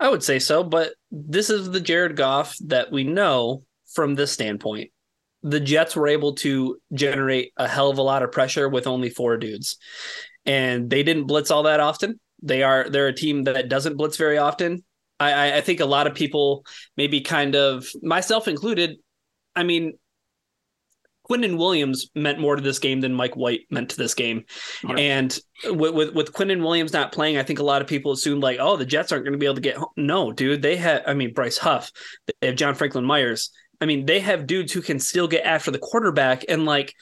I 0.00 0.08
would 0.08 0.22
say 0.24 0.38
so, 0.40 0.64
but 0.64 0.94
this 1.10 1.50
is 1.50 1.70
the 1.70 1.80
Jared 1.80 2.16
Goff 2.16 2.56
that 2.66 2.90
we 2.90 3.04
know 3.04 3.64
from 3.94 4.14
this 4.14 4.32
standpoint. 4.32 4.90
the 5.42 5.60
Jets 5.60 5.96
were 5.96 6.08
able 6.08 6.34
to 6.36 6.78
generate 6.92 7.52
a 7.56 7.66
hell 7.66 7.90
of 7.90 7.98
a 7.98 8.02
lot 8.02 8.22
of 8.22 8.32
pressure 8.32 8.68
with 8.68 8.86
only 8.86 9.10
four 9.10 9.36
dudes. 9.36 9.76
And 10.44 10.90
they 10.90 11.02
didn't 11.02 11.24
blitz 11.24 11.50
all 11.50 11.64
that 11.64 11.80
often. 11.80 12.18
They 12.42 12.62
are 12.62 12.88
they're 12.88 13.08
a 13.08 13.14
team 13.14 13.44
that 13.44 13.68
doesn't 13.68 13.96
blitz 13.96 14.16
very 14.16 14.38
often. 14.38 14.82
I, 15.20 15.58
I 15.58 15.60
think 15.60 15.78
a 15.78 15.86
lot 15.86 16.08
of 16.08 16.14
people, 16.14 16.66
maybe 16.96 17.20
kind 17.20 17.54
of 17.54 17.86
myself 18.02 18.48
included, 18.48 18.96
I 19.54 19.62
mean, 19.62 19.92
Quinnen 21.30 21.56
Williams 21.56 22.10
meant 22.16 22.40
more 22.40 22.56
to 22.56 22.62
this 22.62 22.80
game 22.80 23.00
than 23.00 23.14
Mike 23.14 23.36
White 23.36 23.60
meant 23.70 23.90
to 23.90 23.96
this 23.96 24.14
game. 24.14 24.44
Right. 24.82 24.98
And 24.98 25.38
with, 25.66 25.94
with 25.94 26.14
with 26.14 26.32
Quinnen 26.32 26.60
Williams 26.60 26.92
not 26.92 27.12
playing, 27.12 27.36
I 27.38 27.44
think 27.44 27.60
a 27.60 27.64
lot 27.64 27.80
of 27.80 27.86
people 27.86 28.10
assumed 28.10 28.42
like, 28.42 28.58
oh, 28.60 28.76
the 28.76 28.84
Jets 28.84 29.12
aren't 29.12 29.24
going 29.24 29.32
to 29.32 29.38
be 29.38 29.46
able 29.46 29.54
to 29.54 29.60
get 29.60 29.76
home. 29.76 29.90
No, 29.96 30.32
dude, 30.32 30.62
they 30.62 30.74
have. 30.76 31.02
I 31.06 31.14
mean, 31.14 31.32
Bryce 31.32 31.58
Huff, 31.58 31.92
they 32.40 32.48
have 32.48 32.56
John 32.56 32.74
Franklin 32.74 33.04
Myers. 33.04 33.52
I 33.80 33.86
mean, 33.86 34.06
they 34.06 34.18
have 34.18 34.48
dudes 34.48 34.72
who 34.72 34.82
can 34.82 34.98
still 34.98 35.28
get 35.28 35.46
after 35.46 35.70
the 35.70 35.78
quarterback 35.78 36.44
and 36.48 36.64
like. 36.64 36.92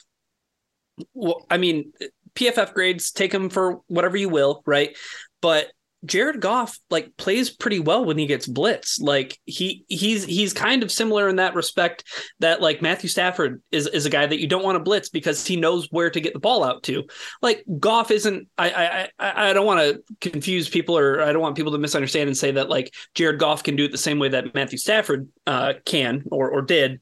Well, 1.15 1.43
I 1.49 1.57
mean, 1.57 1.91
PFF 2.35 2.73
grades 2.73 3.11
take 3.11 3.31
them 3.31 3.49
for 3.49 3.81
whatever 3.87 4.17
you 4.17 4.29
will, 4.29 4.63
right? 4.65 4.97
But 5.41 5.71
Jared 6.03 6.41
Goff 6.41 6.79
like 6.89 7.15
plays 7.17 7.51
pretty 7.51 7.79
well 7.79 8.05
when 8.05 8.17
he 8.17 8.25
gets 8.25 8.47
blitz. 8.47 8.99
Like 8.99 9.39
he 9.45 9.85
he's 9.87 10.25
he's 10.25 10.51
kind 10.51 10.81
of 10.81 10.91
similar 10.91 11.29
in 11.29 11.35
that 11.35 11.53
respect 11.53 12.03
that 12.39 12.59
like 12.59 12.81
Matthew 12.81 13.07
Stafford 13.07 13.61
is 13.71 13.85
is 13.87 14.05
a 14.05 14.09
guy 14.09 14.25
that 14.25 14.39
you 14.39 14.47
don't 14.47 14.63
want 14.63 14.77
to 14.77 14.83
blitz 14.83 15.09
because 15.09 15.45
he 15.45 15.55
knows 15.55 15.87
where 15.91 16.09
to 16.09 16.19
get 16.19 16.33
the 16.33 16.39
ball 16.39 16.63
out 16.63 16.81
to. 16.83 17.03
Like 17.41 17.63
Goff 17.79 18.09
isn't 18.09 18.47
I 18.57 19.09
I 19.19 19.49
I 19.49 19.53
don't 19.53 19.65
want 19.65 19.79
to 19.79 20.31
confuse 20.31 20.69
people 20.69 20.97
or 20.97 21.21
I 21.21 21.31
don't 21.31 21.41
want 21.41 21.55
people 21.55 21.73
to 21.73 21.77
misunderstand 21.77 22.27
and 22.27 22.37
say 22.37 22.51
that 22.51 22.69
like 22.69 22.93
Jared 23.13 23.39
Goff 23.39 23.61
can 23.61 23.75
do 23.75 23.85
it 23.85 23.91
the 23.91 23.97
same 23.97 24.17
way 24.17 24.29
that 24.29 24.55
Matthew 24.55 24.79
Stafford 24.79 25.29
uh, 25.45 25.73
can 25.85 26.23
or 26.31 26.49
or 26.49 26.63
did. 26.63 26.99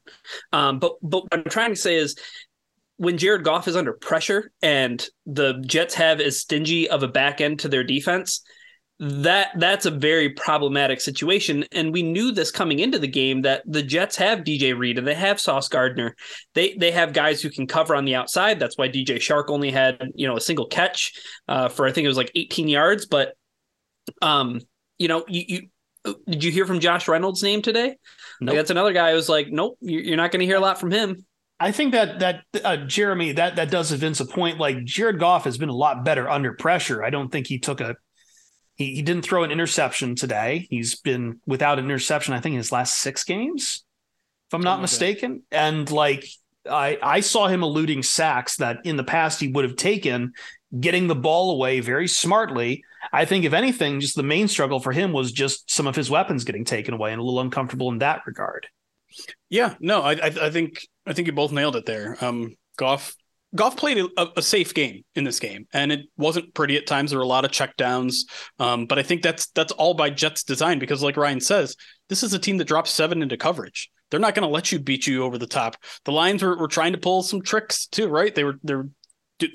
Um, 0.52 0.78
but 0.78 0.96
but 1.02 1.22
what 1.22 1.32
I'm 1.32 1.44
trying 1.44 1.70
to 1.70 1.80
say 1.80 1.96
is 1.96 2.16
when 3.00 3.16
Jared 3.16 3.44
Goff 3.44 3.66
is 3.66 3.76
under 3.76 3.94
pressure 3.94 4.52
and 4.60 5.02
the 5.24 5.64
Jets 5.66 5.94
have 5.94 6.20
as 6.20 6.38
stingy 6.38 6.86
of 6.86 7.02
a 7.02 7.08
back 7.08 7.40
end 7.40 7.60
to 7.60 7.68
their 7.68 7.82
defense 7.82 8.42
that 8.98 9.52
that's 9.56 9.86
a 9.86 9.90
very 9.90 10.28
problematic 10.28 11.00
situation. 11.00 11.64
And 11.72 11.94
we 11.94 12.02
knew 12.02 12.30
this 12.30 12.50
coming 12.50 12.78
into 12.78 12.98
the 12.98 13.08
game 13.08 13.40
that 13.42 13.62
the 13.64 13.82
Jets 13.82 14.16
have 14.16 14.40
DJ 14.40 14.76
Reed 14.76 14.98
and 14.98 15.06
they 15.06 15.14
have 15.14 15.40
Sauce 15.40 15.68
Gardner. 15.68 16.14
They 16.54 16.74
they 16.74 16.90
have 16.90 17.14
guys 17.14 17.40
who 17.40 17.48
can 17.48 17.66
cover 17.66 17.94
on 17.94 18.04
the 18.04 18.16
outside. 18.16 18.60
That's 18.60 18.76
why 18.76 18.90
DJ 18.90 19.16
Chark 19.16 19.44
only 19.48 19.70
had 19.70 20.10
you 20.14 20.28
know 20.28 20.36
a 20.36 20.40
single 20.40 20.66
catch 20.66 21.18
uh, 21.48 21.70
for 21.70 21.86
I 21.86 21.92
think 21.92 22.04
it 22.04 22.08
was 22.08 22.18
like 22.18 22.32
18 22.34 22.68
yards. 22.68 23.06
But 23.06 23.32
um 24.20 24.60
you 24.98 25.08
know 25.08 25.24
you, 25.26 25.44
you 25.48 26.14
did 26.28 26.44
you 26.44 26.52
hear 26.52 26.66
from 26.66 26.80
Josh 26.80 27.08
Reynolds 27.08 27.42
name 27.42 27.62
today? 27.62 27.96
Nope. 28.42 28.48
like, 28.48 28.56
that's 28.56 28.70
another 28.70 28.92
guy 28.92 29.12
who's 29.12 29.30
like 29.30 29.48
nope 29.48 29.78
you're 29.80 30.18
not 30.18 30.32
going 30.32 30.40
to 30.40 30.46
hear 30.46 30.56
a 30.56 30.60
lot 30.60 30.78
from 30.78 30.90
him 30.90 31.24
I 31.62 31.72
think 31.72 31.92
that 31.92 32.20
that 32.20 32.42
uh, 32.64 32.78
Jeremy 32.78 33.32
that 33.32 33.56
that 33.56 33.70
does 33.70 33.92
evince 33.92 34.18
a 34.20 34.24
point. 34.24 34.58
Like 34.58 34.82
Jared 34.84 35.18
Goff 35.18 35.44
has 35.44 35.58
been 35.58 35.68
a 35.68 35.76
lot 35.76 36.04
better 36.04 36.28
under 36.28 36.54
pressure. 36.54 37.04
I 37.04 37.10
don't 37.10 37.30
think 37.30 37.46
he 37.46 37.58
took 37.58 37.82
a 37.82 37.96
he, 38.76 38.94
he 38.94 39.02
didn't 39.02 39.22
throw 39.22 39.44
an 39.44 39.50
interception 39.50 40.16
today. 40.16 40.66
He's 40.70 40.98
been 40.98 41.40
without 41.46 41.78
an 41.78 41.84
interception, 41.84 42.32
I 42.32 42.40
think, 42.40 42.54
in 42.54 42.58
his 42.58 42.72
last 42.72 42.98
six 42.98 43.24
games, 43.24 43.84
if 44.48 44.54
I'm 44.54 44.62
not 44.62 44.78
oh, 44.78 44.82
mistaken. 44.82 45.42
And 45.50 45.88
like 45.90 46.26
I, 46.68 46.98
I 47.02 47.20
saw 47.20 47.46
him 47.46 47.62
eluding 47.62 48.02
sacks 48.02 48.56
that 48.56 48.78
in 48.84 48.96
the 48.96 49.04
past 49.04 49.38
he 49.38 49.48
would 49.48 49.64
have 49.64 49.76
taken, 49.76 50.32
getting 50.80 51.08
the 51.08 51.14
ball 51.14 51.50
away 51.50 51.80
very 51.80 52.08
smartly. 52.08 52.84
I 53.12 53.26
think, 53.26 53.44
if 53.44 53.52
anything, 53.52 54.00
just 54.00 54.16
the 54.16 54.22
main 54.22 54.48
struggle 54.48 54.80
for 54.80 54.92
him 54.92 55.12
was 55.12 55.30
just 55.30 55.70
some 55.70 55.86
of 55.86 55.96
his 55.96 56.10
weapons 56.10 56.44
getting 56.44 56.64
taken 56.64 56.94
away 56.94 57.12
and 57.12 57.20
a 57.20 57.24
little 57.24 57.40
uncomfortable 57.40 57.90
in 57.90 57.98
that 57.98 58.22
regard. 58.26 58.66
Yeah, 59.48 59.74
no, 59.80 60.02
I, 60.02 60.12
I, 60.12 60.50
think 60.50 60.86
I 61.06 61.12
think 61.12 61.26
you 61.26 61.32
both 61.32 61.52
nailed 61.52 61.76
it 61.76 61.86
there. 61.86 62.16
Um, 62.20 62.54
Goff 62.76 63.14
Goff 63.54 63.76
played 63.76 63.98
a, 63.98 64.28
a, 64.36 64.42
safe 64.42 64.72
game 64.74 65.02
in 65.16 65.24
this 65.24 65.40
game, 65.40 65.66
and 65.72 65.90
it 65.90 66.06
wasn't 66.16 66.54
pretty 66.54 66.76
at 66.76 66.86
times. 66.86 67.10
There 67.10 67.18
were 67.18 67.24
a 67.24 67.28
lot 67.28 67.44
of 67.44 67.50
checkdowns, 67.50 68.18
um, 68.60 68.86
but 68.86 68.98
I 68.98 69.02
think 69.02 69.22
that's 69.22 69.48
that's 69.48 69.72
all 69.72 69.94
by 69.94 70.10
Jets 70.10 70.44
design 70.44 70.78
because, 70.78 71.02
like 71.02 71.16
Ryan 71.16 71.40
says, 71.40 71.74
this 72.08 72.22
is 72.22 72.32
a 72.32 72.38
team 72.38 72.58
that 72.58 72.68
drops 72.68 72.92
seven 72.92 73.22
into 73.22 73.36
coverage. 73.36 73.90
They're 74.10 74.20
not 74.20 74.34
going 74.34 74.46
to 74.46 74.52
let 74.52 74.70
you 74.70 74.78
beat 74.78 75.06
you 75.06 75.24
over 75.24 75.36
the 75.36 75.48
top. 75.48 75.76
The 76.04 76.12
Lions 76.12 76.42
were, 76.42 76.56
were 76.56 76.68
trying 76.68 76.92
to 76.92 76.98
pull 76.98 77.22
some 77.22 77.42
tricks 77.42 77.86
too, 77.86 78.08
right? 78.08 78.32
They 78.32 78.44
were 78.44 78.54
they're 78.62 78.88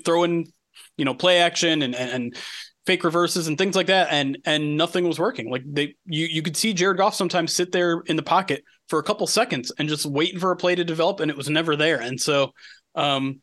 throwing, 0.04 0.52
you 0.98 1.04
know, 1.04 1.14
play 1.14 1.38
action 1.38 1.80
and, 1.80 1.94
and, 1.94 2.10
and 2.10 2.36
fake 2.84 3.02
reverses 3.02 3.48
and 3.48 3.56
things 3.56 3.76
like 3.76 3.86
that, 3.86 4.08
and 4.10 4.36
and 4.44 4.76
nothing 4.76 5.08
was 5.08 5.18
working. 5.18 5.50
Like 5.50 5.62
they, 5.66 5.94
you 6.04 6.26
you 6.26 6.42
could 6.42 6.56
see 6.56 6.74
Jared 6.74 6.98
Goff 6.98 7.14
sometimes 7.14 7.54
sit 7.54 7.72
there 7.72 8.02
in 8.06 8.16
the 8.16 8.22
pocket 8.22 8.62
for 8.88 8.98
a 8.98 9.02
couple 9.02 9.26
seconds 9.26 9.72
and 9.78 9.88
just 9.88 10.06
waiting 10.06 10.38
for 10.38 10.50
a 10.50 10.56
play 10.56 10.74
to 10.74 10.84
develop, 10.84 11.20
and 11.20 11.30
it 11.30 11.36
was 11.36 11.50
never 11.50 11.76
there. 11.76 12.00
And 12.00 12.20
so, 12.20 12.52
um, 12.94 13.40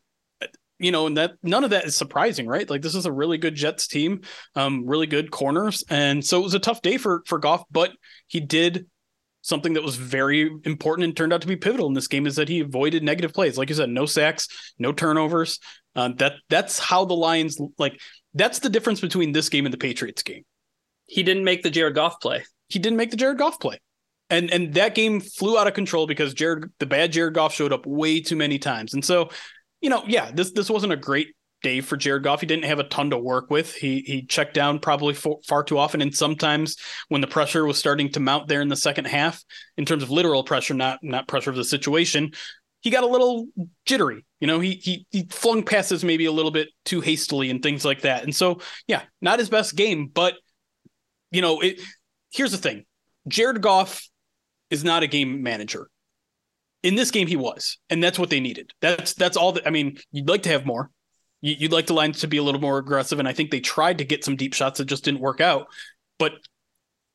you 0.78 0.90
know, 0.90 1.06
and 1.06 1.16
that 1.16 1.32
none 1.42 1.64
of 1.64 1.70
that 1.70 1.84
is 1.84 1.96
surprising, 1.96 2.46
right? 2.46 2.68
Like 2.68 2.82
this 2.82 2.94
is 2.94 3.06
a 3.06 3.12
really 3.12 3.38
good 3.38 3.54
Jets 3.54 3.86
team, 3.86 4.22
um, 4.56 4.86
really 4.86 5.06
good 5.06 5.30
corners, 5.30 5.84
and 5.88 6.24
so 6.24 6.40
it 6.40 6.44
was 6.44 6.54
a 6.54 6.58
tough 6.58 6.82
day 6.82 6.96
for 6.96 7.22
for 7.26 7.38
Goff, 7.38 7.64
but 7.70 7.92
he 8.26 8.40
did 8.40 8.86
something 9.44 9.74
that 9.74 9.82
was 9.82 9.96
very 9.96 10.50
important 10.64 11.04
and 11.04 11.14
turned 11.14 11.32
out 11.32 11.42
to 11.42 11.46
be 11.46 11.54
pivotal 11.54 11.86
in 11.86 11.92
this 11.92 12.08
game 12.08 12.26
is 12.26 12.36
that 12.36 12.48
he 12.48 12.60
avoided 12.60 13.02
negative 13.02 13.34
plays. 13.34 13.58
Like 13.58 13.68
you 13.68 13.74
said, 13.74 13.90
no 13.90 14.06
sacks, 14.06 14.48
no 14.78 14.90
turnovers. 14.90 15.60
Uh, 15.94 16.08
that 16.16 16.32
that's 16.48 16.78
how 16.78 17.04
the 17.04 17.14
Lions 17.14 17.60
like. 17.78 18.00
That's 18.36 18.58
the 18.58 18.70
difference 18.70 19.00
between 19.00 19.30
this 19.30 19.48
game 19.48 19.64
and 19.64 19.72
the 19.72 19.78
Patriots 19.78 20.24
game. 20.24 20.42
He 21.06 21.22
didn't 21.22 21.44
make 21.44 21.62
the 21.62 21.70
Jared 21.70 21.94
Goff 21.94 22.20
play. 22.20 22.44
He 22.68 22.80
didn't 22.80 22.96
make 22.96 23.12
the 23.12 23.16
Jared 23.16 23.38
Goff 23.38 23.60
play. 23.60 23.78
And 24.34 24.50
and 24.50 24.74
that 24.74 24.94
game 24.94 25.20
flew 25.20 25.58
out 25.58 25.66
of 25.66 25.74
control 25.74 26.06
because 26.06 26.34
Jared 26.34 26.70
the 26.78 26.86
bad 26.86 27.12
Jared 27.12 27.34
Goff 27.34 27.54
showed 27.54 27.72
up 27.72 27.86
way 27.86 28.20
too 28.20 28.36
many 28.36 28.58
times. 28.58 28.94
And 28.94 29.04
so 29.04 29.30
you 29.80 29.90
know, 29.90 30.02
yeah, 30.06 30.30
this 30.32 30.52
this 30.52 30.70
wasn't 30.70 30.92
a 30.92 30.96
great 30.96 31.34
day 31.62 31.80
for 31.80 31.96
Jared 31.96 32.22
Goff. 32.22 32.40
He 32.40 32.46
didn't 32.46 32.66
have 32.66 32.78
a 32.78 32.84
ton 32.84 33.10
to 33.10 33.18
work 33.18 33.50
with. 33.50 33.74
He 33.74 34.00
he 34.00 34.24
checked 34.24 34.54
down 34.54 34.78
probably 34.78 35.14
for, 35.14 35.40
far 35.46 35.64
too 35.64 35.78
often, 35.78 36.00
and 36.00 36.14
sometimes 36.14 36.76
when 37.08 37.20
the 37.20 37.26
pressure 37.26 37.66
was 37.66 37.78
starting 37.78 38.10
to 38.12 38.20
mount 38.20 38.46
there 38.48 38.62
in 38.62 38.68
the 38.68 38.76
second 38.76 39.06
half, 39.06 39.42
in 39.76 39.84
terms 39.84 40.02
of 40.02 40.10
literal 40.10 40.44
pressure, 40.44 40.74
not 40.74 41.00
not 41.02 41.28
pressure 41.28 41.50
of 41.50 41.56
the 41.56 41.64
situation, 41.64 42.32
he 42.80 42.90
got 42.90 43.02
a 43.02 43.08
little 43.08 43.46
jittery. 43.86 44.24
You 44.40 44.46
know, 44.46 44.60
he 44.60 44.72
he 44.72 45.06
he 45.10 45.26
flung 45.30 45.64
passes 45.64 46.04
maybe 46.04 46.26
a 46.26 46.32
little 46.32 46.50
bit 46.50 46.68
too 46.84 47.00
hastily 47.00 47.50
and 47.50 47.62
things 47.62 47.84
like 47.84 48.02
that. 48.02 48.22
And 48.22 48.34
so, 48.34 48.60
yeah, 48.86 49.02
not 49.20 49.38
his 49.38 49.48
best 49.48 49.74
game, 49.74 50.06
but 50.06 50.34
you 51.30 51.42
know, 51.42 51.60
it. 51.60 51.80
Here's 52.30 52.52
the 52.52 52.58
thing: 52.58 52.84
Jared 53.26 53.62
Goff 53.62 54.08
is 54.74 54.84
not 54.84 55.02
a 55.02 55.06
game 55.06 55.42
manager 55.42 55.88
in 56.84 56.94
this 56.94 57.10
game 57.10 57.26
he 57.26 57.34
was, 57.34 57.78
and 57.88 58.04
that's 58.04 58.18
what 58.18 58.30
they 58.30 58.40
needed. 58.40 58.70
That's 58.80 59.14
that's 59.14 59.36
all 59.36 59.52
that 59.52 59.66
I 59.66 59.70
mean. 59.70 59.96
You'd 60.12 60.28
like 60.28 60.42
to 60.42 60.50
have 60.50 60.66
more. 60.66 60.90
You'd 61.40 61.72
like 61.72 61.86
the 61.86 61.94
Lions 61.94 62.20
to 62.20 62.28
be 62.28 62.36
a 62.36 62.42
little 62.42 62.60
more 62.60 62.78
aggressive, 62.78 63.18
and 63.18 63.26
I 63.26 63.32
think 63.32 63.50
they 63.50 63.60
tried 63.60 63.98
to 63.98 64.04
get 64.04 64.24
some 64.24 64.36
deep 64.36 64.54
shots 64.54 64.78
that 64.78 64.84
just 64.84 65.04
didn't 65.04 65.20
work 65.20 65.40
out. 65.40 65.66
But 66.18 66.32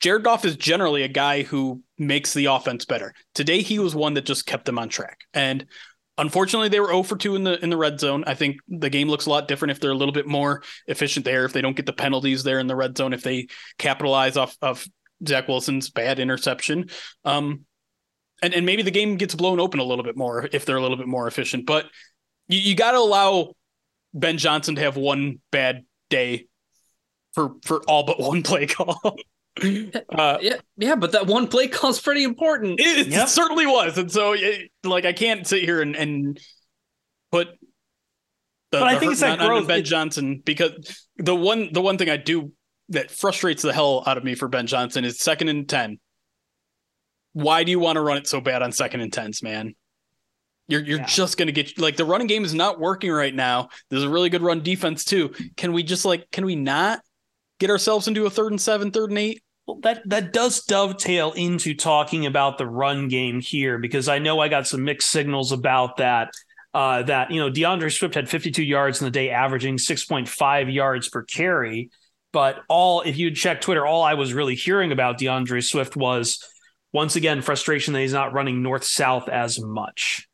Jared 0.01 0.24
Goff 0.24 0.43
is 0.43 0.55
generally 0.55 1.03
a 1.03 1.07
guy 1.07 1.43
who 1.43 1.84
makes 1.97 2.34
the 2.34 2.45
offense 2.45 2.86
better. 2.86 3.14
Today 3.34 3.62
he 3.62 3.80
was 3.80 3.95
one 3.95 4.16
that 4.16 4.26
just 4.26 4.45
kept 4.45 4.66
them 4.66 4.80
on 4.80 4.89
track, 4.89 5.20
and 5.34 5.68
unfortunately 6.18 6.70
they 6.70 6.80
were 6.80 6.88
0 6.88 7.03
for 7.03 7.16
2 7.16 7.36
in 7.36 7.43
the 7.43 7.64
in 7.64 7.70
the 7.70 7.78
red 7.78 7.99
zone. 7.99 8.24
I 8.26 8.34
think 8.34 8.57
the 8.68 8.89
game 8.89 9.07
looks 9.07 9.28
a 9.28 9.30
lot 9.30 9.47
different 9.47 9.72
if 9.72 9.80
they're 9.80 9.91
a 9.91 9.95
little 9.95 10.14
bit 10.14 10.28
more 10.28 10.64
efficient 10.88 11.26
there. 11.26 11.45
If 11.45 11.53
they 11.53 11.62
don't 11.62 11.76
get 11.76 11.86
the 11.86 11.93
penalties 11.93 12.43
there 12.43 12.60
in 12.60 12.68
the 12.68 12.76
red 12.76 12.97
zone, 12.97 13.14
if 13.14 13.22
they 13.22 13.47
capitalize 13.78 14.36
off 14.36 14.57
of 14.64 14.88
Zach 15.28 15.47
Wilson's 15.47 15.89
bad 15.89 16.20
interception. 16.20 16.89
Um, 17.26 17.65
and, 18.41 18.53
and 18.53 18.65
maybe 18.65 18.84
the 18.84 18.91
game 18.91 19.17
gets 19.17 19.36
blown 19.36 19.59
open 19.59 19.80
a 19.80 19.84
little 19.84 20.03
bit 20.03 20.15
more 20.15 20.47
if 20.51 20.65
they're 20.65 20.78
a 20.78 20.82
little 20.82 20.97
bit 20.97 21.07
more 21.07 21.28
efficient. 21.28 21.65
But 21.65 21.86
you, 22.47 22.59
you 22.59 22.76
got 22.76 22.91
to 22.91 22.97
allow 22.97 23.53
Ben 24.13 24.38
Johnson 24.38 24.76
to 24.76 24.82
have 24.82 24.97
one 24.97 25.39
bad 25.51 25.86
day 26.09 26.47
for 27.34 27.51
for 27.63 27.82
all 27.88 28.03
but 28.03 28.20
one 28.20 28.43
play 28.43 28.67
call. 28.67 28.99
uh, 29.63 30.38
yeah, 30.41 30.55
yeah, 30.78 30.95
but 30.95 31.11
that 31.11 31.28
one 31.28 31.47
play 31.47 31.67
call 31.67 31.89
is 31.89 31.99
pretty 31.99 32.24
important. 32.24 32.80
It, 32.80 33.07
yep. 33.07 33.26
it, 33.26 33.30
certainly 33.30 33.65
was, 33.65 33.97
and 33.97 34.11
so 34.11 34.34
it, 34.34 34.72
like 34.84 35.05
I 35.05 35.13
can't 35.13 35.45
sit 35.45 35.63
here 35.63 35.82
and, 35.82 35.95
and 35.95 36.39
put. 37.32 37.47
The, 38.72 38.80
but 38.80 38.84
I 38.84 38.99
think 38.99 39.13
it's 39.13 39.22
that 39.22 39.39
growth. 39.39 39.67
Ben 39.67 39.84
Johnson 39.84 40.41
because 40.45 41.07
the 41.17 41.36
one 41.36 41.74
the 41.74 41.82
one 41.82 41.97
thing 41.97 42.09
I 42.09 42.17
do 42.17 42.51
that 42.89 43.11
frustrates 43.11 43.61
the 43.61 43.73
hell 43.73 44.03
out 44.05 44.17
of 44.17 44.23
me 44.23 44.35
for 44.35 44.47
Ben 44.47 44.67
Johnson 44.67 45.05
is 45.05 45.19
second 45.19 45.49
and 45.49 45.67
ten 45.67 45.99
why 47.33 47.63
do 47.63 47.71
you 47.71 47.79
want 47.79 47.95
to 47.95 48.01
run 48.01 48.17
it 48.17 48.27
so 48.27 48.41
bad 48.41 48.61
on 48.61 48.71
second 48.71 49.01
and 49.01 49.11
tens, 49.11 49.43
man? 49.43 49.75
You're 50.67 50.81
you're 50.83 50.99
yeah. 50.99 51.05
just 51.05 51.37
gonna 51.37 51.51
get 51.51 51.79
like 51.79 51.95
the 51.95 52.05
running 52.05 52.27
game 52.27 52.45
is 52.45 52.53
not 52.53 52.79
working 52.79 53.11
right 53.11 53.33
now. 53.33 53.69
There's 53.89 54.03
a 54.03 54.09
really 54.09 54.29
good 54.29 54.43
run 54.43 54.61
defense 54.61 55.03
too. 55.03 55.33
Can 55.57 55.73
we 55.73 55.81
just 55.81 56.05
like 56.05 56.29
can 56.31 56.45
we 56.45 56.55
not 56.55 57.01
get 57.59 57.71
ourselves 57.71 58.07
into 58.07 58.25
a 58.25 58.29
third 58.29 58.51
and 58.51 58.61
seven, 58.61 58.91
third 58.91 59.09
and 59.09 59.17
eight? 59.17 59.41
Well, 59.65 59.79
that 59.81 60.07
that 60.07 60.31
does 60.31 60.63
dovetail 60.63 61.31
into 61.31 61.73
talking 61.73 62.27
about 62.27 62.59
the 62.59 62.67
run 62.67 63.07
game 63.07 63.39
here 63.39 63.79
because 63.79 64.07
I 64.07 64.19
know 64.19 64.39
I 64.39 64.47
got 64.47 64.67
some 64.67 64.83
mixed 64.83 65.09
signals 65.09 65.51
about 65.51 65.97
that. 65.97 66.31
Uh, 66.71 67.01
that 67.01 67.31
you 67.31 67.39
know 67.39 67.49
D'Andre 67.49 67.89
Swift 67.89 68.13
had 68.13 68.29
52 68.29 68.63
yards 68.63 69.01
in 69.01 69.05
the 69.05 69.11
day, 69.11 69.31
averaging 69.31 69.77
6.5 69.77 70.71
yards 70.71 71.09
per 71.09 71.23
carry. 71.23 71.89
But 72.32 72.61
all 72.67 73.01
if 73.01 73.17
you 73.17 73.32
check 73.32 73.61
Twitter, 73.61 73.86
all 73.86 74.03
I 74.03 74.13
was 74.13 74.34
really 74.34 74.55
hearing 74.55 74.91
about 74.91 75.17
D'Andre 75.17 75.61
Swift 75.61 75.95
was 75.95 76.43
once 76.91 77.15
again, 77.15 77.41
frustration 77.41 77.93
that 77.93 78.01
he's 78.01 78.13
not 78.13 78.34
running 78.34 78.63
north 78.63 78.84
south 78.84 79.30
as 79.30 79.59
much. 79.59 80.27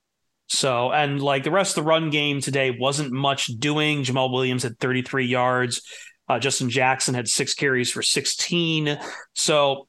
So, 0.47 0.91
and 0.91 1.21
like 1.21 1.43
the 1.43 1.51
rest 1.51 1.77
of 1.77 1.83
the 1.83 1.89
run 1.89 2.09
game 2.09 2.39
today 2.39 2.71
wasn't 2.71 3.11
much 3.11 3.47
doing. 3.47 4.03
Jamaal 4.03 4.31
Williams 4.31 4.63
had 4.63 4.79
33 4.79 5.25
yards. 5.25 5.81
Uh, 6.29 6.39
Justin 6.39 6.69
Jackson 6.69 7.13
had 7.13 7.27
six 7.27 7.53
carries 7.53 7.91
for 7.91 8.01
16. 8.01 8.99
So, 9.33 9.87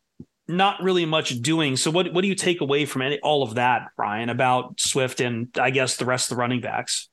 not 0.48 0.82
really 0.82 1.06
much 1.06 1.40
doing. 1.42 1.76
So, 1.76 1.90
what, 1.90 2.12
what 2.12 2.22
do 2.22 2.28
you 2.28 2.34
take 2.34 2.60
away 2.60 2.86
from 2.86 3.02
any, 3.02 3.18
all 3.20 3.42
of 3.42 3.56
that, 3.56 3.88
Ryan, 3.98 4.28
about 4.28 4.80
Swift 4.80 5.20
and 5.20 5.48
I 5.60 5.70
guess 5.70 5.96
the 5.96 6.04
rest 6.04 6.30
of 6.30 6.36
the 6.36 6.40
running 6.40 6.60
backs? 6.60 7.08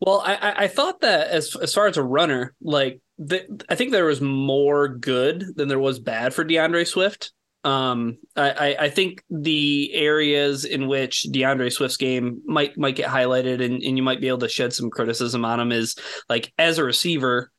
Well, 0.00 0.22
I, 0.24 0.64
I 0.64 0.68
thought 0.68 1.00
that 1.00 1.28
as 1.28 1.56
as 1.56 1.74
far 1.74 1.88
as 1.88 1.96
a 1.96 2.04
runner, 2.04 2.54
like 2.60 3.00
the, 3.18 3.64
I 3.68 3.74
think 3.74 3.92
there 3.92 4.04
was 4.04 4.20
more 4.20 4.88
good 4.88 5.44
than 5.56 5.68
there 5.68 5.78
was 5.78 5.98
bad 5.98 6.34
for 6.34 6.44
D'Andre 6.44 6.84
Swift. 6.84 7.32
Um, 7.64 8.18
I, 8.36 8.76
I 8.78 8.88
think 8.88 9.22
the 9.28 9.92
areas 9.92 10.64
in 10.64 10.86
which 10.86 11.24
D'Andre 11.24 11.70
Swift's 11.70 11.96
game 11.96 12.40
might 12.46 12.78
might 12.78 12.94
get 12.94 13.10
highlighted 13.10 13.62
and, 13.62 13.82
and 13.82 13.96
you 13.96 14.02
might 14.02 14.20
be 14.20 14.28
able 14.28 14.38
to 14.38 14.48
shed 14.48 14.72
some 14.72 14.90
criticism 14.90 15.44
on 15.44 15.58
him 15.58 15.72
is 15.72 15.96
like 16.28 16.52
as 16.56 16.78
a 16.78 16.84
receiver, 16.84 17.50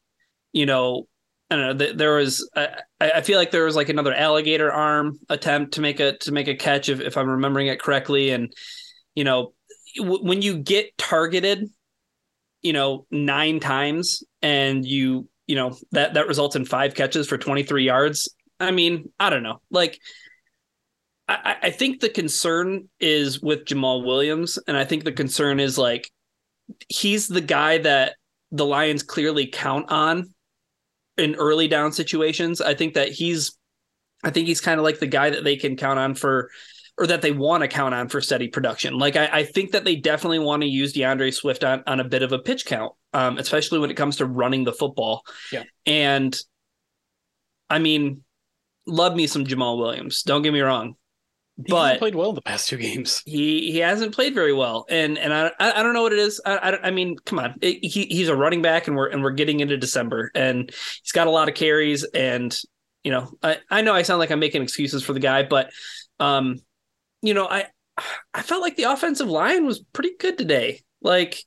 you 0.53 0.65
know, 0.65 1.07
I 1.51 1.55
don't 1.55 1.77
know. 1.77 1.93
There 1.93 2.15
was, 2.15 2.49
I, 2.55 2.81
I 3.01 3.21
feel 3.21 3.37
like 3.37 3.51
there 3.51 3.65
was 3.65 3.75
like 3.75 3.89
another 3.89 4.13
alligator 4.13 4.71
arm 4.71 5.19
attempt 5.29 5.73
to 5.73 5.81
make 5.81 5.99
a 5.99 6.17
to 6.19 6.31
make 6.31 6.47
a 6.47 6.55
catch 6.55 6.89
if, 6.89 7.01
if 7.01 7.17
I'm 7.17 7.29
remembering 7.29 7.67
it 7.67 7.81
correctly, 7.81 8.29
and 8.31 8.53
you 9.15 9.23
know, 9.23 9.53
w- 9.97 10.23
when 10.23 10.41
you 10.41 10.57
get 10.57 10.97
targeted, 10.97 11.67
you 12.61 12.73
know, 12.73 13.05
nine 13.11 13.59
times 13.59 14.23
and 14.41 14.85
you 14.85 15.27
you 15.49 15.55
know 15.55 15.75
that 15.91 16.13
that 16.13 16.27
results 16.27 16.55
in 16.55 16.63
five 16.63 16.93
catches 16.95 17.27
for 17.27 17.37
23 17.37 17.83
yards 17.83 18.29
I 18.59 18.71
mean, 18.71 19.11
I 19.19 19.29
don't 19.29 19.43
know. 19.43 19.61
Like, 19.71 19.99
I, 21.27 21.55
I 21.63 21.69
think 21.69 21.99
the 21.99 22.09
concern 22.09 22.89
is 22.99 23.41
with 23.41 23.65
Jamaal 23.65 24.05
Williams, 24.05 24.59
and 24.67 24.75
I 24.75 24.83
think 24.83 25.03
the 25.03 25.11
concern 25.11 25.59
is 25.59 25.77
like 25.77 26.11
he's 26.87 27.27
the 27.27 27.41
guy 27.41 27.77
that 27.79 28.15
the 28.51 28.65
Lions 28.65 29.03
clearly 29.03 29.47
count 29.47 29.89
on 29.89 30.33
in 31.17 31.35
early 31.35 31.67
down 31.67 31.91
situations. 31.91 32.61
I 32.61 32.73
think 32.73 32.95
that 32.95 33.09
he's, 33.09 33.57
I 34.23 34.31
think 34.31 34.47
he's 34.47 34.61
kind 34.61 34.79
of 34.79 34.83
like 34.83 34.99
the 34.99 35.07
guy 35.07 35.29
that 35.29 35.43
they 35.43 35.55
can 35.55 35.75
count 35.75 35.99
on 35.99 36.15
for, 36.15 36.49
or 36.99 37.07
that 37.07 37.21
they 37.21 37.31
want 37.31 37.61
to 37.61 37.67
count 37.67 37.95
on 37.95 38.09
for 38.09 38.19
steady 38.19 38.49
production. 38.49 38.97
Like 38.97 39.15
I, 39.15 39.27
I 39.31 39.43
think 39.43 39.71
that 39.71 39.85
they 39.85 39.95
definitely 39.95 40.39
want 40.39 40.61
to 40.63 40.67
use 40.67 40.93
D'Andre 40.93 41.31
Swift 41.31 41.63
on 41.63 41.83
on 41.87 41.99
a 41.99 42.03
bit 42.03 42.21
of 42.21 42.33
a 42.33 42.39
pitch 42.39 42.65
count, 42.65 42.93
um, 43.13 43.37
especially 43.37 43.79
when 43.79 43.89
it 43.89 43.95
comes 43.95 44.17
to 44.17 44.25
running 44.25 44.65
the 44.65 44.73
football. 44.73 45.23
Yeah, 45.51 45.63
and 45.85 46.37
I 47.69 47.79
mean, 47.79 48.23
love 48.85 49.15
me 49.15 49.27
some 49.27 49.45
Jamaal 49.45 49.77
Williams. 49.77 50.23
Don't 50.23 50.41
get 50.41 50.51
me 50.51 50.59
wrong, 50.59 50.95
he 51.65 51.71
but 51.71 51.99
played 51.99 52.15
well 52.15 52.33
the 52.33 52.41
past 52.41 52.67
two 52.67 52.77
games. 52.77 53.21
He 53.25 53.71
he 53.71 53.79
hasn't 53.79 54.13
played 54.13 54.33
very 54.33 54.53
well, 54.53 54.85
and 54.89 55.17
and 55.17 55.33
I 55.33 55.51
I, 55.59 55.83
don't 55.83 55.93
know 55.93 56.03
what 56.03 56.13
it 56.13 56.19
is. 56.19 56.41
I, 56.45 56.57
I, 56.57 56.87
I 56.87 56.91
mean, 56.91 57.17
come 57.25 57.39
on, 57.39 57.55
it, 57.61 57.83
he 57.83 58.05
he's 58.05 58.29
a 58.29 58.35
running 58.35 58.61
back, 58.61 58.87
and 58.87 58.95
we're 58.95 59.07
and 59.07 59.21
we're 59.23 59.31
getting 59.31 59.59
into 59.59 59.77
December, 59.77 60.31
and 60.35 60.69
he's 61.03 61.11
got 61.11 61.27
a 61.27 61.31
lot 61.31 61.49
of 61.49 61.55
carries, 61.55 62.03
and 62.03 62.57
you 63.03 63.11
know 63.11 63.31
I 63.41 63.57
I 63.69 63.81
know 63.81 63.93
I 63.93 64.03
sound 64.03 64.19
like 64.19 64.31
I'm 64.31 64.39
making 64.39 64.61
excuses 64.61 65.03
for 65.03 65.13
the 65.13 65.19
guy, 65.19 65.43
but 65.43 65.69
um, 66.19 66.59
you 67.21 67.33
know 67.33 67.47
I 67.47 67.67
I 68.33 68.41
felt 68.41 68.61
like 68.61 68.75
the 68.75 68.83
offensive 68.83 69.29
line 69.29 69.65
was 69.65 69.83
pretty 69.93 70.11
good 70.19 70.37
today. 70.37 70.81
Like 71.01 71.43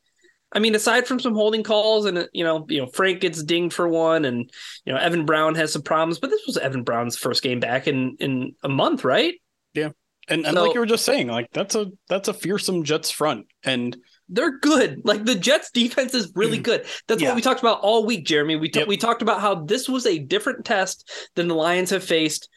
I 0.55 0.59
mean, 0.59 0.75
aside 0.75 1.07
from 1.07 1.19
some 1.19 1.35
holding 1.35 1.63
calls 1.63 2.05
and 2.05 2.29
you 2.33 2.45
know, 2.45 2.67
you 2.69 2.81
know, 2.81 2.87
Frank 2.87 3.21
gets 3.21 3.43
dinged 3.43 3.75
for 3.75 3.89
one, 3.89 4.25
and 4.25 4.51
you 4.85 4.93
know, 4.93 4.99
Evan 4.99 5.25
Brown 5.25 5.55
has 5.55 5.73
some 5.73 5.83
problems, 5.83 6.19
but 6.19 6.31
this 6.31 6.43
was 6.47 6.59
Evan 6.59 6.83
Brown's 6.83 7.17
first 7.17 7.43
game 7.43 7.61
back 7.61 7.89
in 7.89 8.17
in 8.21 8.55
a 8.63 8.69
month, 8.69 9.05
right? 9.05 9.35
Yeah, 9.73 9.91
and 10.29 10.45
and 10.45 10.55
so, 10.55 10.65
like 10.65 10.75
you 10.75 10.81
were 10.81 10.87
just 10.87 11.05
saying, 11.05 11.29
like 11.29 11.49
that's 11.53 11.75
a 11.75 11.87
that's 12.09 12.29
a 12.29 12.35
fearsome 12.35 12.85
Jets 12.85 13.11
front, 13.11 13.47
and 13.65 13.97
they're 14.29 14.59
good. 14.59 15.01
Like 15.05 15.25
the 15.25 15.35
Jets 15.35 15.71
defense 15.71 16.13
is 16.15 16.33
really 16.35 16.59
mm. 16.59 16.65
good. 16.65 16.87
That's 17.09 17.23
yeah. 17.23 17.29
what 17.29 17.37
we 17.37 17.43
talked 17.43 17.61
about 17.61 17.81
all 17.81 18.05
week, 18.05 18.27
Jeremy. 18.27 18.57
We 18.57 18.69
t- 18.69 18.81
yep. 18.81 18.89
we 18.89 18.99
talked 18.99 19.23
about 19.23 19.41
how 19.41 19.65
this 19.65 19.89
was 19.89 20.05
a 20.05 20.19
different 20.19 20.67
test 20.67 21.11
than 21.35 21.49
the 21.49 21.55
Lions 21.55 21.91
have 21.91 22.05
faced 22.05 22.51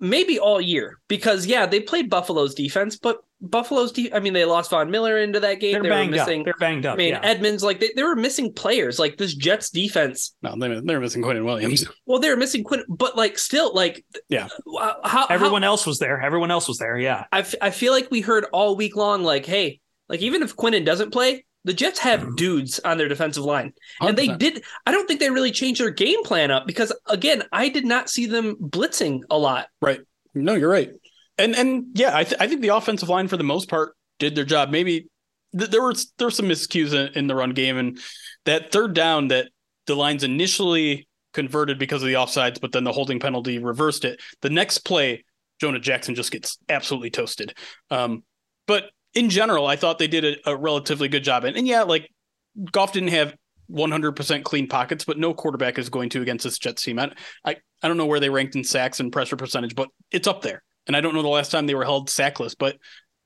maybe 0.00 0.38
all 0.38 0.60
year 0.60 1.00
because 1.08 1.46
yeah, 1.46 1.66
they 1.66 1.80
played 1.80 2.10
Buffalo's 2.10 2.54
defense, 2.54 2.96
but 2.96 3.18
Buffalo's 3.40 3.92
de- 3.92 4.12
I 4.12 4.20
mean, 4.20 4.32
they 4.32 4.44
lost 4.44 4.70
Von 4.70 4.90
Miller 4.90 5.18
into 5.18 5.40
that 5.40 5.60
game. 5.60 5.72
They're 5.72 5.82
they 5.82 5.88
banged 5.88 6.12
were 6.12 6.18
missing. 6.18 6.40
Up. 6.40 6.44
They're 6.44 6.54
banged 6.58 6.86
up. 6.86 6.94
I 6.94 6.96
mean, 6.96 7.10
yeah. 7.10 7.20
Edmunds, 7.22 7.62
like 7.62 7.80
they, 7.80 7.90
they 7.94 8.02
were 8.02 8.16
missing 8.16 8.52
players. 8.52 8.98
Like 8.98 9.16
this 9.16 9.34
Jets 9.34 9.70
defense. 9.70 10.34
No, 10.42 10.56
they 10.58 10.80
they're 10.80 11.00
missing 11.00 11.22
Quinnen 11.22 11.44
Williams. 11.44 11.86
Well, 12.06 12.20
they 12.20 12.28
were 12.28 12.36
missing 12.36 12.64
Quinn, 12.64 12.84
but 12.88 13.16
like 13.16 13.38
still, 13.38 13.74
like 13.74 14.04
yeah. 14.28 14.48
Uh, 14.78 14.94
how 15.04 15.26
everyone 15.26 15.62
how, 15.62 15.68
else 15.68 15.86
was 15.86 15.98
there. 15.98 16.20
Everyone 16.20 16.50
else 16.50 16.68
was 16.68 16.78
there. 16.78 16.98
Yeah. 16.98 17.24
I, 17.32 17.40
f- 17.40 17.54
I 17.62 17.70
feel 17.70 17.92
like 17.92 18.10
we 18.10 18.20
heard 18.20 18.44
all 18.52 18.76
week 18.76 18.94
long, 18.94 19.22
like, 19.22 19.46
hey, 19.46 19.80
like 20.08 20.20
even 20.20 20.42
if 20.42 20.54
Quinnen 20.54 20.84
doesn't 20.84 21.12
play, 21.12 21.46
the 21.64 21.72
Jets 21.72 21.98
have 22.00 22.20
mm-hmm. 22.20 22.34
dudes 22.34 22.78
on 22.80 22.98
their 22.98 23.08
defensive 23.08 23.44
line. 23.44 23.72
100%. 24.00 24.08
And 24.08 24.18
they 24.18 24.28
did 24.28 24.62
I 24.86 24.92
don't 24.92 25.06
think 25.06 25.20
they 25.20 25.30
really 25.30 25.50
changed 25.50 25.80
their 25.80 25.90
game 25.90 26.22
plan 26.24 26.50
up 26.50 26.66
because 26.66 26.92
again, 27.06 27.42
I 27.52 27.68
did 27.68 27.84
not 27.84 28.10
see 28.10 28.26
them 28.26 28.56
blitzing 28.56 29.22
a 29.30 29.38
lot. 29.38 29.68
Right. 29.80 30.00
No, 30.34 30.54
you're 30.54 30.70
right. 30.70 30.90
And 31.38 31.54
and 31.56 31.86
yeah, 31.94 32.16
I 32.16 32.24
th- 32.24 32.40
I 32.40 32.46
think 32.46 32.60
the 32.60 32.68
offensive 32.68 33.08
line 33.08 33.28
for 33.28 33.36
the 33.36 33.44
most 33.44 33.68
part 33.68 33.96
did 34.18 34.34
their 34.34 34.44
job. 34.44 34.70
Maybe 34.70 35.08
th- 35.56 35.70
there 35.70 35.82
was 35.82 36.12
there 36.18 36.26
were 36.26 36.32
some 36.32 36.46
miscues 36.46 36.92
in, 36.92 37.12
in 37.14 37.26
the 37.26 37.34
run 37.34 37.50
game, 37.50 37.76
and 37.76 37.98
that 38.44 38.70
third 38.70 38.94
down 38.94 39.28
that 39.28 39.48
the 39.86 39.96
lines 39.96 40.22
initially 40.22 41.08
converted 41.32 41.78
because 41.78 42.02
of 42.02 42.06
the 42.06 42.14
offsides, 42.14 42.60
but 42.60 42.72
then 42.72 42.84
the 42.84 42.92
holding 42.92 43.18
penalty 43.18 43.58
reversed 43.58 44.04
it. 44.04 44.20
The 44.40 44.50
next 44.50 44.78
play, 44.78 45.24
Jonah 45.60 45.80
Jackson 45.80 46.14
just 46.14 46.30
gets 46.30 46.58
absolutely 46.68 47.10
toasted. 47.10 47.54
Um, 47.90 48.22
but 48.66 48.90
in 49.14 49.30
general, 49.30 49.66
I 49.66 49.76
thought 49.76 49.98
they 49.98 50.08
did 50.08 50.24
a, 50.24 50.50
a 50.50 50.56
relatively 50.56 51.08
good 51.08 51.24
job. 51.24 51.44
And, 51.44 51.56
and 51.56 51.66
yeah, 51.66 51.82
like 51.82 52.10
Goff 52.72 52.92
didn't 52.92 53.10
have 53.10 53.34
100% 53.70 54.44
clean 54.44 54.68
pockets, 54.68 55.04
but 55.04 55.18
no 55.18 55.34
quarterback 55.34 55.78
is 55.78 55.88
going 55.88 56.10
to 56.10 56.22
against 56.22 56.44
this 56.44 56.58
Jets 56.58 56.82
team. 56.82 56.98
I, 56.98 57.12
I, 57.44 57.56
I 57.82 57.88
don't 57.88 57.96
know 57.96 58.06
where 58.06 58.20
they 58.20 58.30
ranked 58.30 58.56
in 58.56 58.64
sacks 58.64 59.00
and 59.00 59.12
pressure 59.12 59.36
percentage, 59.36 59.74
but 59.74 59.88
it's 60.10 60.28
up 60.28 60.42
there. 60.42 60.62
And 60.86 60.96
I 60.96 61.00
don't 61.00 61.14
know 61.14 61.22
the 61.22 61.28
last 61.28 61.50
time 61.50 61.66
they 61.66 61.74
were 61.74 61.84
held 61.84 62.10
sackless, 62.10 62.54
but 62.54 62.76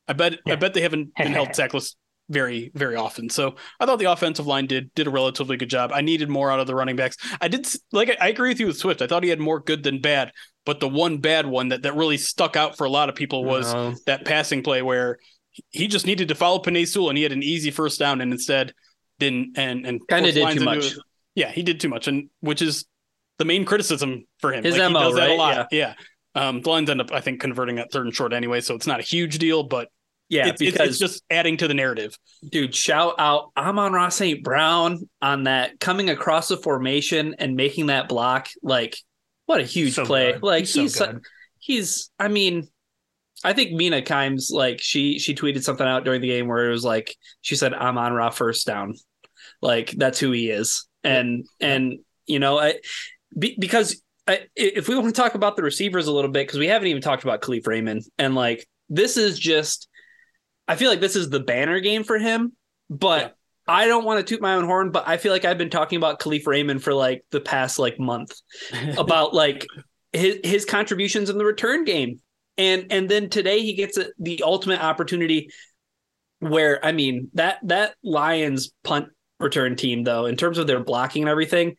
I 0.06 0.12
bet 0.12 0.38
yeah. 0.46 0.52
I 0.52 0.56
bet 0.56 0.74
they 0.74 0.80
haven't 0.80 1.14
been 1.16 1.32
held 1.32 1.48
sackless 1.54 1.96
very 2.30 2.70
very 2.74 2.94
often. 2.94 3.28
So 3.30 3.56
I 3.80 3.86
thought 3.86 3.98
the 3.98 4.10
offensive 4.10 4.46
line 4.46 4.66
did 4.66 4.94
did 4.94 5.06
a 5.06 5.10
relatively 5.10 5.56
good 5.56 5.70
job. 5.70 5.90
I 5.92 6.02
needed 6.02 6.28
more 6.28 6.50
out 6.50 6.60
of 6.60 6.66
the 6.66 6.74
running 6.74 6.96
backs. 6.96 7.16
I 7.40 7.48
did 7.48 7.66
like 7.90 8.16
I, 8.20 8.28
agree 8.28 8.50
with 8.50 8.60
you 8.60 8.66
with 8.66 8.78
Swift. 8.78 9.02
I 9.02 9.06
thought 9.06 9.24
he 9.24 9.30
had 9.30 9.40
more 9.40 9.60
good 9.60 9.82
than 9.82 10.00
bad, 10.00 10.32
but 10.64 10.78
the 10.78 10.88
one 10.88 11.18
bad 11.18 11.46
one 11.46 11.70
that 11.70 11.82
that 11.82 11.96
really 11.96 12.18
stuck 12.18 12.56
out 12.56 12.76
for 12.76 12.84
a 12.84 12.90
lot 12.90 13.08
of 13.08 13.14
people 13.14 13.44
was 13.44 13.74
that 14.06 14.24
passing 14.24 14.62
play 14.62 14.82
where 14.82 15.18
he 15.70 15.88
just 15.88 16.06
needed 16.06 16.28
to 16.28 16.34
follow 16.34 16.60
Penei 16.60 16.86
Sewell 16.86 17.08
and 17.08 17.16
he 17.16 17.22
had 17.22 17.32
an 17.32 17.42
easy 17.42 17.70
first 17.70 17.98
down 17.98 18.20
and 18.20 18.32
instead 18.32 18.72
didn't 19.18 19.58
and 19.58 19.86
and 19.86 20.06
kind 20.08 20.26
of 20.26 20.34
did 20.34 20.58
too 20.58 20.64
much. 20.64 20.94
yeah, 21.34 21.50
he 21.50 21.62
did 21.62 21.80
too 21.80 21.88
much, 21.88 22.08
and 22.08 22.30
which 22.40 22.62
is 22.62 22.86
the 23.38 23.44
main 23.44 23.64
criticism 23.64 24.26
for 24.38 24.52
him. 24.52 24.64
His 24.64 24.76
like, 24.76 24.92
MO, 24.92 24.98
he 24.98 25.04
does 25.04 25.14
right? 25.14 25.28
that 25.28 25.30
a 25.30 25.36
lot. 25.36 25.68
Yeah. 25.70 25.94
yeah. 26.34 26.48
Um, 26.48 26.60
the 26.60 26.70
lines 26.70 26.90
end 26.90 27.00
up, 27.00 27.10
I 27.12 27.20
think, 27.20 27.40
converting 27.40 27.76
that 27.76 27.90
third 27.90 28.06
and 28.06 28.14
short 28.14 28.32
anyway, 28.32 28.60
so 28.60 28.74
it's 28.74 28.86
not 28.86 29.00
a 29.00 29.02
huge 29.02 29.38
deal, 29.38 29.64
but 29.64 29.88
yeah, 30.28 30.48
it's, 30.48 30.58
because 30.58 30.90
it's 30.90 30.98
just 30.98 31.24
adding 31.30 31.56
to 31.56 31.66
the 31.66 31.74
narrative. 31.74 32.16
Dude, 32.48 32.74
shout 32.74 33.14
out 33.18 33.50
Amon-Ra 33.56 34.10
St. 34.10 34.44
Brown 34.44 35.08
on 35.22 35.44
that 35.44 35.80
coming 35.80 36.10
across 36.10 36.48
the 36.48 36.56
formation 36.56 37.34
and 37.38 37.56
making 37.56 37.86
that 37.86 38.08
block. 38.08 38.48
Like, 38.62 38.96
what 39.46 39.60
a 39.60 39.64
huge 39.64 39.94
so 39.94 40.04
play! 40.04 40.32
Good. 40.32 40.42
Like 40.42 40.60
he's 40.60 40.74
he's, 40.74 40.94
so 40.94 41.18
he's, 41.58 42.10
I 42.18 42.28
mean, 42.28 42.68
I 43.44 43.52
think 43.52 43.72
Mina 43.72 44.02
Kimes 44.02 44.50
like 44.50 44.80
she 44.80 45.18
she 45.18 45.34
tweeted 45.34 45.62
something 45.62 45.86
out 45.86 46.04
during 46.04 46.20
the 46.20 46.28
game 46.28 46.48
where 46.48 46.68
it 46.68 46.72
was 46.72 46.84
like 46.84 47.14
she 47.40 47.56
said 47.56 47.72
Amon-Ra 47.72 48.30
first 48.30 48.66
down, 48.66 48.94
like 49.62 49.90
that's 49.92 50.18
who 50.18 50.32
he 50.32 50.50
is, 50.50 50.86
and 51.04 51.46
and 51.60 51.98
you 52.26 52.38
know 52.38 52.58
I 52.58 52.74
be, 53.38 53.56
because 53.58 54.02
I, 54.26 54.46
if 54.56 54.88
we 54.88 54.96
want 54.96 55.14
to 55.14 55.20
talk 55.20 55.34
about 55.34 55.56
the 55.56 55.62
receivers 55.62 56.06
a 56.06 56.12
little 56.12 56.30
bit 56.30 56.46
because 56.46 56.58
we 56.58 56.66
haven't 56.66 56.88
even 56.88 57.02
talked 57.02 57.22
about 57.22 57.40
Kalif 57.40 57.66
Raymond 57.66 58.02
and 58.18 58.34
like 58.34 58.66
this 58.88 59.16
is 59.16 59.38
just 59.38 59.88
I 60.66 60.76
feel 60.76 60.90
like 60.90 61.00
this 61.00 61.16
is 61.16 61.30
the 61.30 61.40
banner 61.40 61.80
game 61.80 62.04
for 62.04 62.18
him, 62.18 62.52
but 62.90 63.22
yeah. 63.22 63.74
I 63.74 63.86
don't 63.86 64.04
want 64.04 64.24
to 64.24 64.34
toot 64.34 64.42
my 64.42 64.54
own 64.54 64.64
horn, 64.64 64.90
but 64.90 65.08
I 65.08 65.16
feel 65.16 65.32
like 65.32 65.44
I've 65.44 65.58
been 65.58 65.70
talking 65.70 65.96
about 65.96 66.20
Kalif 66.20 66.46
Raymond 66.46 66.82
for 66.82 66.92
like 66.92 67.24
the 67.30 67.40
past 67.40 67.78
like 67.78 67.98
month 67.98 68.34
about 68.98 69.34
like 69.34 69.66
his 70.12 70.38
his 70.44 70.64
contributions 70.64 71.30
in 71.30 71.38
the 71.38 71.44
return 71.44 71.84
game. 71.84 72.20
And 72.58 72.86
and 72.90 73.08
then 73.08 73.30
today 73.30 73.60
he 73.60 73.74
gets 73.74 73.96
a, 73.96 74.06
the 74.18 74.42
ultimate 74.42 74.82
opportunity 74.82 75.50
where 76.40 76.84
I 76.84 76.92
mean 76.92 77.30
that 77.34 77.58
that 77.64 77.94
Lions 78.02 78.72
punt 78.84 79.08
return 79.40 79.76
team 79.76 80.02
though 80.02 80.26
in 80.26 80.36
terms 80.36 80.58
of 80.58 80.66
their 80.66 80.82
blocking 80.82 81.22
and 81.22 81.30
everything, 81.30 81.76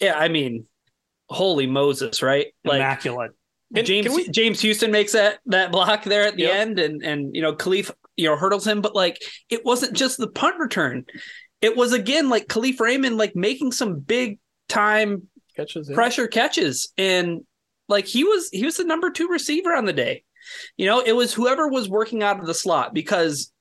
yeah, 0.00 0.16
I 0.16 0.28
mean 0.28 0.66
holy 1.28 1.66
Moses, 1.66 2.22
right? 2.22 2.46
Like 2.64 2.76
immaculate. 2.76 3.32
James 3.72 4.08
we, 4.08 4.28
James 4.28 4.60
Houston 4.60 4.90
makes 4.90 5.12
that 5.12 5.38
that 5.46 5.70
block 5.70 6.02
there 6.04 6.24
at 6.24 6.36
the 6.36 6.42
yep. 6.42 6.56
end, 6.56 6.78
and 6.78 7.04
and 7.04 7.34
you 7.34 7.40
know 7.40 7.54
Kalif 7.54 7.90
you 8.16 8.28
know 8.28 8.36
hurdles 8.36 8.66
him, 8.66 8.80
but 8.80 8.96
like 8.96 9.22
it 9.48 9.64
wasn't 9.64 9.92
just 9.92 10.18
the 10.18 10.28
punt 10.28 10.56
return; 10.58 11.04
it 11.60 11.76
was 11.76 11.92
again 11.92 12.28
like 12.28 12.48
Kalif 12.48 12.80
Raymond 12.80 13.16
like 13.16 13.36
making 13.36 13.70
some 13.70 14.00
big 14.00 14.40
time 14.68 15.28
catches, 15.56 15.88
yeah. 15.88 15.94
pressure 15.94 16.26
catches, 16.26 16.92
and 16.98 17.42
like 17.90 18.06
he 18.06 18.24
was 18.24 18.48
he 18.50 18.64
was 18.64 18.76
the 18.76 18.84
number 18.84 19.10
two 19.10 19.28
receiver 19.28 19.74
on 19.74 19.84
the 19.84 19.92
day. 19.92 20.22
You 20.76 20.86
know, 20.86 21.00
it 21.00 21.12
was 21.12 21.34
whoever 21.34 21.68
was 21.68 21.88
working 21.88 22.22
out 22.22 22.40
of 22.40 22.46
the 22.46 22.54
slot 22.54 22.94
because 22.94 23.52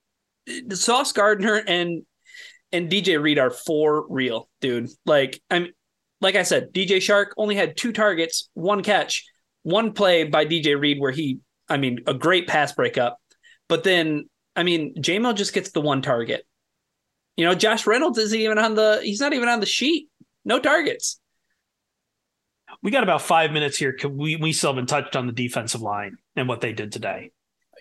Sauce 0.71 1.11
Gardner 1.11 1.61
and 1.67 2.03
and 2.71 2.89
DJ 2.89 3.21
Reed 3.21 3.39
are 3.39 3.51
for 3.51 4.05
real, 4.07 4.47
dude. 4.61 4.89
Like 5.05 5.41
I'm 5.49 5.67
like 6.21 6.35
I 6.35 6.43
said, 6.43 6.71
DJ 6.73 6.97
Chark 6.97 7.27
only 7.37 7.55
had 7.55 7.75
two 7.75 7.91
targets, 7.91 8.49
one 8.53 8.83
catch, 8.83 9.25
one 9.63 9.93
play 9.93 10.25
by 10.25 10.45
DJ 10.45 10.79
Reed 10.79 10.99
where 10.99 11.11
he, 11.11 11.39
I 11.67 11.77
mean, 11.77 11.99
a 12.07 12.13
great 12.13 12.47
pass 12.47 12.73
breakup. 12.73 13.17
But 13.67 13.83
then, 13.83 14.29
I 14.55 14.63
mean, 14.63 14.95
JMO 14.95 15.35
just 15.35 15.53
gets 15.53 15.71
the 15.71 15.81
one 15.81 16.01
target. 16.01 16.45
You 17.37 17.45
know, 17.45 17.55
Josh 17.55 17.87
Reynolds 17.87 18.17
isn't 18.17 18.39
even 18.39 18.57
on 18.57 18.75
the 18.75 18.99
he's 19.01 19.21
not 19.21 19.33
even 19.33 19.49
on 19.49 19.59
the 19.59 19.65
sheet. 19.65 20.09
No 20.43 20.59
targets. 20.59 21.18
We 22.81 22.91
got 22.91 23.03
about 23.03 23.21
five 23.21 23.51
minutes 23.51 23.77
here. 23.77 23.95
We 24.07 24.35
we 24.37 24.53
still 24.53 24.71
haven't 24.71 24.87
touched 24.87 25.15
on 25.15 25.27
the 25.27 25.33
defensive 25.33 25.81
line 25.81 26.17
and 26.35 26.47
what 26.47 26.61
they 26.61 26.73
did 26.73 26.91
today. 26.91 27.31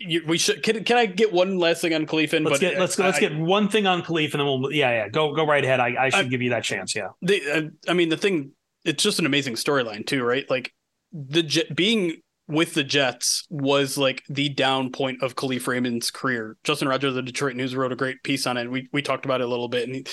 You, 0.00 0.22
we 0.26 0.38
should. 0.38 0.62
Can, 0.62 0.84
can 0.84 0.96
I 0.96 1.06
get 1.06 1.32
one 1.32 1.58
last 1.58 1.80
thing 1.80 1.94
on 1.94 2.06
Khalifin? 2.06 2.44
Let's 2.44 2.60
get 2.60 2.78
let's 2.78 2.98
I, 2.98 3.06
let's 3.06 3.18
get 3.18 3.36
one 3.36 3.68
thing 3.68 3.86
on 3.86 4.02
Kalif, 4.02 4.32
and 4.32 4.40
then 4.40 4.46
we'll 4.46 4.72
yeah 4.72 4.90
yeah 4.90 5.08
go 5.08 5.34
go 5.34 5.46
right 5.46 5.64
ahead. 5.64 5.80
I, 5.80 5.94
I 5.98 6.08
should 6.10 6.26
I, 6.26 6.28
give 6.28 6.42
you 6.42 6.50
that 6.50 6.64
chance. 6.64 6.94
Yeah. 6.94 7.08
The, 7.22 7.50
uh, 7.50 7.90
I 7.90 7.94
mean 7.94 8.08
the 8.08 8.16
thing. 8.16 8.52
It's 8.84 9.02
just 9.02 9.18
an 9.18 9.26
amazing 9.26 9.54
storyline 9.54 10.06
too, 10.06 10.22
right? 10.22 10.48
Like 10.48 10.72
the 11.12 11.64
being 11.74 12.16
with 12.46 12.74
the 12.74 12.84
Jets 12.84 13.46
was 13.50 13.98
like 13.98 14.22
the 14.28 14.48
down 14.48 14.90
point 14.90 15.22
of 15.22 15.36
Kalif 15.36 15.66
Raymond's 15.66 16.10
career. 16.10 16.56
Justin 16.64 16.88
Rogers 16.88 17.10
of 17.10 17.16
the 17.16 17.22
Detroit 17.22 17.56
News 17.56 17.76
wrote 17.76 17.92
a 17.92 17.96
great 17.96 18.22
piece 18.22 18.46
on 18.46 18.56
it. 18.56 18.70
We 18.70 18.88
we 18.92 19.02
talked 19.02 19.24
about 19.24 19.40
it 19.40 19.44
a 19.44 19.50
little 19.50 19.68
bit, 19.68 19.86
and 19.86 19.96
he, 19.96 20.06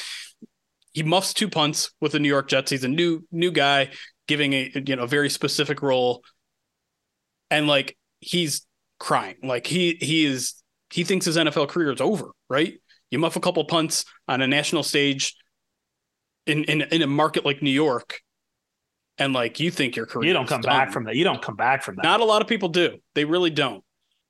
he 0.93 1.03
muffs 1.03 1.33
two 1.33 1.49
punts 1.49 1.91
with 2.01 2.11
the 2.11 2.19
New 2.19 2.27
York 2.27 2.49
Jets. 2.49 2.71
He's 2.71 2.83
a 2.83 2.89
new 2.89 3.25
new 3.31 3.51
guy 3.51 3.91
giving 4.27 4.53
a 4.53 4.71
you 4.85 4.95
know 4.95 5.03
a 5.03 5.07
very 5.07 5.29
specific 5.29 5.81
role, 5.81 6.23
and 7.49 7.67
like 7.67 7.97
he's 8.19 8.65
crying. 8.99 9.35
Like 9.43 9.67
he 9.67 9.97
he 9.99 10.25
is 10.25 10.55
he 10.91 11.03
thinks 11.03 11.25
his 11.25 11.37
NFL 11.37 11.69
career 11.69 11.91
is 11.91 12.01
over. 12.01 12.31
Right? 12.49 12.79
You 13.11 13.19
muff 13.19 13.35
a 13.35 13.39
couple 13.39 13.63
punts 13.65 14.05
on 14.27 14.41
a 14.41 14.47
national 14.47 14.83
stage 14.83 15.35
in 16.45 16.63
in 16.65 16.81
in 16.81 17.01
a 17.01 17.07
market 17.07 17.45
like 17.45 17.61
New 17.61 17.71
York, 17.71 18.19
and 19.17 19.33
like 19.33 19.59
you 19.59 19.71
think 19.71 19.95
your 19.95 20.05
career 20.05 20.27
you 20.27 20.33
don't 20.33 20.47
come 20.47 20.61
done. 20.61 20.71
back 20.71 20.91
from 20.91 21.05
that. 21.05 21.15
You 21.15 21.23
don't 21.23 21.41
come 21.41 21.55
back 21.55 21.83
from 21.83 21.95
that. 21.95 22.03
Not 22.03 22.21
a 22.21 22.25
lot 22.25 22.41
of 22.41 22.47
people 22.47 22.69
do. 22.69 22.97
They 23.13 23.25
really 23.25 23.49
don't. 23.49 23.83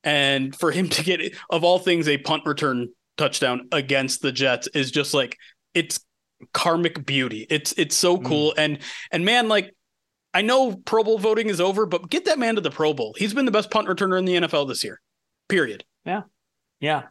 And 0.03 0.55
for 0.55 0.71
him 0.71 0.89
to 0.89 1.03
get 1.03 1.35
of 1.49 1.63
all 1.63 1.79
things 1.79 2.07
a 2.07 2.17
punt 2.17 2.43
return 2.45 2.89
touchdown 3.17 3.67
against 3.71 4.21
the 4.21 4.31
Jets 4.31 4.67
is 4.67 4.91
just 4.91 5.13
like 5.13 5.37
it's 5.73 5.99
karmic 6.53 7.05
beauty. 7.05 7.45
It's 7.49 7.73
it's 7.73 7.95
so 7.95 8.17
mm. 8.17 8.25
cool. 8.25 8.51
Mm. 8.51 8.57
And 8.57 8.79
and 9.11 9.25
man, 9.25 9.47
like 9.47 9.74
I 10.35 10.41
know 10.41 10.75
Pro 10.75 11.01
Bowl 11.01 11.17
voting 11.17 11.47
is 11.47 11.61
over, 11.61 11.85
but 11.85 12.09
get 12.09 12.25
that 12.25 12.37
man 12.37 12.55
to 12.55 12.61
the 12.61 12.69
Pro 12.69 12.93
Bowl. 12.93 13.15
He's 13.17 13.33
been 13.33 13.45
the 13.45 13.51
best 13.51 13.71
punt 13.71 13.87
returner 13.87 14.19
in 14.19 14.25
the 14.25 14.35
NFL 14.35 14.67
this 14.67 14.83
year. 14.83 14.99
Period. 15.47 15.85
Yeah. 16.03 16.23
Yeah. 16.81 17.03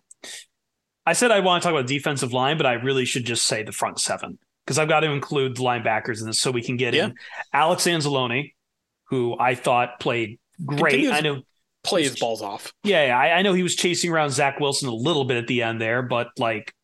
I 1.06 1.14
said 1.14 1.30
I 1.30 1.40
want 1.40 1.62
to 1.62 1.66
talk 1.66 1.74
about 1.74 1.88
defensive 1.88 2.34
line, 2.34 2.58
but 2.58 2.66
I 2.66 2.74
really 2.74 3.06
should 3.06 3.24
just 3.24 3.44
say 3.44 3.62
the 3.62 3.72
front 3.72 3.98
seven 3.98 4.38
because 4.66 4.78
I've 4.78 4.90
got 4.90 5.00
to 5.00 5.10
include 5.10 5.56
the 5.56 5.62
linebackers 5.62 6.20
in 6.20 6.26
this 6.26 6.38
so 6.38 6.50
we 6.50 6.62
can 6.62 6.76
get 6.76 6.92
yeah. 6.92 7.06
in 7.06 7.14
Alex 7.50 7.84
Anzalone, 7.84 8.52
who 9.04 9.38
I 9.38 9.54
thought 9.54 10.00
played 10.00 10.38
great. 10.64 10.90
Continues 10.90 11.12
I 11.12 11.20
know 11.20 11.42
play 11.82 12.02
his 12.02 12.18
balls 12.18 12.42
off. 12.42 12.74
Yeah, 12.82 13.06
yeah 13.06 13.18
I, 13.18 13.38
I, 13.38 13.42
know 13.42 13.54
he 13.54 13.62
was 13.62 13.74
chasing 13.74 14.10
around 14.10 14.32
Zach 14.32 14.60
Wilson 14.60 14.90
a 14.90 14.94
little 14.94 15.24
bit 15.24 15.38
at 15.38 15.46
the 15.46 15.62
end 15.62 15.80
there, 15.80 16.02
but 16.02 16.28
like 16.36 16.74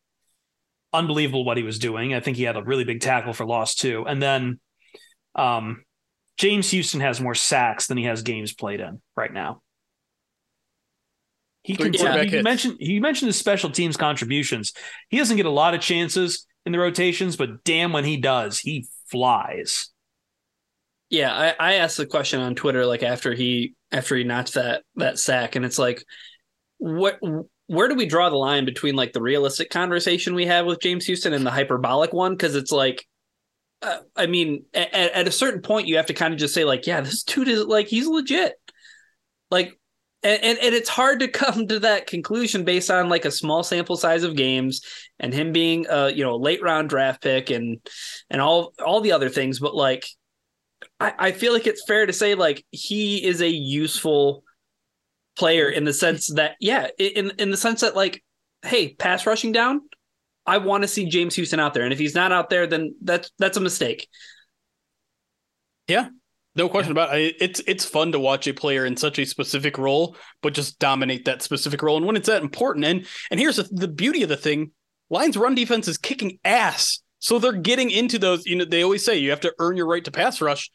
unbelievable 0.91 1.45
what 1.45 1.57
he 1.57 1.63
was 1.63 1.77
doing. 1.77 2.15
I 2.15 2.19
think 2.19 2.37
he 2.37 2.43
had 2.43 2.57
a 2.57 2.63
really 2.63 2.83
big 2.83 3.01
tackle 3.01 3.33
for 3.33 3.45
loss 3.45 3.75
too. 3.75 4.05
And 4.07 4.19
then 4.19 4.59
um 5.35 5.83
James 6.37 6.69
Houston 6.71 7.01
has 7.01 7.21
more 7.21 7.35
sacks 7.35 7.87
than 7.87 7.97
he 7.97 8.05
has 8.05 8.21
games 8.21 8.53
played 8.53 8.79
in 8.79 9.01
right 9.15 9.31
now. 9.31 9.61
He 11.63 11.75
can. 11.75 11.93
Yeah, 11.93 12.23
he 12.23 12.41
mentioned 12.41 12.77
he 12.79 12.99
mentioned 12.99 13.27
his 13.27 13.37
special 13.37 13.69
teams 13.69 13.97
contributions. 13.97 14.73
He 15.09 15.17
doesn't 15.17 15.37
get 15.37 15.45
a 15.45 15.51
lot 15.51 15.75
of 15.75 15.81
chances 15.81 16.47
in 16.65 16.71
the 16.71 16.79
rotations, 16.79 17.35
but 17.35 17.63
damn, 17.63 17.93
when 17.93 18.03
he 18.03 18.17
does, 18.17 18.59
he 18.59 18.87
flies. 19.07 19.89
Yeah, 21.09 21.33
I, 21.33 21.71
I 21.71 21.73
asked 21.75 21.97
the 21.97 22.05
question 22.05 22.39
on 22.39 22.55
Twitter 22.55 22.85
like 22.85 23.03
after 23.03 23.33
he 23.33 23.75
after 23.91 24.15
he 24.15 24.23
knocked 24.23 24.53
that 24.53 24.83
that 24.95 25.19
sack, 25.19 25.55
and 25.55 25.65
it's 25.65 25.77
like, 25.77 26.03
what 26.77 27.19
where 27.67 27.87
do 27.87 27.95
we 27.95 28.05
draw 28.05 28.29
the 28.29 28.37
line 28.37 28.65
between 28.65 28.95
like 28.95 29.13
the 29.13 29.21
realistic 29.21 29.69
conversation 29.69 30.33
we 30.33 30.47
have 30.47 30.65
with 30.65 30.79
James 30.79 31.05
Houston 31.05 31.33
and 31.33 31.45
the 31.45 31.51
hyperbolic 31.51 32.11
one? 32.11 32.33
Because 32.33 32.55
it's 32.55 32.71
like 32.71 33.05
uh, 33.81 33.99
I 34.15 34.27
mean, 34.27 34.65
at, 34.73 34.93
at, 34.93 35.27
a 35.27 35.31
certain 35.31 35.61
point, 35.61 35.87
you 35.87 35.97
have 35.97 36.05
to 36.07 36.13
kind 36.13 36.33
of 36.33 36.39
just 36.39 36.53
say, 36.53 36.65
like, 36.65 36.85
yeah, 36.85 37.01
this 37.01 37.23
dude 37.23 37.47
is 37.47 37.65
like, 37.65 37.87
he's 37.87 38.07
legit. 38.07 38.53
Like, 39.49 39.79
and, 40.23 40.43
and, 40.43 40.59
and 40.59 40.75
it's 40.75 40.89
hard 40.89 41.21
to 41.21 41.27
come 41.27 41.67
to 41.67 41.79
that 41.79 42.07
conclusion 42.07 42.63
based 42.63 42.91
on 42.91 43.09
like 43.09 43.25
a 43.25 43.31
small 43.31 43.63
sample 43.63 43.97
size 43.97 44.23
of 44.23 44.35
games 44.35 44.81
and 45.19 45.33
him 45.33 45.51
being 45.51 45.87
a 45.89 46.09
you 46.09 46.23
know 46.23 46.35
late 46.35 46.61
round 46.61 46.89
draft 46.89 47.21
pick 47.21 47.49
and 47.49 47.79
and 48.29 48.41
all 48.41 48.73
all 48.83 49.01
the 49.01 49.13
other 49.13 49.29
things. 49.29 49.59
But 49.59 49.75
like, 49.75 50.05
I, 50.99 51.13
I 51.17 51.31
feel 51.31 51.53
like 51.53 51.67
it's 51.67 51.83
fair 51.87 52.05
to 52.05 52.13
say 52.13 52.35
like 52.35 52.63
he 52.71 53.23
is 53.23 53.41
a 53.41 53.49
useful 53.49 54.43
player 55.37 55.69
in 55.69 55.85
the 55.85 55.93
sense 55.93 56.27
that 56.33 56.55
yeah, 56.59 56.87
in 56.99 57.31
in 57.39 57.51
the 57.51 57.57
sense 57.57 57.81
that 57.81 57.95
like, 57.95 58.23
hey, 58.63 58.93
pass 58.93 59.25
rushing 59.25 59.51
down, 59.51 59.81
I 60.45 60.57
want 60.57 60.83
to 60.83 60.87
see 60.87 61.05
James 61.05 61.35
Houston 61.35 61.59
out 61.59 61.73
there, 61.73 61.83
and 61.83 61.93
if 61.93 61.99
he's 61.99 62.15
not 62.15 62.31
out 62.31 62.49
there, 62.49 62.67
then 62.67 62.95
that's 63.01 63.31
that's 63.37 63.57
a 63.57 63.61
mistake. 63.61 64.07
Yeah, 65.87 66.09
no 66.55 66.67
question 66.67 66.91
about 66.91 67.17
it. 67.17 67.35
It's 67.39 67.61
it's 67.67 67.85
fun 67.85 68.11
to 68.13 68.19
watch 68.19 68.47
a 68.47 68.53
player 68.53 68.85
in 68.85 68.97
such 68.97 69.19
a 69.19 69.25
specific 69.25 69.77
role, 69.77 70.15
but 70.41 70.53
just 70.53 70.79
dominate 70.79 71.25
that 71.25 71.41
specific 71.41 71.81
role. 71.81 71.97
And 71.97 72.05
when 72.05 72.15
it's 72.15 72.27
that 72.27 72.41
important, 72.41 72.85
and 72.85 73.05
and 73.29 73.39
here's 73.39 73.57
the, 73.57 73.67
the 73.71 73.87
beauty 73.87 74.23
of 74.23 74.29
the 74.29 74.37
thing: 74.37 74.71
Lions 75.09 75.37
run 75.37 75.55
defense 75.55 75.87
is 75.87 75.97
kicking 75.97 76.39
ass, 76.43 77.01
so 77.19 77.37
they're 77.37 77.53
getting 77.53 77.91
into 77.91 78.17
those. 78.17 78.45
You 78.45 78.57
know, 78.57 78.65
they 78.65 78.83
always 78.83 79.05
say 79.05 79.17
you 79.17 79.29
have 79.29 79.41
to 79.41 79.53
earn 79.59 79.77
your 79.77 79.87
right 79.87 80.03
to 80.05 80.11
pass 80.11 80.41
rush. 80.41 80.71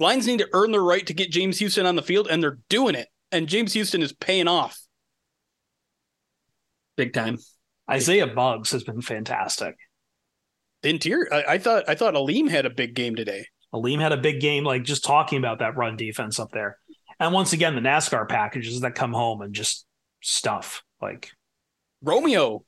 Lions 0.00 0.26
need 0.26 0.40
to 0.40 0.48
earn 0.52 0.72
their 0.72 0.82
right 0.82 1.06
to 1.06 1.14
get 1.14 1.30
James 1.30 1.58
Houston 1.60 1.86
on 1.86 1.96
the 1.96 2.02
field, 2.02 2.26
and 2.28 2.42
they're 2.42 2.58
doing 2.68 2.94
it. 2.94 3.08
And 3.30 3.48
James 3.48 3.72
Houston 3.72 4.02
is 4.02 4.12
paying 4.12 4.48
off 4.48 4.78
big 6.96 7.12
time. 7.12 7.38
Isaiah 7.90 8.26
Buggs 8.26 8.70
has 8.70 8.84
been 8.84 9.00
fantastic. 9.00 9.76
The 10.82 10.90
interior, 10.90 11.32
I, 11.32 11.44
I, 11.54 11.58
thought 11.58 11.88
I 11.88 11.94
thought 11.94 12.14
Alim 12.14 12.46
had 12.46 12.66
a 12.66 12.70
big 12.70 12.94
game 12.94 13.16
today. 13.16 13.46
Alim 13.72 14.00
had 14.00 14.12
a 14.12 14.16
big 14.16 14.40
game, 14.40 14.64
like 14.64 14.84
just 14.84 15.04
talking 15.04 15.38
about 15.38 15.58
that 15.58 15.76
run 15.76 15.96
defense 15.96 16.38
up 16.38 16.50
there. 16.52 16.78
And 17.18 17.32
once 17.32 17.52
again, 17.52 17.74
the 17.74 17.80
NASCAR 17.80 18.28
packages 18.28 18.80
that 18.80 18.94
come 18.94 19.12
home 19.12 19.40
and 19.40 19.54
just 19.54 19.86
stuff 20.20 20.82
like 21.00 21.30
Romeo, 22.02 22.64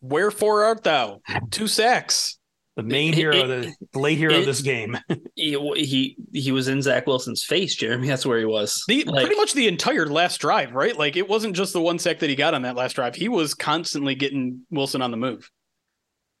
wherefore 0.00 0.64
art 0.64 0.84
thou? 0.84 1.20
Two 1.50 1.66
sacks 1.66 2.38
the 2.76 2.82
main 2.82 3.12
hero, 3.12 3.36
it, 3.36 3.46
the, 3.46 3.74
the 3.92 3.98
late 3.98 4.16
hero 4.16 4.34
it, 4.34 4.40
of 4.40 4.46
this 4.46 4.62
game. 4.62 4.98
he, 5.34 5.58
he 5.76 6.16
he 6.32 6.52
was 6.52 6.68
in 6.68 6.80
Zach 6.80 7.06
Wilson's 7.06 7.44
face, 7.44 7.74
Jeremy. 7.74 8.08
That's 8.08 8.24
where 8.24 8.38
he 8.38 8.44
was. 8.44 8.82
The, 8.88 9.04
like, 9.04 9.26
pretty 9.26 9.40
much 9.40 9.52
the 9.52 9.68
entire 9.68 10.06
last 10.06 10.40
drive, 10.40 10.72
right? 10.72 10.96
Like 10.96 11.16
it 11.16 11.28
wasn't 11.28 11.54
just 11.54 11.72
the 11.72 11.82
one 11.82 11.98
sack 11.98 12.20
that 12.20 12.30
he 12.30 12.36
got 12.36 12.54
on 12.54 12.62
that 12.62 12.76
last 12.76 12.94
drive. 12.94 13.14
He 13.14 13.28
was 13.28 13.54
constantly 13.54 14.14
getting 14.14 14.62
Wilson 14.70 15.02
on 15.02 15.10
the 15.10 15.16
move. 15.16 15.50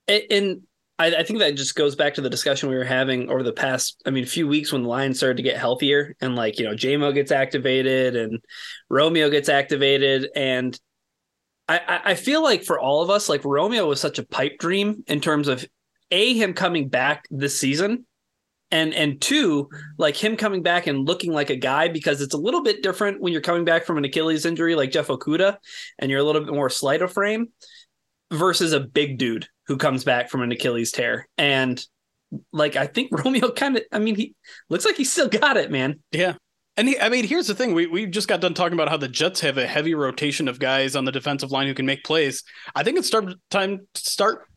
And 0.08 0.62
I, 0.98 1.16
I 1.16 1.22
think 1.22 1.38
that 1.40 1.54
just 1.54 1.74
goes 1.74 1.96
back 1.96 2.14
to 2.14 2.20
the 2.20 2.30
discussion 2.30 2.68
we 2.68 2.76
were 2.76 2.84
having 2.84 3.30
over 3.30 3.42
the 3.42 3.52
past, 3.52 4.02
I 4.06 4.10
mean, 4.10 4.24
few 4.24 4.46
weeks 4.46 4.72
when 4.72 4.82
the 4.82 4.88
Lions 4.88 5.18
started 5.18 5.36
to 5.36 5.42
get 5.42 5.56
healthier 5.56 6.14
and 6.20 6.36
like, 6.36 6.58
you 6.58 6.64
know, 6.64 6.74
JMO 6.74 7.14
gets 7.14 7.30
activated 7.30 8.16
and 8.16 8.40
Romeo 8.88 9.30
gets 9.30 9.48
activated. 9.48 10.30
And 10.34 10.78
I, 11.68 12.00
I 12.04 12.14
feel 12.14 12.42
like 12.42 12.64
for 12.64 12.78
all 12.78 13.02
of 13.02 13.10
us, 13.10 13.28
like 13.28 13.44
Romeo 13.44 13.86
was 13.86 14.00
such 14.00 14.18
a 14.18 14.26
pipe 14.26 14.58
dream 14.58 15.04
in 15.06 15.20
terms 15.20 15.48
of 15.48 15.64
a 16.12 16.34
him 16.34 16.54
coming 16.54 16.88
back 16.88 17.26
this 17.30 17.58
season 17.58 18.06
and 18.70 18.94
and 18.94 19.20
two 19.20 19.68
like 19.98 20.16
him 20.16 20.36
coming 20.36 20.62
back 20.62 20.86
and 20.86 21.06
looking 21.06 21.32
like 21.32 21.50
a 21.50 21.56
guy 21.56 21.88
because 21.88 22.20
it's 22.20 22.34
a 22.34 22.38
little 22.38 22.62
bit 22.62 22.82
different 22.82 23.20
when 23.20 23.32
you're 23.32 23.42
coming 23.42 23.64
back 23.64 23.84
from 23.84 23.98
an 23.98 24.04
achilles 24.04 24.46
injury 24.46 24.74
like 24.74 24.90
Jeff 24.90 25.08
Okudah 25.08 25.56
and 25.98 26.10
you're 26.10 26.20
a 26.20 26.24
little 26.24 26.44
bit 26.44 26.54
more 26.54 26.70
slight 26.70 27.02
of 27.02 27.12
frame 27.12 27.48
versus 28.32 28.72
a 28.72 28.80
big 28.80 29.18
dude 29.18 29.46
who 29.66 29.76
comes 29.76 30.04
back 30.04 30.30
from 30.30 30.42
an 30.42 30.52
achilles 30.52 30.90
tear. 30.90 31.28
And 31.36 31.84
like 32.50 32.76
i 32.76 32.86
think 32.86 33.10
romeo 33.24 33.50
kind 33.50 33.76
of 33.76 33.82
i 33.92 33.98
mean 33.98 34.14
he 34.14 34.34
looks 34.70 34.86
like 34.86 34.96
he 34.96 35.04
still 35.04 35.28
got 35.28 35.56
it 35.56 35.70
man. 35.70 36.00
Yeah. 36.12 36.34
And 36.74 36.88
he, 36.88 36.98
I 36.98 37.10
mean, 37.10 37.26
here's 37.26 37.48
the 37.48 37.54
thing: 37.54 37.74
we 37.74 37.86
we 37.86 38.06
just 38.06 38.28
got 38.28 38.40
done 38.40 38.54
talking 38.54 38.72
about 38.72 38.88
how 38.88 38.96
the 38.96 39.06
Jets 39.06 39.40
have 39.40 39.58
a 39.58 39.66
heavy 39.66 39.94
rotation 39.94 40.48
of 40.48 40.58
guys 40.58 40.96
on 40.96 41.04
the 41.04 41.12
defensive 41.12 41.52
line 41.52 41.66
who 41.66 41.74
can 41.74 41.84
make 41.84 42.02
plays. 42.02 42.44
I 42.74 42.82
think 42.82 42.96
it's 42.96 43.06
start 43.06 43.26
time 43.50 43.86
to 43.92 44.00
start 44.00 44.48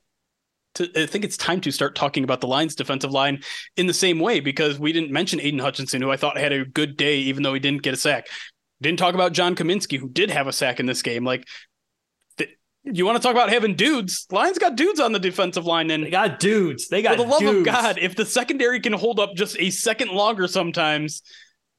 to, 0.75 1.03
I 1.03 1.05
think 1.05 1.25
it's 1.25 1.37
time 1.37 1.61
to 1.61 1.71
start 1.71 1.95
talking 1.95 2.23
about 2.23 2.41
the 2.41 2.47
Lions 2.47 2.75
defensive 2.75 3.11
line 3.11 3.41
in 3.77 3.87
the 3.87 3.93
same 3.93 4.19
way 4.19 4.39
because 4.39 4.79
we 4.79 4.93
didn't 4.93 5.11
mention 5.11 5.41
Aidan 5.41 5.59
Hutchinson, 5.59 6.01
who 6.01 6.11
I 6.11 6.17
thought 6.17 6.37
had 6.37 6.53
a 6.53 6.65
good 6.65 6.97
day, 6.97 7.17
even 7.17 7.43
though 7.43 7.53
he 7.53 7.59
didn't 7.59 7.81
get 7.81 7.93
a 7.93 7.97
sack. 7.97 8.27
Didn't 8.81 8.99
talk 8.99 9.15
about 9.15 9.33
John 9.33 9.55
Cominsky, 9.55 9.97
who 9.97 10.09
did 10.09 10.29
have 10.29 10.47
a 10.47 10.53
sack 10.53 10.79
in 10.79 10.85
this 10.85 11.01
game. 11.01 11.23
Like, 11.23 11.47
you 12.83 13.05
want 13.05 13.15
to 13.15 13.21
talk 13.21 13.31
about 13.31 13.49
having 13.49 13.75
dudes? 13.75 14.27
Lions 14.31 14.59
got 14.59 14.75
dudes 14.75 14.99
on 14.99 15.11
the 15.11 15.19
defensive 15.19 15.65
line, 15.65 15.89
and 15.89 16.05
they 16.05 16.11
got 16.11 16.39
dudes. 16.39 16.87
They 16.87 17.01
got 17.01 17.17
for 17.17 17.23
the 17.23 17.29
love 17.29 17.39
dudes. 17.39 17.67
of 17.67 17.73
God. 17.73 17.97
If 17.97 18.15
the 18.15 18.25
secondary 18.25 18.79
can 18.79 18.93
hold 18.93 19.19
up 19.19 19.31
just 19.35 19.57
a 19.59 19.71
second 19.71 20.11
longer, 20.11 20.47
sometimes 20.47 21.23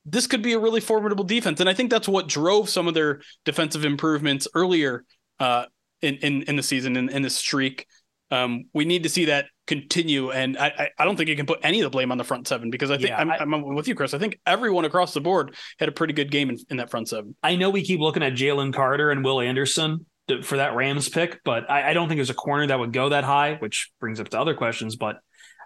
this 0.05 0.27
could 0.27 0.43
be 0.43 0.55
a 0.55 0.59
really 0.59 0.81
formidable 0.81 1.25
defense. 1.25 1.61
And 1.61 1.69
I 1.69 1.75
think 1.75 1.91
that's 1.91 2.09
what 2.09 2.29
drove 2.29 2.69
some 2.69 2.89
of 2.89 2.95
their 2.95 3.21
defensive 3.45 3.85
improvements 3.85 4.49
earlier 4.55 5.05
uh, 5.39 5.67
in 6.03 6.17
in, 6.17 6.43
in 6.43 6.57
the 6.57 6.63
season 6.63 6.97
in, 6.97 7.09
in 7.09 7.23
this 7.23 7.37
streak. 7.37 7.87
Um, 8.31 8.65
we 8.73 8.85
need 8.85 9.05
to 9.05 9.09
see 9.09 9.27
that 9.27 9.47
continue, 9.67 10.31
and 10.31 10.59
I, 10.59 10.91
I, 10.99 11.05
don't 11.05 11.17
think 11.17 11.29
you 11.29 11.37
can 11.37 11.47
put 11.47 11.61
any 11.63 11.81
of 11.81 11.85
the 11.85 11.91
blame 11.91 12.11
on 12.11 12.19
the 12.19 12.25
front 12.25 12.49
seven 12.49 12.71
because 12.71 12.91
I 12.91 12.97
think 12.97 13.11
Yeah, 13.11 13.19
I'm, 13.19 13.31
I- 13.31 13.39
I'm 13.39 13.75
with 13.75 13.87
you, 13.87 13.95
Chris. 13.95 14.15
I 14.15 14.19
think 14.19 14.41
everyone 14.47 14.85
across 14.85 15.15
the 15.15 15.21
board 15.21 15.55
had 15.79 15.89
a 15.89 15.93
pretty 15.93 16.13
good 16.13 16.31
game 16.31 16.51
in, 16.51 16.59
in 16.71 16.77
that 16.79 16.91
front 16.91 17.09
seven. 17.09 17.37
I 17.43 17.55
know 17.57 17.71
we 17.71 17.85
keep 17.85 18.01
looking 18.01 18.23
at 18.25 18.33
Jalen 18.33 18.75
Carter 18.75 19.11
and 19.11 19.25
Will 19.25 19.41
Anderson 19.41 20.07
to- 20.29 20.43
for 20.43 20.57
that 20.57 20.75
Rams 20.75 21.09
pick, 21.09 21.41
but 21.45 21.71
I, 21.71 21.91
I 21.91 21.93
don't 21.93 22.09
think 22.09 22.19
there's 22.19 22.31
a 22.31 22.35
corner 22.35 22.67
that 22.67 22.79
would 22.79 22.93
go 22.93 23.11
that 23.11 23.25
high, 23.25 23.57
which 23.61 23.91
brings 24.01 24.19
up 24.19 24.29
to 24.31 24.41
other 24.41 24.55
questions. 24.55 24.97
But 24.97 25.19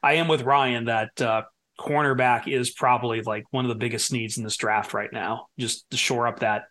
I 0.03 0.15
am 0.15 0.29
with 0.29 0.43
Ryan 0.43 0.85
that 0.87 1.21
uh, 1.21 1.43
cornerback 1.79 2.47
is 2.47 2.71
probably 2.71 3.23
like 3.23 3.45
one 3.51 3.65
of 3.65 3.71
the 3.71 3.75
biggest 3.75 4.13
needs 4.13 4.37
in 4.37 4.45
this 4.45 4.57
draft 4.57 4.93
right 4.93 5.13
now, 5.13 5.47
just 5.59 5.89
to 5.91 5.97
shore 5.97 6.27
up 6.27 6.41
that 6.41 6.65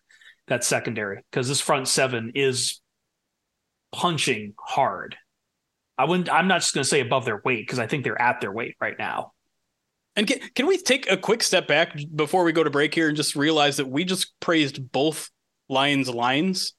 that 0.47 0.63
secondary 0.63 1.23
because 1.31 1.47
this 1.47 1.61
front 1.61 1.87
seven 1.87 2.31
is 2.35 2.81
punching 3.91 4.53
hard. 4.59 5.15
I 5.99 6.05
wouldn't. 6.05 6.31
I'm 6.31 6.47
not 6.47 6.61
just 6.61 6.73
going 6.73 6.83
to 6.83 6.89
say 6.89 7.01
above 7.01 7.25
their 7.25 7.41
weight 7.43 7.67
because 7.67 7.77
I 7.77 7.85
think 7.85 8.05
they're 8.05 8.19
at 8.19 8.39
their 8.39 8.53
weight 8.53 8.77
right 8.79 8.97
now. 8.97 9.33
And 10.15 10.25
can, 10.25 10.39
can 10.55 10.65
we 10.65 10.77
take 10.77 11.11
a 11.11 11.17
quick 11.17 11.43
step 11.43 11.67
back 11.67 11.93
before 12.15 12.45
we 12.45 12.53
go 12.53 12.63
to 12.63 12.69
break 12.69 12.95
here 12.95 13.09
and 13.09 13.17
just 13.17 13.35
realize 13.35 13.77
that 13.77 13.89
we 13.89 14.05
just 14.05 14.39
praised 14.39 14.91
both 14.93 15.29
Lions 15.67 16.09
lines? 16.09 16.73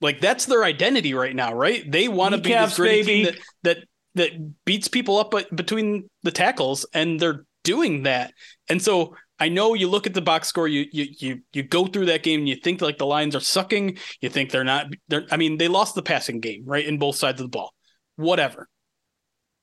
Like 0.00 0.20
that's 0.20 0.46
their 0.46 0.62
identity 0.62 1.14
right 1.14 1.34
now, 1.34 1.52
right? 1.52 1.90
They 1.90 2.06
want 2.06 2.36
to 2.36 2.40
be 2.40 2.50
this 2.50 2.76
gritty 2.76 3.02
team 3.02 3.24
that 3.24 3.34
that 3.64 3.78
that 4.14 4.64
beats 4.64 4.86
people 4.86 5.18
up 5.18 5.34
between 5.52 6.08
the 6.22 6.30
tackles, 6.30 6.86
and 6.94 7.18
they're 7.18 7.44
doing 7.64 8.04
that. 8.04 8.32
And 8.68 8.80
so 8.80 9.16
I 9.40 9.48
know 9.48 9.74
you 9.74 9.88
look 9.88 10.06
at 10.06 10.14
the 10.14 10.22
box 10.22 10.46
score, 10.46 10.68
you 10.68 10.86
you 10.92 11.06
you 11.18 11.40
you 11.52 11.64
go 11.64 11.86
through 11.86 12.06
that 12.06 12.22
game, 12.22 12.40
and 12.40 12.48
you 12.48 12.54
think 12.54 12.80
like 12.80 12.98
the 12.98 13.06
Lions 13.06 13.34
are 13.34 13.40
sucking. 13.40 13.98
You 14.20 14.28
think 14.28 14.52
they're 14.52 14.62
not. 14.62 14.86
They're. 15.08 15.26
I 15.32 15.36
mean, 15.36 15.58
they 15.58 15.66
lost 15.66 15.96
the 15.96 16.02
passing 16.02 16.38
game, 16.38 16.62
right, 16.64 16.86
in 16.86 16.98
both 16.98 17.16
sides 17.16 17.40
of 17.40 17.46
the 17.46 17.50
ball. 17.50 17.74
Whatever 18.18 18.68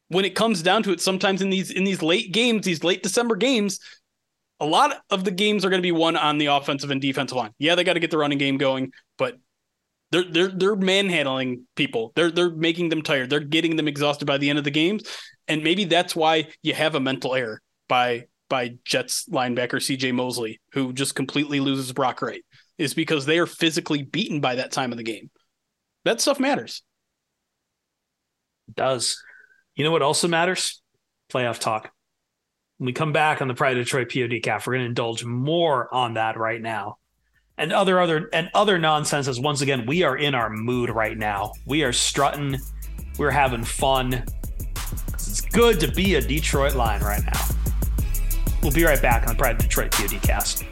when 0.09 0.25
it 0.25 0.35
comes 0.35 0.61
down 0.61 0.83
to 0.83 0.91
it, 0.91 1.01
sometimes 1.01 1.41
in 1.41 1.49
these 1.49 1.71
in 1.71 1.83
these 1.83 2.01
late 2.01 2.31
games, 2.31 2.65
these 2.65 2.83
late 2.83 3.03
December 3.03 3.35
games, 3.35 3.79
a 4.59 4.65
lot 4.65 5.01
of 5.09 5.23
the 5.23 5.31
games 5.31 5.65
are 5.65 5.69
going 5.69 5.81
to 5.81 5.85
be 5.85 5.91
won 5.91 6.15
on 6.15 6.37
the 6.37 6.47
offensive 6.47 6.91
and 6.91 7.01
defensive 7.01 7.37
line. 7.37 7.51
Yeah, 7.57 7.75
they 7.75 7.83
got 7.83 7.93
to 7.93 7.99
get 7.99 8.11
the 8.11 8.17
running 8.17 8.37
game 8.37 8.57
going, 8.57 8.91
but 9.17 9.37
they're 10.11 10.29
they're 10.29 10.47
they're 10.49 10.75
manhandling 10.75 11.65
people. 11.75 12.11
They're 12.15 12.31
they're 12.31 12.51
making 12.51 12.89
them 12.89 13.01
tired. 13.01 13.29
They're 13.29 13.39
getting 13.39 13.75
them 13.75 13.87
exhausted 13.87 14.25
by 14.25 14.37
the 14.37 14.49
end 14.49 14.59
of 14.59 14.65
the 14.65 14.71
games, 14.71 15.03
and 15.47 15.63
maybe 15.63 15.85
that's 15.85 16.15
why 16.15 16.49
you 16.61 16.73
have 16.73 16.95
a 16.95 16.99
mental 16.99 17.33
error 17.33 17.61
by 17.89 18.25
by 18.47 18.75
Jets 18.85 19.27
linebacker 19.27 19.81
C.J. 19.81 20.11
Mosley, 20.11 20.61
who 20.73 20.93
just 20.93 21.15
completely 21.15 21.59
loses 21.59 21.91
Brock 21.91 22.21
Wright, 22.21 22.45
is 22.77 22.93
because 22.93 23.25
they 23.25 23.39
are 23.39 23.47
physically 23.47 24.03
beaten 24.03 24.39
by 24.39 24.55
that 24.55 24.71
time 24.71 24.91
of 24.91 24.97
the 24.97 25.03
game. 25.03 25.31
That 26.03 26.21
stuff 26.21 26.39
matters. 26.39 26.83
It 28.67 28.75
does. 28.75 29.21
You 29.75 29.83
know 29.83 29.91
what 29.91 30.01
also 30.01 30.27
matters? 30.27 30.81
Playoff 31.31 31.59
talk. 31.59 31.91
When 32.77 32.87
we 32.87 32.93
come 32.93 33.13
back 33.13 33.41
on 33.41 33.47
the 33.47 33.53
Pride 33.53 33.77
of 33.77 33.85
Detroit 33.85 34.11
POD 34.11 34.41
cast, 34.43 34.67
we're 34.67 34.73
going 34.73 34.83
to 34.83 34.89
indulge 34.89 35.23
more 35.23 35.93
on 35.93 36.15
that 36.15 36.37
right 36.37 36.61
now. 36.61 36.97
And 37.57 37.71
other 37.71 38.01
other 38.01 38.29
and 38.33 38.49
other 38.53 38.77
nonsense 38.77 39.29
as 39.29 39.39
once 39.39 39.61
again, 39.61 39.85
we 39.85 40.03
are 40.03 40.17
in 40.17 40.35
our 40.35 40.49
mood 40.49 40.89
right 40.89 41.17
now. 41.17 41.53
We 41.65 41.83
are 41.83 41.93
strutting, 41.93 42.57
we're 43.17 43.31
having 43.31 43.63
fun. 43.63 44.25
It's 45.13 45.39
good 45.39 45.79
to 45.79 45.89
be 45.89 46.15
a 46.15 46.21
Detroit 46.21 46.75
line 46.75 47.01
right 47.01 47.23
now. 47.23 47.41
We'll 48.61 48.73
be 48.73 48.83
right 48.83 49.01
back 49.01 49.23
on 49.23 49.29
the 49.29 49.35
Pride 49.35 49.55
of 49.55 49.61
Detroit 49.61 49.91
POD 49.91 50.21
cast. 50.21 50.65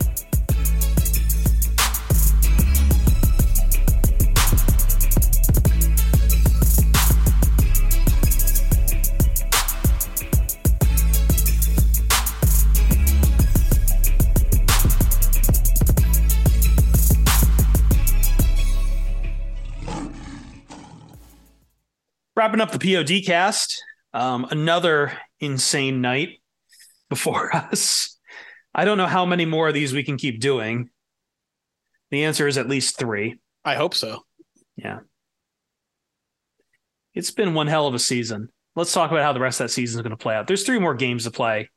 Wrapping 22.36 22.62
up 22.62 22.72
the 22.72 22.80
POD 22.80 23.26
cast, 23.26 23.84
um, 24.14 24.48
another 24.50 25.14
insane 25.40 26.02
night 26.02 26.42
before 27.10 27.56
us. 27.56 28.18
I 28.74 28.86
don't 28.86 28.98
know 28.98 29.08
how 29.08 29.26
many 29.26 29.46
more 29.46 29.68
of 29.68 29.74
these 29.74 29.94
we 29.94 30.04
can 30.04 30.18
keep 30.18 30.40
doing. 30.40 30.90
The 32.10 32.24
answer 32.26 32.48
is 32.48 32.58
at 32.58 32.70
least 32.70 32.98
three. 32.98 33.40
I 33.64 33.76
hope 33.76 33.94
so. 33.94 34.22
Yeah. 34.76 35.00
It's 37.14 37.32
been 37.32 37.54
one 37.54 37.68
hell 37.68 37.88
of 37.88 37.94
a 37.94 38.00
season. 38.00 38.50
Let's 38.76 38.94
talk 38.94 39.12
about 39.12 39.24
how 39.24 39.34
the 39.34 39.40
rest 39.40 39.60
of 39.60 39.66
that 39.66 39.74
season 39.74 40.00
is 40.00 40.04
going 40.04 40.18
to 40.18 40.22
play 40.22 40.36
out. 40.36 40.48
There's 40.48 40.64
three 40.64 40.80
more 40.80 40.96
games 40.96 41.26
to 41.26 41.32
play. 41.32 41.70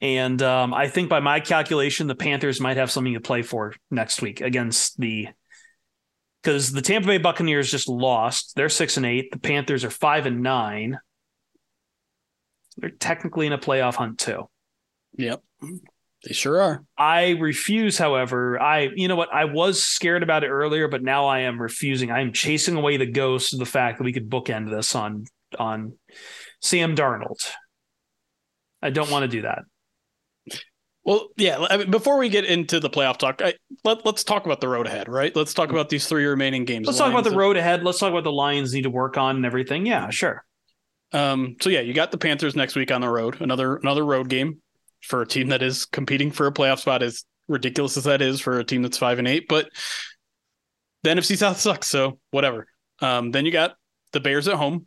And 0.00 0.40
um, 0.40 0.72
I 0.72 0.88
think 0.88 1.08
by 1.08 1.20
my 1.20 1.40
calculation, 1.40 2.06
the 2.06 2.14
Panthers 2.14 2.60
might 2.60 2.76
have 2.76 2.90
something 2.90 3.14
to 3.14 3.20
play 3.20 3.42
for 3.42 3.74
next 3.90 4.22
week 4.22 4.40
against 4.40 4.98
the 4.98 5.28
because 6.42 6.72
the 6.72 6.82
Tampa 6.82 7.08
Bay 7.08 7.18
Buccaneers 7.18 7.70
just 7.70 7.88
lost. 7.88 8.54
They're 8.56 8.68
six 8.68 8.96
and 8.96 9.06
eight. 9.06 9.30
The 9.32 9.38
Panthers 9.38 9.84
are 9.84 9.90
five 9.90 10.26
and 10.26 10.42
nine. 10.42 10.98
They're 12.76 12.90
technically 12.90 13.46
in 13.46 13.52
a 13.52 13.58
playoff 13.58 13.94
hunt 13.94 14.18
too. 14.18 14.48
Yep. 15.16 15.42
They 16.24 16.32
sure 16.32 16.60
are. 16.60 16.84
I 16.98 17.30
refuse, 17.30 17.96
however. 17.96 18.60
I, 18.60 18.90
you 18.94 19.08
know 19.08 19.16
what? 19.16 19.32
I 19.32 19.46
was 19.46 19.82
scared 19.82 20.22
about 20.22 20.44
it 20.44 20.48
earlier, 20.48 20.86
but 20.86 21.02
now 21.02 21.26
I 21.26 21.40
am 21.40 21.60
refusing. 21.60 22.10
I 22.10 22.20
am 22.20 22.32
chasing 22.32 22.76
away 22.76 22.98
the 22.98 23.06
ghost 23.06 23.54
of 23.54 23.58
the 23.58 23.66
fact 23.66 23.98
that 23.98 24.04
we 24.04 24.12
could 24.12 24.28
bookend 24.28 24.70
this 24.70 24.94
on 24.94 25.24
on 25.58 25.94
Sam 26.60 26.94
Darnold. 26.94 27.50
I 28.82 28.90
don't 28.90 29.10
want 29.10 29.24
to 29.24 29.28
do 29.28 29.42
that. 29.42 29.60
Well, 31.10 31.26
yeah. 31.36 31.66
I 31.68 31.76
mean, 31.76 31.90
before 31.90 32.18
we 32.18 32.28
get 32.28 32.44
into 32.44 32.78
the 32.78 32.88
playoff 32.88 33.16
talk, 33.16 33.42
I, 33.42 33.54
let, 33.82 34.06
let's 34.06 34.22
talk 34.22 34.46
about 34.46 34.60
the 34.60 34.68
road 34.68 34.86
ahead, 34.86 35.08
right? 35.08 35.34
Let's 35.34 35.52
talk 35.52 35.70
about 35.70 35.88
these 35.88 36.06
three 36.06 36.24
remaining 36.24 36.64
games. 36.64 36.86
Let's 36.86 37.00
talk 37.00 37.10
about 37.10 37.24
the 37.24 37.36
road 37.36 37.56
ahead. 37.56 37.82
Let's 37.82 37.98
talk 37.98 38.12
about 38.12 38.22
the 38.22 38.30
Lions 38.30 38.72
need 38.72 38.82
to 38.82 38.90
work 38.90 39.18
on 39.18 39.34
and 39.34 39.44
everything. 39.44 39.86
Yeah, 39.86 40.10
sure. 40.10 40.44
Um, 41.12 41.56
so 41.60 41.68
yeah, 41.68 41.80
you 41.80 41.94
got 41.94 42.12
the 42.12 42.16
Panthers 42.16 42.54
next 42.54 42.76
week 42.76 42.92
on 42.92 43.00
the 43.00 43.08
road. 43.08 43.40
Another 43.40 43.74
another 43.74 44.04
road 44.04 44.28
game 44.28 44.62
for 45.02 45.20
a 45.20 45.26
team 45.26 45.48
that 45.48 45.62
is 45.62 45.84
competing 45.84 46.30
for 46.30 46.46
a 46.46 46.52
playoff 46.52 46.78
spot. 46.78 47.02
As 47.02 47.24
ridiculous 47.48 47.96
as 47.96 48.04
that 48.04 48.22
is 48.22 48.40
for 48.40 48.60
a 48.60 48.64
team 48.64 48.82
that's 48.82 48.96
five 48.96 49.18
and 49.18 49.26
eight, 49.26 49.46
but 49.48 49.68
the 51.02 51.10
NFC 51.10 51.36
South 51.36 51.58
sucks. 51.58 51.88
So 51.88 52.20
whatever. 52.30 52.68
Um, 53.02 53.32
then 53.32 53.46
you 53.46 53.50
got 53.50 53.74
the 54.12 54.20
Bears 54.20 54.46
at 54.46 54.54
home. 54.54 54.86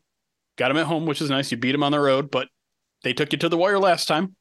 Got 0.57 0.69
them 0.69 0.77
at 0.77 0.85
home, 0.85 1.05
which 1.05 1.21
is 1.21 1.29
nice. 1.29 1.51
You 1.51 1.57
beat 1.57 1.73
them 1.73 1.83
on 1.83 1.91
the 1.91 1.99
road, 1.99 2.31
but 2.31 2.47
they 3.03 3.11
took 3.11 3.33
you 3.33 3.39
to 3.39 3.49
the 3.49 3.57
wire 3.57 3.77
last 3.77 4.07
time. 4.07 4.37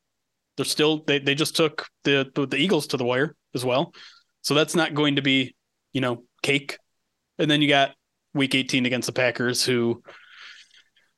They're 0.57 0.65
still 0.67 1.03
they 1.07 1.19
they 1.19 1.35
just 1.35 1.57
took 1.57 1.89
the 2.05 2.31
the, 2.35 2.47
the 2.47 2.57
Eagles 2.57 2.89
to 2.89 2.97
the 2.97 3.05
wire 3.05 3.35
as 3.55 3.65
well. 3.65 3.95
So 4.43 4.55
that's 4.55 4.75
not 4.75 4.95
going 4.95 5.17
to 5.17 5.23
be 5.23 5.55
you 5.93 6.01
know 6.01 6.25
cake. 6.43 6.79
And 7.39 7.51
then 7.51 7.63
you 7.63 7.69
got 7.69 7.93
Week 8.35 8.55
18 8.55 8.87
against 8.87 9.07
the 9.07 9.13
Packers, 9.13 9.65
who 9.65 10.03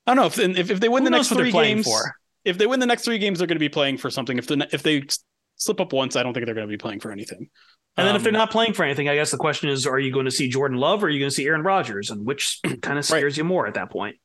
I 0.07 0.15
don't 0.15 0.17
know 0.17 0.27
if 0.27 0.59
if, 0.59 0.71
if 0.71 0.81
they 0.81 0.89
win 0.89 1.03
Who 1.03 1.11
the 1.11 1.17
next 1.17 1.29
three 1.29 1.53
games. 1.53 1.87
for? 1.87 2.15
If 2.45 2.59
they 2.59 2.67
win 2.67 2.79
the 2.81 2.87
next 2.87 3.05
three 3.05 3.19
games, 3.19 3.39
they're 3.39 3.47
going 3.49 3.57
to 3.57 3.61
be 3.61 3.69
playing 3.71 3.97
for 3.99 4.11
something. 4.11 4.37
If 4.39 4.47
they 4.47 4.57
if 4.73 4.83
they 4.83 5.03
slip 5.57 5.81
up 5.81 5.93
once, 5.93 6.15
I 6.17 6.23
don't 6.23 6.35
think 6.35 6.47
they're 6.47 6.55
going 6.55 6.67
to 6.67 6.71
be 6.73 6.77
playing 6.79 7.01
for 7.01 7.11
anything. 7.11 7.49
And 7.97 8.07
then 8.09 8.17
if 8.17 8.23
they're 8.23 8.33
Um, 8.33 8.39
not 8.39 8.51
playing 8.51 8.73
for 8.75 8.83
anything, 8.85 9.09
I 9.09 9.15
guess 9.15 9.31
the 9.31 9.37
question 9.37 9.71
is: 9.71 9.87
Are 9.87 9.99
you 9.99 10.13
going 10.13 10.25
to 10.27 10.31
see 10.31 10.49
Jordan 10.49 10.79
Love 10.79 11.03
or 11.03 11.07
are 11.07 11.11
you 11.11 11.19
going 11.21 11.31
to 11.31 11.35
see 11.35 11.47
Aaron 11.47 11.63
Rodgers? 11.63 12.11
And 12.11 12.27
which 12.27 12.61
kind 12.83 12.99
of 12.99 13.05
scares 13.05 13.37
you 13.39 13.45
more 13.45 13.67
at 13.67 13.75
that 13.75 13.91
point? 13.91 14.17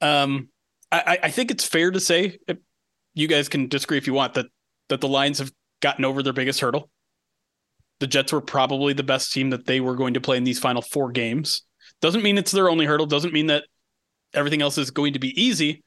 Um, 0.00 0.48
I, 0.92 1.18
I- 1.24 1.30
think 1.30 1.50
it's 1.50 1.66
fair 1.66 1.90
to 1.90 2.00
say, 2.00 2.38
you 3.18 3.28
guys 3.28 3.48
can 3.48 3.68
disagree 3.68 3.98
if 3.98 4.06
you 4.06 4.14
want, 4.14 4.34
that 4.34 4.46
that 4.88 5.00
the 5.00 5.08
Lions 5.08 5.38
have 5.38 5.52
gotten 5.80 6.04
over 6.04 6.22
their 6.22 6.32
biggest 6.32 6.60
hurdle. 6.60 6.90
The 8.00 8.06
Jets 8.06 8.32
were 8.32 8.40
probably 8.40 8.92
the 8.92 9.02
best 9.02 9.32
team 9.32 9.50
that 9.50 9.66
they 9.66 9.80
were 9.80 9.96
going 9.96 10.14
to 10.14 10.20
play 10.20 10.36
in 10.36 10.44
these 10.44 10.58
final 10.58 10.82
four 10.82 11.10
games. 11.10 11.62
Doesn't 12.00 12.22
mean 12.22 12.38
it's 12.38 12.52
their 12.52 12.70
only 12.70 12.86
hurdle. 12.86 13.06
Doesn't 13.06 13.34
mean 13.34 13.48
that 13.48 13.64
everything 14.32 14.62
else 14.62 14.78
is 14.78 14.90
going 14.90 15.14
to 15.14 15.18
be 15.18 15.40
easy. 15.40 15.82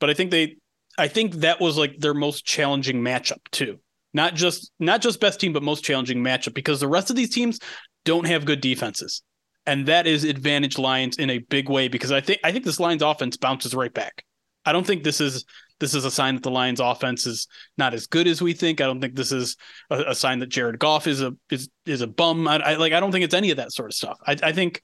But 0.00 0.10
I 0.10 0.14
think 0.14 0.30
they, 0.30 0.56
I 0.98 1.08
think 1.08 1.36
that 1.36 1.60
was 1.60 1.78
like 1.78 1.98
their 1.98 2.14
most 2.14 2.44
challenging 2.44 3.00
matchup 3.00 3.40
too. 3.52 3.78
Not 4.12 4.34
just 4.34 4.72
not 4.80 5.02
just 5.02 5.20
best 5.20 5.40
team, 5.40 5.52
but 5.52 5.62
most 5.62 5.84
challenging 5.84 6.18
matchup 6.18 6.54
because 6.54 6.80
the 6.80 6.88
rest 6.88 7.10
of 7.10 7.16
these 7.16 7.30
teams 7.30 7.60
don't 8.04 8.26
have 8.26 8.44
good 8.44 8.60
defenses 8.60 9.22
and 9.66 9.86
that 9.86 10.06
is 10.06 10.24
advantage 10.24 10.78
Lions 10.78 11.16
in 11.16 11.30
a 11.30 11.38
big 11.38 11.68
way 11.68 11.88
because 11.88 12.12
I 12.12 12.20
think 12.20 12.40
I 12.42 12.52
think 12.52 12.64
this 12.64 12.80
Lions 12.80 13.02
offense 13.02 13.36
bounces 13.36 13.74
right 13.74 13.92
back. 13.92 14.24
I 14.64 14.72
don't 14.72 14.86
think 14.86 15.04
this 15.04 15.20
is 15.20 15.44
this 15.80 15.94
is 15.94 16.04
a 16.04 16.10
sign 16.10 16.34
that 16.34 16.42
the 16.42 16.50
Lions 16.50 16.78
offense 16.78 17.26
is 17.26 17.48
not 17.76 17.94
as 17.94 18.06
good 18.06 18.28
as 18.28 18.40
we 18.40 18.52
think. 18.52 18.80
I 18.80 18.86
don't 18.86 19.00
think 19.00 19.16
this 19.16 19.32
is 19.32 19.56
a, 19.90 20.04
a 20.08 20.14
sign 20.14 20.38
that 20.38 20.50
Jared 20.50 20.78
Goff 20.78 21.06
is 21.06 21.22
a 21.22 21.32
is 21.50 21.68
is 21.86 22.02
a 22.02 22.06
bum. 22.06 22.46
I, 22.46 22.58
I 22.58 22.74
like 22.76 22.92
I 22.92 23.00
don't 23.00 23.10
think 23.10 23.24
it's 23.24 23.34
any 23.34 23.50
of 23.50 23.56
that 23.56 23.72
sort 23.72 23.90
of 23.90 23.94
stuff. 23.94 24.18
I, 24.26 24.36
I 24.42 24.52
think 24.52 24.82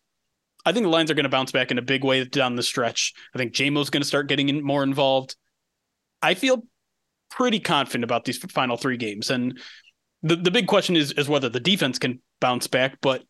I 0.65 0.73
think 0.73 0.85
the 0.85 0.91
Lions 0.91 1.11
are 1.11 1.15
going 1.15 1.25
to 1.25 1.31
bounce 1.31 1.53
back 1.53 1.71
in 1.71 1.79
a 1.79 1.83
big 1.83 2.03
way 2.03 2.25
down 2.25 2.57
the 2.57 2.63
stretch. 2.63 3.13
I 3.35 3.39
think 3.39 3.53
JMO's 3.53 3.91
going 3.91 4.03
to 4.03 4.09
start 4.09 4.29
getting 4.29 4.49
in 4.49 4.65
more 4.65 4.83
involved. 4.83 5.37
I 6.23 6.35
feel 6.35 6.65
pretty 7.31 7.61
confident 7.61 8.05
about 8.05 8.25
these 8.25 8.39
final 8.39 8.77
three 8.77 8.97
games, 8.97 9.31
and 9.31 9.61
the 10.23 10.37
the 10.37 10.51
big 10.51 10.67
question 10.67 10.97
is 10.97 11.13
is 11.13 11.29
whether 11.29 11.49
the 11.49 11.61
defense 11.61 11.99
can 11.99 12.21
bounce 12.41 12.67
back, 12.67 12.99
but 13.03 13.23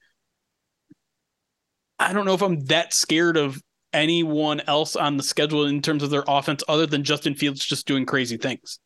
I 1.99 2.13
don't 2.13 2.27
know 2.27 2.35
if 2.35 2.43
I'm 2.43 2.65
that 2.67 2.93
scared 2.93 3.37
of 3.37 3.61
anyone 3.97 4.61
else 4.67 4.95
on 4.95 5.17
the 5.17 5.23
schedule 5.23 5.65
in 5.65 5.81
terms 5.81 6.03
of 6.03 6.11
their 6.11 6.25
offense 6.29 6.63
other 6.69 6.87
than 6.87 7.03
Justin 7.03 7.35
Fields 7.35 7.65
just 7.65 7.87
doing 7.87 8.05
crazy 8.05 8.37
things. 8.37 8.79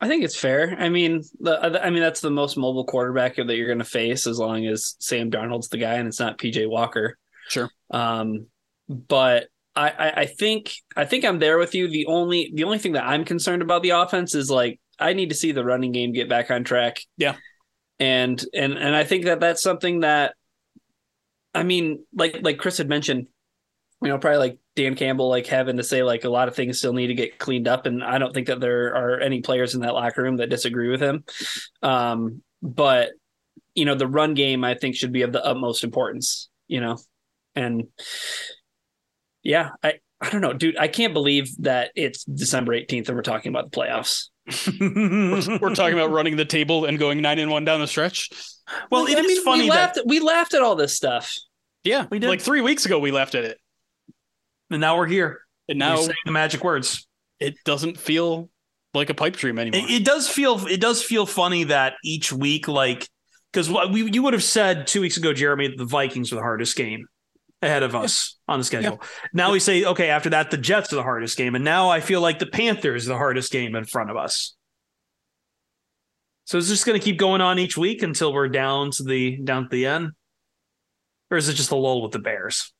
I 0.00 0.08
think 0.08 0.24
it's 0.24 0.36
fair. 0.36 0.76
I 0.78 0.88
mean, 0.88 1.22
the, 1.40 1.80
I 1.82 1.90
mean 1.90 2.02
that's 2.02 2.20
the 2.20 2.30
most 2.30 2.56
mobile 2.56 2.84
quarterback 2.84 3.36
that 3.36 3.56
you're 3.56 3.66
going 3.66 3.78
to 3.78 3.84
face 3.84 4.26
as 4.26 4.38
long 4.38 4.66
as 4.66 4.96
Sam 4.98 5.30
Darnold's 5.30 5.68
the 5.68 5.78
guy 5.78 5.94
and 5.94 6.08
it's 6.08 6.20
not 6.20 6.38
PJ 6.38 6.68
Walker. 6.68 7.16
Sure. 7.48 7.70
Um, 7.90 8.46
but 8.88 9.48
I, 9.76 9.90
I, 9.90 10.12
I 10.20 10.26
think 10.26 10.74
I 10.96 11.04
think 11.04 11.24
I'm 11.24 11.38
there 11.38 11.58
with 11.58 11.74
you. 11.74 11.88
The 11.88 12.06
only 12.06 12.52
the 12.54 12.64
only 12.64 12.78
thing 12.78 12.92
that 12.92 13.04
I'm 13.04 13.24
concerned 13.24 13.62
about 13.62 13.82
the 13.82 13.90
offense 13.90 14.34
is 14.34 14.50
like 14.50 14.80
I 14.98 15.12
need 15.12 15.30
to 15.30 15.34
see 15.34 15.52
the 15.52 15.64
running 15.64 15.92
game 15.92 16.12
get 16.12 16.28
back 16.28 16.50
on 16.50 16.64
track. 16.64 17.00
Yeah. 17.16 17.36
And 17.98 18.44
and 18.52 18.74
and 18.74 18.94
I 18.94 19.04
think 19.04 19.24
that 19.24 19.40
that's 19.40 19.62
something 19.62 20.00
that 20.00 20.34
I 21.54 21.62
mean, 21.62 22.04
like 22.14 22.38
like 22.42 22.58
Chris 22.58 22.78
had 22.78 22.88
mentioned, 22.88 23.26
you 24.02 24.08
know, 24.08 24.18
probably 24.18 24.38
like 24.38 24.58
Dan 24.76 24.94
Campbell 24.94 25.28
like 25.28 25.46
having 25.46 25.76
to 25.76 25.84
say 25.84 26.02
like 26.02 26.24
a 26.24 26.30
lot 26.30 26.48
of 26.48 26.56
things 26.56 26.78
still 26.78 26.92
need 26.92 27.08
to 27.08 27.14
get 27.14 27.38
cleaned 27.38 27.68
up, 27.68 27.86
and 27.86 28.02
I 28.02 28.18
don't 28.18 28.34
think 28.34 28.48
that 28.48 28.60
there 28.60 28.94
are 28.94 29.20
any 29.20 29.40
players 29.40 29.74
in 29.74 29.82
that 29.82 29.94
locker 29.94 30.22
room 30.22 30.38
that 30.38 30.50
disagree 30.50 30.88
with 30.88 31.00
him. 31.00 31.24
Um, 31.82 32.42
but 32.62 33.10
you 33.74 33.84
know, 33.84 33.94
the 33.94 34.06
run 34.06 34.34
game 34.34 34.64
I 34.64 34.74
think 34.74 34.96
should 34.96 35.12
be 35.12 35.22
of 35.22 35.32
the 35.32 35.44
utmost 35.44 35.84
importance. 35.84 36.48
You 36.66 36.80
know, 36.80 36.98
and 37.54 37.84
yeah, 39.42 39.70
I 39.82 39.94
I 40.20 40.30
don't 40.30 40.40
know, 40.40 40.52
dude. 40.52 40.78
I 40.78 40.88
can't 40.88 41.12
believe 41.12 41.54
that 41.62 41.90
it's 41.94 42.24
December 42.24 42.72
18th 42.72 43.08
and 43.08 43.16
we're 43.16 43.22
talking 43.22 43.50
about 43.50 43.70
the 43.70 43.78
playoffs. 43.78 44.28
we're, 44.80 45.58
we're, 45.58 45.74
talking 45.74 45.94
about 45.94 46.10
running 46.10 46.36
the 46.36 46.44
table 46.44 46.84
and 46.84 46.98
going 46.98 47.22
nine 47.22 47.38
and 47.38 47.50
one 47.50 47.64
down 47.64 47.80
the 47.80 47.86
stretch. 47.86 48.30
Well, 48.90 49.06
it 49.06 49.18
I 49.18 49.22
mean, 49.22 49.44
funny 49.44 49.64
we 49.64 49.70
laughed, 49.70 49.96
that... 49.96 50.06
we 50.06 50.20
laughed 50.20 50.54
at 50.54 50.62
all 50.62 50.74
this 50.74 50.94
stuff. 50.94 51.36
Yeah, 51.82 52.06
we 52.10 52.18
did. 52.18 52.28
Like 52.28 52.40
three 52.40 52.60
weeks 52.60 52.86
ago, 52.86 52.98
we 52.98 53.10
laughed 53.10 53.34
at 53.34 53.44
it, 53.44 53.58
and 54.70 54.80
now 54.80 54.96
we're 54.96 55.06
here. 55.06 55.40
And 55.68 55.78
now 55.78 55.96
saying 55.96 56.14
the 56.24 56.32
magic 56.32 56.62
words. 56.62 57.06
It 57.40 57.56
doesn't 57.64 57.98
feel 57.98 58.48
like 58.94 59.10
a 59.10 59.14
pipe 59.14 59.36
dream 59.36 59.58
anymore. 59.58 59.88
It, 59.88 60.02
it 60.02 60.04
does 60.04 60.28
feel. 60.28 60.66
It 60.66 60.80
does 60.80 61.02
feel 61.02 61.26
funny 61.26 61.64
that 61.64 61.94
each 62.04 62.32
week, 62.32 62.68
like, 62.68 63.08
because 63.52 63.70
we 63.90 64.10
you 64.10 64.22
would 64.22 64.34
have 64.34 64.44
said 64.44 64.86
two 64.86 65.00
weeks 65.00 65.16
ago, 65.16 65.32
Jeremy, 65.32 65.74
the 65.76 65.84
Vikings 65.84 66.32
were 66.32 66.36
the 66.36 66.42
hardest 66.42 66.76
game 66.76 67.06
ahead 67.62 67.82
of 67.82 67.94
us 67.94 68.36
yeah. 68.46 68.52
on 68.52 68.60
the 68.60 68.64
schedule. 68.64 68.98
Yeah. 69.00 69.08
Now 69.32 69.52
we 69.52 69.58
say, 69.58 69.84
okay, 69.84 70.10
after 70.10 70.30
that, 70.30 70.50
the 70.50 70.58
Jets 70.58 70.92
are 70.92 70.96
the 70.96 71.02
hardest 71.02 71.36
game. 71.36 71.54
And 71.54 71.64
now 71.64 71.88
I 71.88 72.00
feel 72.00 72.20
like 72.20 72.38
the 72.38 72.46
Panthers 72.46 73.06
are 73.06 73.12
the 73.12 73.18
hardest 73.18 73.50
game 73.50 73.74
in 73.74 73.84
front 73.84 74.10
of 74.10 74.16
us. 74.16 74.54
So 76.44 76.58
is 76.58 76.68
this 76.68 76.84
going 76.84 76.98
to 76.98 77.04
keep 77.04 77.18
going 77.18 77.40
on 77.40 77.58
each 77.58 77.76
week 77.76 78.02
until 78.02 78.32
we're 78.32 78.48
down 78.48 78.90
to 78.92 79.02
the 79.02 79.36
down 79.36 79.64
to 79.64 79.68
the 79.70 79.86
end? 79.86 80.10
Or 81.30 81.36
is 81.36 81.48
it 81.48 81.54
just 81.54 81.70
a 81.70 81.76
lull 81.76 82.02
with 82.02 82.12
the 82.12 82.18
Bears? 82.18 82.72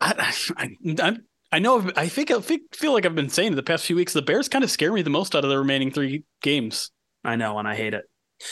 I 0.00 0.34
I, 0.56 1.16
I 1.52 1.58
know 1.60 1.90
I 1.96 2.08
think 2.08 2.30
I 2.30 2.40
feel 2.40 2.92
like 2.92 3.06
I've 3.06 3.14
been 3.14 3.28
saying 3.28 3.54
the 3.54 3.62
past 3.62 3.86
few 3.86 3.96
weeks 3.96 4.12
the 4.12 4.22
Bears 4.22 4.48
kind 4.48 4.64
of 4.64 4.70
scare 4.70 4.92
me 4.92 5.02
the 5.02 5.10
most 5.10 5.34
out 5.34 5.44
of 5.44 5.50
the 5.50 5.58
remaining 5.58 5.90
three 5.90 6.24
games. 6.42 6.90
I 7.24 7.36
know, 7.36 7.58
and 7.58 7.66
I 7.66 7.74
hate 7.74 7.94
it. 7.94 8.04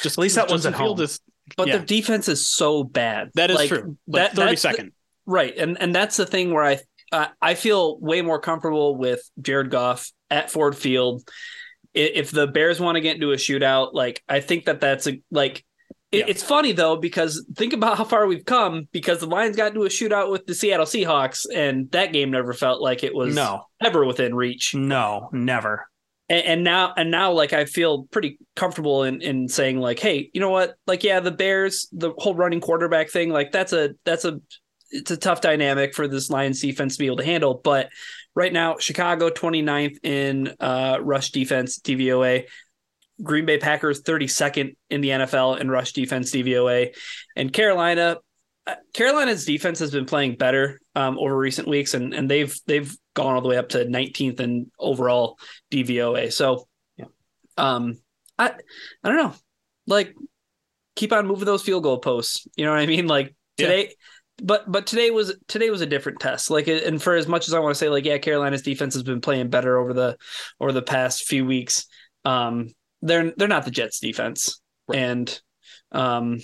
Just 0.03 0.18
at 0.18 0.22
least 0.22 0.37
that 0.37 0.49
one's 0.49 0.66
at 0.66 0.75
home. 0.75 1.01
Is, 1.01 1.20
but 1.57 1.66
yeah. 1.66 1.77
their 1.77 1.85
defense 1.85 2.29
is 2.29 2.49
so 2.49 2.85
bad. 2.85 3.31
That 3.35 3.51
is 3.51 3.57
like, 3.57 3.68
true. 3.68 3.99
Like 4.07 4.22
that 4.22 4.37
thirty 4.37 4.57
second. 4.57 4.93
The, 5.27 5.33
right, 5.33 5.55
and 5.57 5.81
and 5.81 5.95
that's 5.95 6.16
the 6.16 6.27
thing 6.27 6.53
where 6.53 6.64
I 6.64 6.81
uh, 7.12 7.27
I 7.43 7.55
feel 7.55 7.99
way 7.99 8.22
more 8.22 8.41
comfortable 8.41 8.97
with 8.97 9.20
Jared 9.41 9.70
Goff 9.70 10.11
at 10.31 10.51
Ford 10.51 10.77
Field. 10.77 11.29
If 11.95 12.30
the 12.30 12.47
Bears 12.47 12.80
want 12.80 12.97
to 12.97 13.01
get 13.01 13.14
into 13.14 13.32
a 13.32 13.36
shootout, 13.36 13.92
like 13.92 14.22
I 14.28 14.40
think 14.40 14.66
that 14.66 14.80
that's 14.80 15.07
a 15.07 15.20
like. 15.30 15.64
yeah. 16.11 16.24
It's 16.26 16.42
funny 16.42 16.72
though 16.72 16.97
because 16.97 17.47
think 17.57 17.72
about 17.72 17.99
how 17.99 18.05
far 18.05 18.26
we've 18.26 18.45
come. 18.45 18.88
Because 18.92 19.20
the 19.20 19.26
Lions 19.26 19.57
got 19.57 19.68
into 19.68 19.84
a 19.84 19.88
shootout 19.88 20.30
with 20.30 20.47
the 20.47 20.55
Seattle 20.55 20.86
Seahawks, 20.86 21.47
and 21.55 21.90
that 21.92 22.12
game 22.12 22.30
never 22.30 22.53
felt 22.53 22.80
like 22.80 23.05
it 23.05 23.14
was 23.14 23.34
no 23.34 23.64
ever 23.82 24.05
within 24.05 24.34
reach. 24.34 24.74
No, 24.74 25.28
never 25.32 25.86
and, 26.28 26.47
and, 26.47 26.64
now 26.64 26.92
and 26.97 27.11
now 27.11 27.32
like 27.32 27.53
I 27.53 27.64
feel 27.64 28.05
pretty 28.05 28.38
comfortable 28.57 29.05
in 29.05 29.20
in 29.20 29.49
saying 29.49 29.78
like, 29.78 29.99
hey, 29.99 30.30
you 30.32 30.40
know 30.40 30.51
what? 30.51 30.76
Like, 30.86 31.05
yeah, 31.05 31.20
the 31.20 31.30
Bears, 31.30 31.88
the 31.92 32.12
whole 32.18 32.34
running 32.34 32.61
quarterback 32.61 33.11
thing, 33.11 33.30
like 33.30 33.53
that's 33.53 33.72
a 33.72 33.90
that's 34.05 34.24
a 34.24 34.40
it's 34.95 35.11
a 35.11 35.16
tough 35.16 35.40
dynamic 35.40 35.95
for 35.95 36.09
this 36.09 36.30
Lions 36.30 36.61
defense 36.61 36.95
to 36.95 36.99
be 37.01 37.07
able 37.07 37.16
to 37.16 37.24
handle. 37.24 37.61
But 37.62 37.90
right 38.34 38.53
now, 38.53 38.78
Chicago 38.78 39.28
29th 39.28 39.99
in 40.05 40.55
uh, 40.61 40.99
rush 41.01 41.30
defense 41.30 41.78
DVOA. 41.80 42.45
Green 43.22 43.47
Bay 43.47 43.59
Packers 43.59 44.03
32nd 44.03 44.74
in 44.90 45.01
the 45.01 45.11
NFL 45.11 45.61
in 45.61 45.70
rush 45.70 45.92
defense 45.92 46.32
DVOA, 46.32 46.97
and 47.36 47.53
Carolina 47.53 48.18
uh, 48.66 48.74
Carolina's 48.92 49.45
defense 49.45 49.78
has 49.78 49.90
been 49.90 50.07
playing 50.07 50.36
better 50.36 50.80
um, 50.95 51.18
over 51.18 51.36
recent 51.36 51.68
weeks, 51.68 51.95
and 51.95 52.14
and 52.14 52.30
they've 52.30 52.55
they've 52.66 52.97
gone 53.14 53.34
all 53.34 53.40
the 53.40 53.49
way 53.49 53.57
up 53.57 53.68
to 53.70 53.84
19th 53.84 54.40
in 54.40 54.70
overall 54.78 55.38
DVOA. 55.70 56.32
So, 56.32 56.66
yeah. 56.97 57.05
um, 57.57 57.99
I 58.38 58.53
I 59.03 59.09
don't 59.09 59.16
know, 59.16 59.34
like 59.86 60.14
keep 60.97 61.12
on 61.12 61.26
moving 61.26 61.45
those 61.45 61.62
field 61.62 61.82
goal 61.82 61.99
posts. 61.99 62.47
You 62.57 62.64
know 62.64 62.70
what 62.70 62.80
I 62.80 62.86
mean? 62.86 63.07
Like 63.07 63.34
today, 63.57 63.82
yeah. 63.82 63.92
But 64.43 64.70
but 64.70 64.87
today 64.87 65.11
was 65.11 65.37
today 65.49 65.70
was 65.70 65.80
a 65.80 65.87
different 65.87 66.20
test. 66.20 66.51
Like, 66.51 66.66
and 66.66 67.01
for 67.01 67.14
as 67.14 67.28
much 67.28 67.49
as 67.49 67.55
I 67.55 67.61
want 67.61 67.74
to 67.74 67.78
say, 67.78 67.89
like, 67.89 68.05
yeah, 68.05 68.18
Carolina's 68.18 68.62
defense 68.62 68.95
has 68.95 69.03
been 69.03 69.20
playing 69.20 69.49
better 69.49 69.78
over 69.78 69.93
the 69.93 70.16
over 70.61 70.72
the 70.72 70.82
past 70.82 71.26
few 71.26 71.45
weeks. 71.45 71.87
Um, 72.24 72.70
they're 73.03 73.32
they're 73.37 73.49
not 73.49 73.64
the 73.64 73.70
Jets 73.70 74.01
defense, 74.01 74.61
right. 74.89 74.99
and 74.99 75.41
um, 75.93 76.41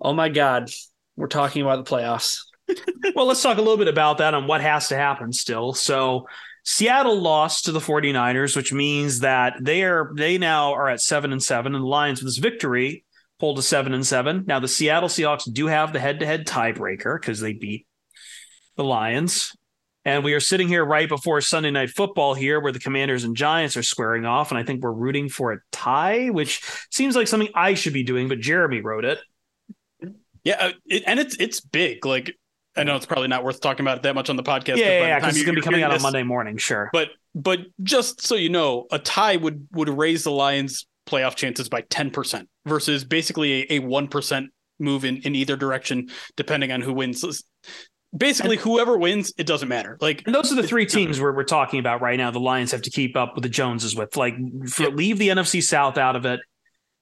oh 0.00 0.12
my 0.12 0.28
god, 0.28 0.70
we're 1.16 1.28
talking 1.28 1.62
about 1.62 1.84
the 1.84 1.90
playoffs. 1.90 2.38
well, 3.14 3.26
let's 3.26 3.42
talk 3.42 3.58
a 3.58 3.62
little 3.62 3.76
bit 3.76 3.88
about 3.88 4.18
that 4.18 4.34
and 4.34 4.48
what 4.48 4.60
has 4.60 4.88
to 4.88 4.96
happen 4.96 5.32
still. 5.32 5.72
So, 5.72 6.26
Seattle 6.64 7.20
lost 7.20 7.66
to 7.66 7.72
the 7.72 7.80
49ers, 7.80 8.56
which 8.56 8.72
means 8.72 9.20
that 9.20 9.54
they 9.60 9.82
are 9.84 10.12
they 10.14 10.36
now 10.36 10.74
are 10.74 10.88
at 10.88 11.00
7 11.00 11.32
and 11.32 11.42
7 11.42 11.74
and 11.74 11.82
the 11.82 11.88
Lions 11.88 12.20
with 12.20 12.28
this 12.28 12.38
victory 12.38 13.04
pulled 13.38 13.56
to 13.56 13.62
7 13.62 13.92
and 13.92 14.06
7. 14.06 14.44
Now 14.46 14.60
the 14.60 14.68
Seattle 14.68 15.08
Seahawks 15.08 15.50
do 15.52 15.66
have 15.66 15.92
the 15.92 16.00
head-to-head 16.00 16.46
tiebreaker 16.46 17.20
cuz 17.20 17.40
they 17.40 17.52
beat 17.52 17.86
the 18.76 18.84
Lions. 18.84 19.56
And 20.06 20.22
we 20.22 20.34
are 20.34 20.40
sitting 20.40 20.68
here 20.68 20.84
right 20.84 21.08
before 21.08 21.40
Sunday 21.40 21.70
night 21.70 21.90
football 21.90 22.34
here 22.34 22.60
where 22.60 22.72
the 22.72 22.78
Commanders 22.78 23.24
and 23.24 23.34
Giants 23.34 23.76
are 23.76 23.82
squaring 23.82 24.26
off 24.26 24.50
and 24.50 24.58
I 24.58 24.62
think 24.62 24.82
we're 24.82 24.92
rooting 24.92 25.28
for 25.28 25.52
a 25.52 25.58
tie, 25.72 26.28
which 26.28 26.62
seems 26.90 27.16
like 27.16 27.26
something 27.26 27.48
I 27.54 27.74
should 27.74 27.94
be 27.94 28.02
doing, 28.02 28.28
but 28.28 28.40
Jeremy 28.40 28.80
wrote 28.80 29.04
it. 29.04 29.18
Yeah, 30.44 30.56
uh, 30.60 30.72
it, 30.86 31.04
and 31.06 31.18
it's 31.18 31.36
it's 31.40 31.60
big. 31.60 32.04
Like 32.04 32.36
I 32.76 32.84
know 32.84 32.96
it's 32.96 33.06
probably 33.06 33.28
not 33.28 33.44
worth 33.44 33.60
talking 33.60 33.84
about 33.84 33.98
it 33.98 34.02
that 34.02 34.14
much 34.14 34.28
on 34.28 34.36
the 34.36 34.42
podcast. 34.42 34.76
Yeah, 34.76 35.00
yeah, 35.00 35.18
because 35.18 35.36
it's 35.36 35.44
going 35.44 35.54
to 35.54 35.60
be 35.60 35.64
coming 35.64 35.82
out 35.82 35.90
this, 35.90 36.04
on 36.04 36.12
Monday 36.12 36.22
morning, 36.22 36.58
sure. 36.58 36.90
But 36.92 37.08
but 37.34 37.60
just 37.82 38.20
so 38.20 38.34
you 38.34 38.50
know, 38.50 38.86
a 38.92 38.98
tie 38.98 39.36
would 39.36 39.66
would 39.72 39.88
raise 39.88 40.24
the 40.24 40.30
Lions' 40.30 40.86
playoff 41.06 41.34
chances 41.34 41.68
by 41.68 41.82
ten 41.82 42.10
percent 42.10 42.48
versus 42.66 43.04
basically 43.04 43.70
a 43.70 43.78
one 43.78 44.08
percent 44.08 44.50
move 44.78 45.04
in 45.04 45.18
in 45.18 45.34
either 45.34 45.56
direction, 45.56 46.08
depending 46.36 46.72
on 46.72 46.80
who 46.80 46.92
wins. 46.92 47.44
Basically, 48.16 48.56
whoever 48.56 48.96
wins, 48.96 49.32
it 49.38 49.46
doesn't 49.46 49.68
matter. 49.68 49.98
Like, 50.00 50.22
and 50.24 50.32
those 50.32 50.52
are 50.52 50.54
the 50.54 50.66
three 50.66 50.86
teams 50.86 51.20
where 51.20 51.32
we're 51.32 51.42
talking 51.42 51.80
about 51.80 52.00
right 52.00 52.16
now. 52.16 52.30
The 52.30 52.38
Lions 52.38 52.70
have 52.70 52.82
to 52.82 52.90
keep 52.90 53.16
up 53.16 53.34
with 53.34 53.42
the 53.42 53.48
Joneses 53.48 53.96
with. 53.96 54.16
Like, 54.16 54.34
for, 54.68 54.88
leave 54.90 55.18
the 55.18 55.30
NFC 55.30 55.60
South 55.60 55.98
out 55.98 56.14
of 56.14 56.24
it. 56.24 56.38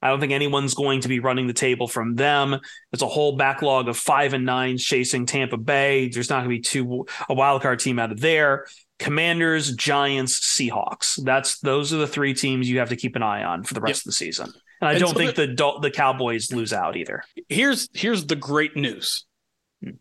I 0.00 0.08
don't 0.08 0.20
think 0.20 0.32
anyone's 0.32 0.74
going 0.74 1.02
to 1.02 1.08
be 1.08 1.20
running 1.20 1.46
the 1.46 1.52
table 1.52 1.86
from 1.86 2.16
them. 2.16 2.58
There's 2.90 3.02
a 3.02 3.06
whole 3.06 3.36
backlog 3.36 3.88
of 3.88 3.96
five 3.96 4.32
and 4.32 4.44
nine 4.44 4.78
chasing 4.78 5.26
Tampa 5.26 5.56
Bay. 5.56 6.08
There's 6.08 6.28
not 6.28 6.44
going 6.44 6.50
to 6.50 6.56
be 6.56 6.60
two 6.60 7.06
a 7.28 7.34
wild 7.34 7.62
card 7.62 7.78
team 7.78 7.98
out 7.98 8.10
of 8.10 8.18
there. 8.18 8.66
Commanders, 9.02 9.74
Giants, 9.74 10.38
Seahawks. 10.38 11.20
That's 11.24 11.58
those 11.58 11.92
are 11.92 11.96
the 11.96 12.06
three 12.06 12.34
teams 12.34 12.70
you 12.70 12.78
have 12.78 12.90
to 12.90 12.96
keep 12.96 13.16
an 13.16 13.22
eye 13.22 13.42
on 13.42 13.64
for 13.64 13.74
the 13.74 13.80
rest 13.80 14.00
yep. 14.00 14.02
of 14.02 14.04
the 14.04 14.12
season. 14.12 14.52
And 14.80 14.88
I 14.88 14.92
and 14.92 15.00
don't 15.00 15.12
so 15.12 15.18
think 15.18 15.34
the, 15.34 15.48
the 15.48 15.78
the 15.82 15.90
Cowboys 15.90 16.52
lose 16.52 16.72
out 16.72 16.96
either. 16.96 17.24
Here's 17.48 17.88
here's 17.92 18.26
the 18.26 18.36
great 18.36 18.76
news. 18.76 19.26
Hmm. 19.82 19.96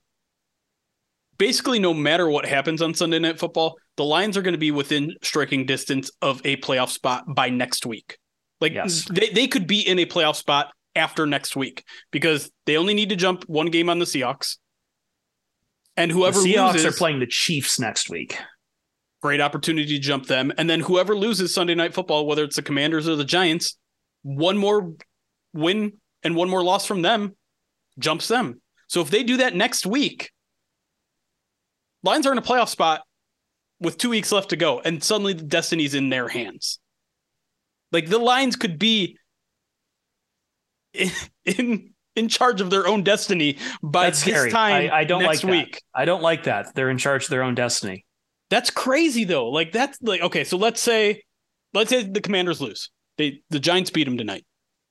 Basically, 1.40 1.80
no 1.80 1.96
matter 1.96 2.30
what 2.30 2.46
happens 2.46 2.80
on 2.84 2.94
Sunday 2.94 3.18
Night 3.18 3.40
Football, 3.40 3.78
the 3.98 4.04
Lions 4.04 4.38
are 4.38 4.44
going 4.44 4.54
to 4.54 4.60
be 4.60 4.70
within 4.70 5.16
striking 5.24 5.66
distance 5.66 6.12
of 6.22 6.40
a 6.46 6.58
playoff 6.58 6.90
spot 6.90 7.24
by 7.28 7.50
next 7.50 7.88
week. 7.88 8.20
Like 8.60 8.74
yes. 8.74 9.06
they, 9.12 9.30
they 9.30 9.48
could 9.48 9.66
be 9.66 9.82
in 9.82 9.98
a 9.98 10.06
playoff 10.06 10.36
spot 10.36 10.72
after 10.96 11.26
next 11.26 11.56
week 11.56 11.84
because 12.12 12.52
they 12.68 12.78
only 12.78 12.94
need 12.94 13.10
to 13.10 13.16
jump 13.16 13.46
one 13.46 13.72
game 13.72 13.90
on 13.90 13.98
the 13.98 14.06
Seahawks. 14.06 14.58
And 15.98 16.12
whoever 16.12 16.40
the 16.40 16.54
Seahawks 16.54 16.74
loses, 16.74 16.86
are 16.86 16.98
playing 16.98 17.20
the 17.20 17.26
Chiefs 17.26 17.80
next 17.80 18.12
week. 18.12 18.38
Great 19.22 19.42
opportunity 19.42 19.96
to 19.96 20.00
jump 20.00 20.26
them. 20.26 20.52
And 20.58 20.70
then 20.70 20.80
whoever 20.80 21.16
loses 21.16 21.54
Sunday 21.54 21.76
night 21.76 21.94
football, 21.94 22.26
whether 22.26 22.44
it's 22.44 22.56
the 22.56 22.62
Commanders 22.62 23.08
or 23.08 23.16
the 23.16 23.26
Giants, 23.26 23.78
one 24.24 24.58
more 24.58 24.94
win 25.54 25.94
and 26.24 26.36
one 26.36 26.50
more 26.50 26.64
loss 26.64 26.86
from 26.86 27.02
them 27.02 27.36
jumps 28.00 28.28
them. 28.28 28.62
So 28.88 29.02
if 29.02 29.10
they 29.10 29.24
do 29.24 29.38
that 29.38 29.56
next 29.56 29.86
week, 29.86 30.32
Lions 32.04 32.26
are 32.26 32.32
in 32.32 32.38
a 32.38 32.42
playoff 32.42 32.70
spot 32.70 33.02
with 33.80 33.98
two 33.98 34.10
weeks 34.10 34.32
left 34.32 34.50
to 34.50 34.56
go, 34.56 34.80
and 34.80 35.04
suddenly 35.04 35.34
the 35.34 35.44
destiny's 35.44 35.94
in 35.94 36.10
their 36.10 36.28
hands. 36.28 36.80
Like 37.92 38.10
the 38.10 38.20
Lions 38.20 38.56
could 38.56 38.80
be 38.80 39.18
in, 40.94 41.12
in 41.46 41.94
in 42.16 42.28
charge 42.28 42.60
of 42.60 42.70
their 42.70 42.88
own 42.88 43.04
destiny 43.04 43.58
by 43.82 44.06
That's 44.06 44.24
this 44.24 44.34
scary. 44.34 44.52
time 44.52 44.92
I, 44.92 44.98
I 45.00 45.04
don't 45.06 45.22
next 45.24 45.44
like 45.44 45.52
that. 45.52 45.66
week. 45.68 45.82
I 45.96 46.06
don't 46.06 46.22
like 46.22 46.44
that. 46.44 46.74
They're 46.76 46.90
in 46.90 46.98
charge 46.98 47.24
of 47.26 47.30
their 47.30 47.44
own 47.44 47.56
destiny. 47.56 48.06
That's 48.52 48.70
crazy 48.70 49.24
though. 49.24 49.48
Like 49.50 49.72
that's 49.72 49.98
like 50.02 50.22
okay, 50.22 50.44
so 50.44 50.58
let's 50.58 50.82
say 50.82 51.24
let's 51.74 51.90
say 51.90 52.04
the 52.04 52.22
Commanders 52.22 52.62
lose. 52.62 52.92
They 53.18 53.42
the 53.50 53.60
Giants 53.60 53.90
beat 53.90 54.04
them 54.04 54.18
tonight. 54.18 54.46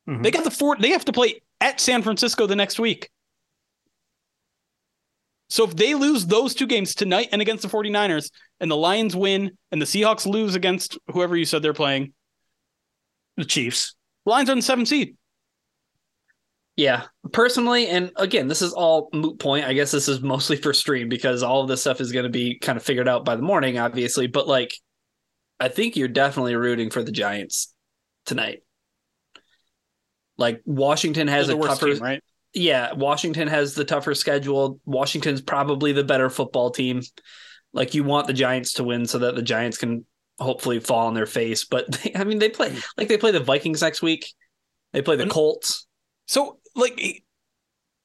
Mhm. 0.09 0.23
They 0.25 0.31
got 0.31 0.45
the 0.45 0.51
four 0.51 0.77
they 0.77 0.91
have 0.91 1.05
to 1.05 1.13
play 1.13 1.43
at 1.61 1.79
San 1.79 2.03
Francisco 2.03 2.47
the 2.47 2.57
next 2.57 2.81
week. 2.81 3.11
So 5.51 5.65
if 5.65 5.77
they 5.77 5.95
lose 5.95 6.27
those 6.27 6.55
two 6.55 6.67
games 6.67 6.95
tonight 6.95 7.29
and 7.33 7.43
against 7.43 7.63
the 7.63 7.69
49ers 7.69 8.31
and 8.61 8.71
the 8.71 8.77
Lions 8.77 9.15
win 9.15 9.59
and 9.71 9.83
the 9.83 9.87
Seahawks 9.87 10.25
lose 10.25 10.55
against 10.55 10.97
whoever 11.09 11.37
you 11.37 11.45
said 11.45 11.61
they're 11.61 11.75
playing, 11.75 12.15
The 13.37 13.45
Chiefs. 13.45 13.95
Lions 14.25 14.49
are 14.49 14.53
in 14.53 14.59
the 14.59 14.63
seventh 14.63 14.89
seed. 14.89 15.17
Yeah, 16.77 17.05
personally, 17.33 17.89
and 17.89 18.11
again, 18.17 18.49
this 18.49 18.63
is 18.63 18.73
all 18.73 19.11
moot 19.13 19.39
point. 19.39 19.67
I 19.67 19.75
guess 19.75 19.91
this 19.91 20.09
is 20.09 20.21
mostly 20.23 20.57
for 20.57 20.73
stream 20.73 21.09
because 21.09 21.43
all 21.43 21.63
of 21.63 21.69
this 21.69 21.83
stuff 21.83 22.01
is 22.01 22.13
going 22.13 22.25
to 22.25 22.31
be 22.31 22.59
kind 22.59 22.79
of 22.79 22.83
figured 22.83 23.09
out 23.09 23.25
by 23.25 23.37
the 23.37 23.43
morning, 23.43 23.79
obviously. 23.79 24.27
But 24.29 24.49
like, 24.49 24.75
I 25.59 25.69
think 25.69 25.97
you're 25.97 26.09
definitely 26.09 26.55
rooting 26.57 26.89
for 26.91 27.03
the 27.03 27.13
Giants 27.13 27.75
tonight. 28.25 28.63
Like 30.39 30.63
Washington 30.65 31.29
has 31.29 31.49
They're 31.49 31.57
a 31.57 31.61
tougher, 31.61 31.93
team, 31.93 32.03
right? 32.03 32.23
yeah. 32.55 32.95
Washington 32.95 33.49
has 33.49 33.75
the 33.75 33.85
tougher 33.85 34.15
schedule. 34.15 34.81
Washington's 34.87 35.43
probably 35.43 35.93
the 35.93 36.05
better 36.05 36.31
football 36.31 36.71
team. 36.71 37.03
Like 37.75 37.95
you 37.95 38.05
want 38.05 38.27
the 38.27 38.33
Giants 38.33 38.75
to 38.75 38.85
win 38.85 39.07
so 39.07 39.19
that 39.19 39.35
the 39.35 39.43
Giants 39.43 39.77
can 39.77 40.07
hopefully 40.39 40.81
fall 40.81 41.09
on 41.09 41.15
their 41.15 41.27
face. 41.27 41.65
But 41.65 41.93
they, 42.03 42.13
I 42.15 42.25
mean, 42.25 42.39
they 42.39 42.49
play 42.49 42.75
like 42.97 43.09
they 43.09 43.19
play 43.19 43.33
the 43.33 43.41
Vikings 43.41 43.83
next 43.83 44.01
week. 44.01 44.33
They 44.95 45.03
play 45.03 45.17
the 45.17 45.27
Colts. 45.27 45.87
So 46.27 46.60
like 46.75 47.23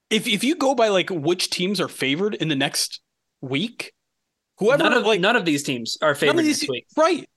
if 0.10 0.28
if 0.28 0.44
you 0.44 0.56
go 0.56 0.76
by 0.76 0.90
like 0.90 1.10
which 1.10 1.50
teams 1.50 1.80
are 1.82 1.88
favored 1.88 2.36
in 2.36 2.48
the 2.48 2.56
next 2.56 3.02
week, 3.42 3.94
whoever 4.58 4.84
none 4.84 4.94
of 4.94 5.06
like 5.06 5.20
none 5.20 5.36
of 5.36 5.46
these 5.46 5.64
teams 5.64 5.98
are 6.02 6.16
favored 6.16 6.44
these 6.44 6.62
next 6.62 6.70
week. 6.70 6.86
right. 6.98 7.28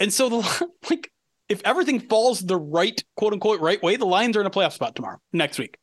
And 0.00 0.12
so 0.12 0.28
the 0.28 0.70
like 0.90 1.10
if 1.48 1.62
everything 1.64 2.00
falls 2.00 2.40
the 2.40 2.56
right 2.56 3.02
quote 3.16 3.32
unquote 3.32 3.60
right 3.60 3.82
way, 3.82 3.96
the 3.96 4.06
Lions 4.06 4.36
are 4.36 4.40
in 4.40 4.46
a 4.46 4.50
playoff 4.50 4.72
spot 4.72 4.96
tomorrow 4.96 5.18
next 5.32 5.58
week. 5.58 5.78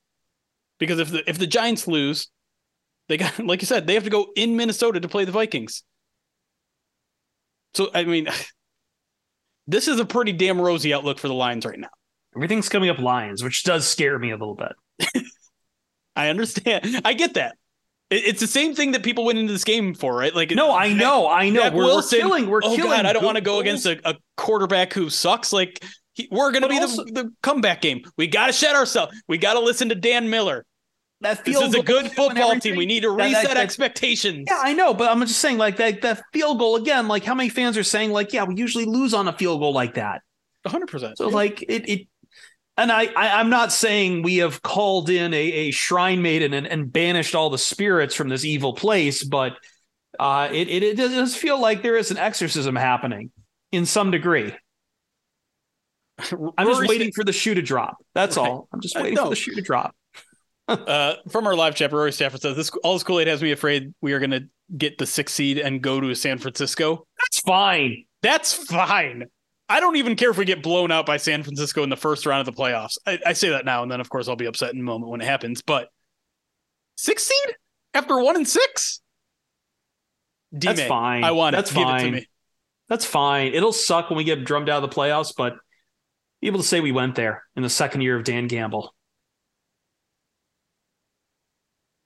Because 0.80 1.00
if 1.00 1.12
the 1.12 1.28
if 1.30 1.38
the 1.38 1.48
Giants 1.48 1.88
lose, 1.88 2.30
they 3.08 3.18
got 3.18 3.38
like 3.46 3.62
you 3.62 3.68
said, 3.68 3.88
they 3.88 3.94
have 3.94 4.04
to 4.04 4.10
go 4.10 4.28
in 4.36 4.56
Minnesota 4.56 5.00
to 5.00 5.08
play 5.08 5.26
the 5.26 5.32
Vikings. 5.32 5.84
So 7.74 7.90
I 7.94 8.04
mean 8.04 8.28
this 9.68 9.88
is 9.88 10.00
a 10.00 10.06
pretty 10.06 10.34
damn 10.34 10.60
rosy 10.60 10.94
outlook 10.94 11.20
for 11.20 11.28
the 11.28 11.34
Lions 11.34 11.66
right 11.66 11.80
now. 11.80 11.90
Everything's 12.36 12.70
coming 12.70 12.90
up 12.90 12.98
Lions, 12.98 13.44
which 13.44 13.64
does 13.64 13.88
scare 13.88 14.18
me 14.18 14.32
a 14.32 14.36
little 14.36 14.56
bit. 14.56 14.74
I 16.16 16.30
understand. 16.30 17.02
I 17.06 17.14
get 17.14 17.36
that. 17.36 17.58
It's 18.10 18.40
the 18.40 18.48
same 18.48 18.76
thing 18.76 18.92
that 18.92 19.02
people 19.02 19.26
went 19.26 19.40
into 19.40 19.52
this 19.52 19.64
game 19.64 19.96
for, 19.96 20.16
right? 20.16 20.36
Like 20.36 20.52
No, 20.52 20.76
I 20.76 20.94
know, 20.94 21.28
I 21.28 21.50
know. 21.50 21.72
We're, 21.72 21.86
we're 21.96 22.02
killing. 22.04 22.48
We're 22.48 22.62
oh 22.64 22.76
killing. 22.76 22.92
God, 22.92 23.06
I 23.08 23.14
don't 23.14 23.24
want 23.26 23.38
to 23.38 23.42
go 23.44 23.60
against 23.60 23.88
a, 23.88 24.00
a 24.08 24.16
quarterback 24.38 24.94
who 24.94 25.10
sucks. 25.10 25.52
Like 25.52 25.84
he, 26.14 26.28
we're 26.30 26.52
going 26.52 26.62
to 26.62 26.70
be 26.70 26.78
also- 26.78 27.06
the, 27.06 27.12
the 27.12 27.34
comeback 27.42 27.82
game. 27.82 28.04
We 28.18 28.28
got 28.28 28.48
to 28.48 28.54
shed 28.54 28.76
ourselves. 28.76 29.20
We 29.28 29.40
got 29.40 29.54
to 29.54 29.60
listen 29.62 29.90
to 29.90 29.96
Dan 29.96 30.30
Miller. 30.30 30.64
that 31.22 31.44
This 31.44 31.56
field 31.58 31.74
is 31.74 31.80
a 31.80 31.82
good 31.82 32.12
football 32.12 32.60
team. 32.60 32.76
We 32.76 32.86
need 32.86 33.02
to 33.02 33.10
That- 33.10 33.18
that- 33.18 33.24
reset 33.30 33.44
that- 33.48 33.58
expectations. 33.58 34.46
Yeah, 34.48 34.60
I 34.62 34.74
know, 34.74 34.94
but 34.94 35.10
I'm 35.10 35.20
just 35.22 35.40
saying, 35.40 35.58
like 35.58 35.78
that 35.78 36.04
that 36.04 36.22
field 36.34 36.60
goal 36.60 36.76
again. 36.76 37.08
Like, 37.08 37.24
how 37.24 37.34
many 37.34 37.50
fans 37.50 37.78
are 37.80 37.84
saying, 37.84 38.12
like, 38.12 38.32
yeah, 38.32 38.44
we 38.44 38.54
usually 38.56 38.86
lose 38.86 39.16
on 39.16 39.28
a 39.28 39.34
field 39.34 39.60
goal 39.60 39.74
like 39.74 39.96
that. 39.96 40.22
100. 40.64 40.88
percent 40.88 41.18
So, 41.18 41.30
like, 41.30 41.64
it, 41.64 41.90
it 41.90 42.08
and 42.78 42.92
I, 42.92 43.06
I, 43.16 43.40
I'm 43.40 43.50
not 43.50 43.72
saying 43.72 44.24
we 44.24 44.38
have 44.38 44.62
called 44.62 45.10
in 45.10 45.34
a, 45.34 45.38
a 45.38 45.72
shrine 45.72 46.22
maiden 46.22 46.54
and, 46.54 46.66
and 46.68 46.92
banished 46.92 47.36
all 47.36 47.50
the 47.50 47.58
spirits 47.58 48.16
from 48.16 48.30
this 48.30 48.44
evil 48.46 48.74
place, 48.74 49.24
but 49.24 49.54
uh, 50.20 50.50
it, 50.52 50.68
it, 50.70 50.84
it 50.84 50.96
does 50.98 51.36
feel 51.36 51.60
like 51.60 51.82
there 51.84 51.98
is 51.98 52.12
an 52.12 52.18
exorcism 52.18 52.76
happening 52.76 53.32
in 53.72 53.86
some 53.86 54.12
degree. 54.12 54.54
I'm 56.58 56.68
just 56.68 56.88
waiting 56.88 57.12
for 57.12 57.24
the 57.24 57.34
shoe 57.34 57.56
to 57.56 57.62
drop. 57.62 57.98
That's 58.14 58.38
Right. 58.38 58.48
all. 58.50 58.68
I'm 58.72 58.82
just 58.82 58.96
waiting 58.96 59.18
for 59.18 59.30
the 59.30 59.36
shoe 59.36 59.56
to 59.56 59.62
drop. 59.62 59.96
Uh, 60.66 61.16
from 61.30 61.46
our 61.46 61.58
live 61.58 61.76
chat, 61.76 61.92
Rory 61.92 62.14
Stafford 62.14 62.42
says 62.42 62.56
this 62.56 62.70
all 62.86 62.94
this 62.94 63.04
Kool 63.04 63.20
Aid 63.20 63.28
has 63.28 63.44
me 63.44 63.52
afraid 63.52 63.94
we 64.00 64.14
are 64.14 64.20
going 64.20 64.32
to 64.32 64.48
get 64.78 64.98
the 64.98 65.06
sixth 65.06 65.36
seed 65.36 65.58
and 65.60 65.82
go 65.82 66.00
to 66.00 66.16
San 66.16 66.38
Francisco. 66.38 67.06
That's 67.20 67.42
fine. 67.42 68.06
That's 68.22 68.54
fine. 68.54 69.26
I 69.70 69.80
don't 69.80 69.96
even 69.96 70.16
care 70.16 70.30
if 70.30 70.38
we 70.38 70.46
get 70.46 70.62
blown 70.62 70.92
out 70.92 71.06
by 71.06 71.18
San 71.18 71.42
Francisco 71.44 71.84
in 71.84 71.90
the 71.90 71.96
first 71.96 72.26
round 72.26 72.48
of 72.48 72.56
the 72.56 72.62
playoffs. 72.62 72.98
I, 73.06 73.20
I 73.26 73.34
say 73.34 73.50
that 73.50 73.66
now, 73.66 73.82
and 73.82 73.92
then 73.92 74.02
of 74.02 74.10
course 74.10 74.28
I'll 74.28 74.36
be 74.36 74.46
upset 74.46 74.74
in 74.74 74.80
a 74.80 74.84
moment 74.84 75.10
when 75.10 75.22
it 75.22 75.26
happens. 75.26 75.62
But 75.62 75.88
six 76.96 77.24
seed 77.24 77.56
after 77.94 78.20
one 78.20 78.36
and 78.36 78.48
six, 78.48 79.02
That's 80.52 80.80
D-May, 80.80 80.88
fine. 80.88 81.24
I 81.24 81.32
want 81.32 81.56
That's 81.56 81.72
it. 81.72 81.76
Give 81.76 81.84
it 81.84 81.86
fine. 81.86 82.06
to 82.06 82.12
me. 82.12 82.28
That's 82.90 83.06
fine. 83.06 83.54
It'll 83.54 83.74
suck 83.74 84.10
when 84.10 84.18
we 84.18 84.24
get 84.24 84.44
drummed 84.44 84.70
out 84.70 84.84
of 84.84 84.90
the 84.90 84.96
playoffs, 84.96 85.34
but 85.36 85.56
be 86.42 86.48
able 86.48 86.60
to 86.60 86.66
say 86.66 86.82
we 86.82 86.92
went 86.92 87.16
there 87.16 87.44
in 87.56 87.64
the 87.64 87.70
second 87.70 88.02
year 88.02 88.18
of 88.18 88.26
Dan 88.26 88.50
Campbell. 88.50 88.94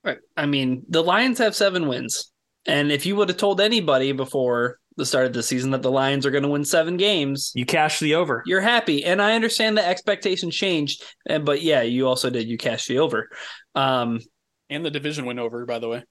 Right. 0.04 0.18
I 0.36 0.46
mean, 0.46 0.84
the 0.88 1.02
Lions 1.02 1.38
have 1.38 1.56
seven 1.56 1.88
wins. 1.88 2.32
And 2.64 2.92
if 2.92 3.04
you 3.04 3.16
would 3.16 3.28
have 3.28 3.38
told 3.38 3.60
anybody 3.60 4.12
before 4.12 4.78
the 4.98 5.06
start 5.06 5.24
of 5.26 5.32
the 5.32 5.42
season 5.42 5.70
that 5.70 5.80
the 5.82 5.90
Lions 5.90 6.26
are 6.26 6.30
going 6.30 6.42
to 6.42 6.48
win 6.50 6.64
seven 6.64 6.96
games, 6.98 7.52
You 7.54 7.64
cash 7.64 7.98
the 8.00 8.16
over. 8.16 8.42
you're 8.46 8.60
happy. 8.60 9.04
And 9.04 9.22
I 9.22 9.34
understand 9.34 9.78
the 9.78 9.86
expectation 9.86 10.50
changed. 10.50 11.02
And 11.26 11.44
but 11.46 11.62
yeah, 11.62 11.80
you 11.82 12.06
also 12.06 12.28
did. 12.28 12.46
You 12.48 12.58
cash 12.58 12.86
the 12.86 12.98
over. 12.98 13.30
Um, 13.74 14.20
And 14.68 14.84
the 14.84 14.90
division 14.90 15.24
went 15.24 15.38
over, 15.38 15.64
by 15.64 15.78
the 15.78 15.88
way. 15.88 16.04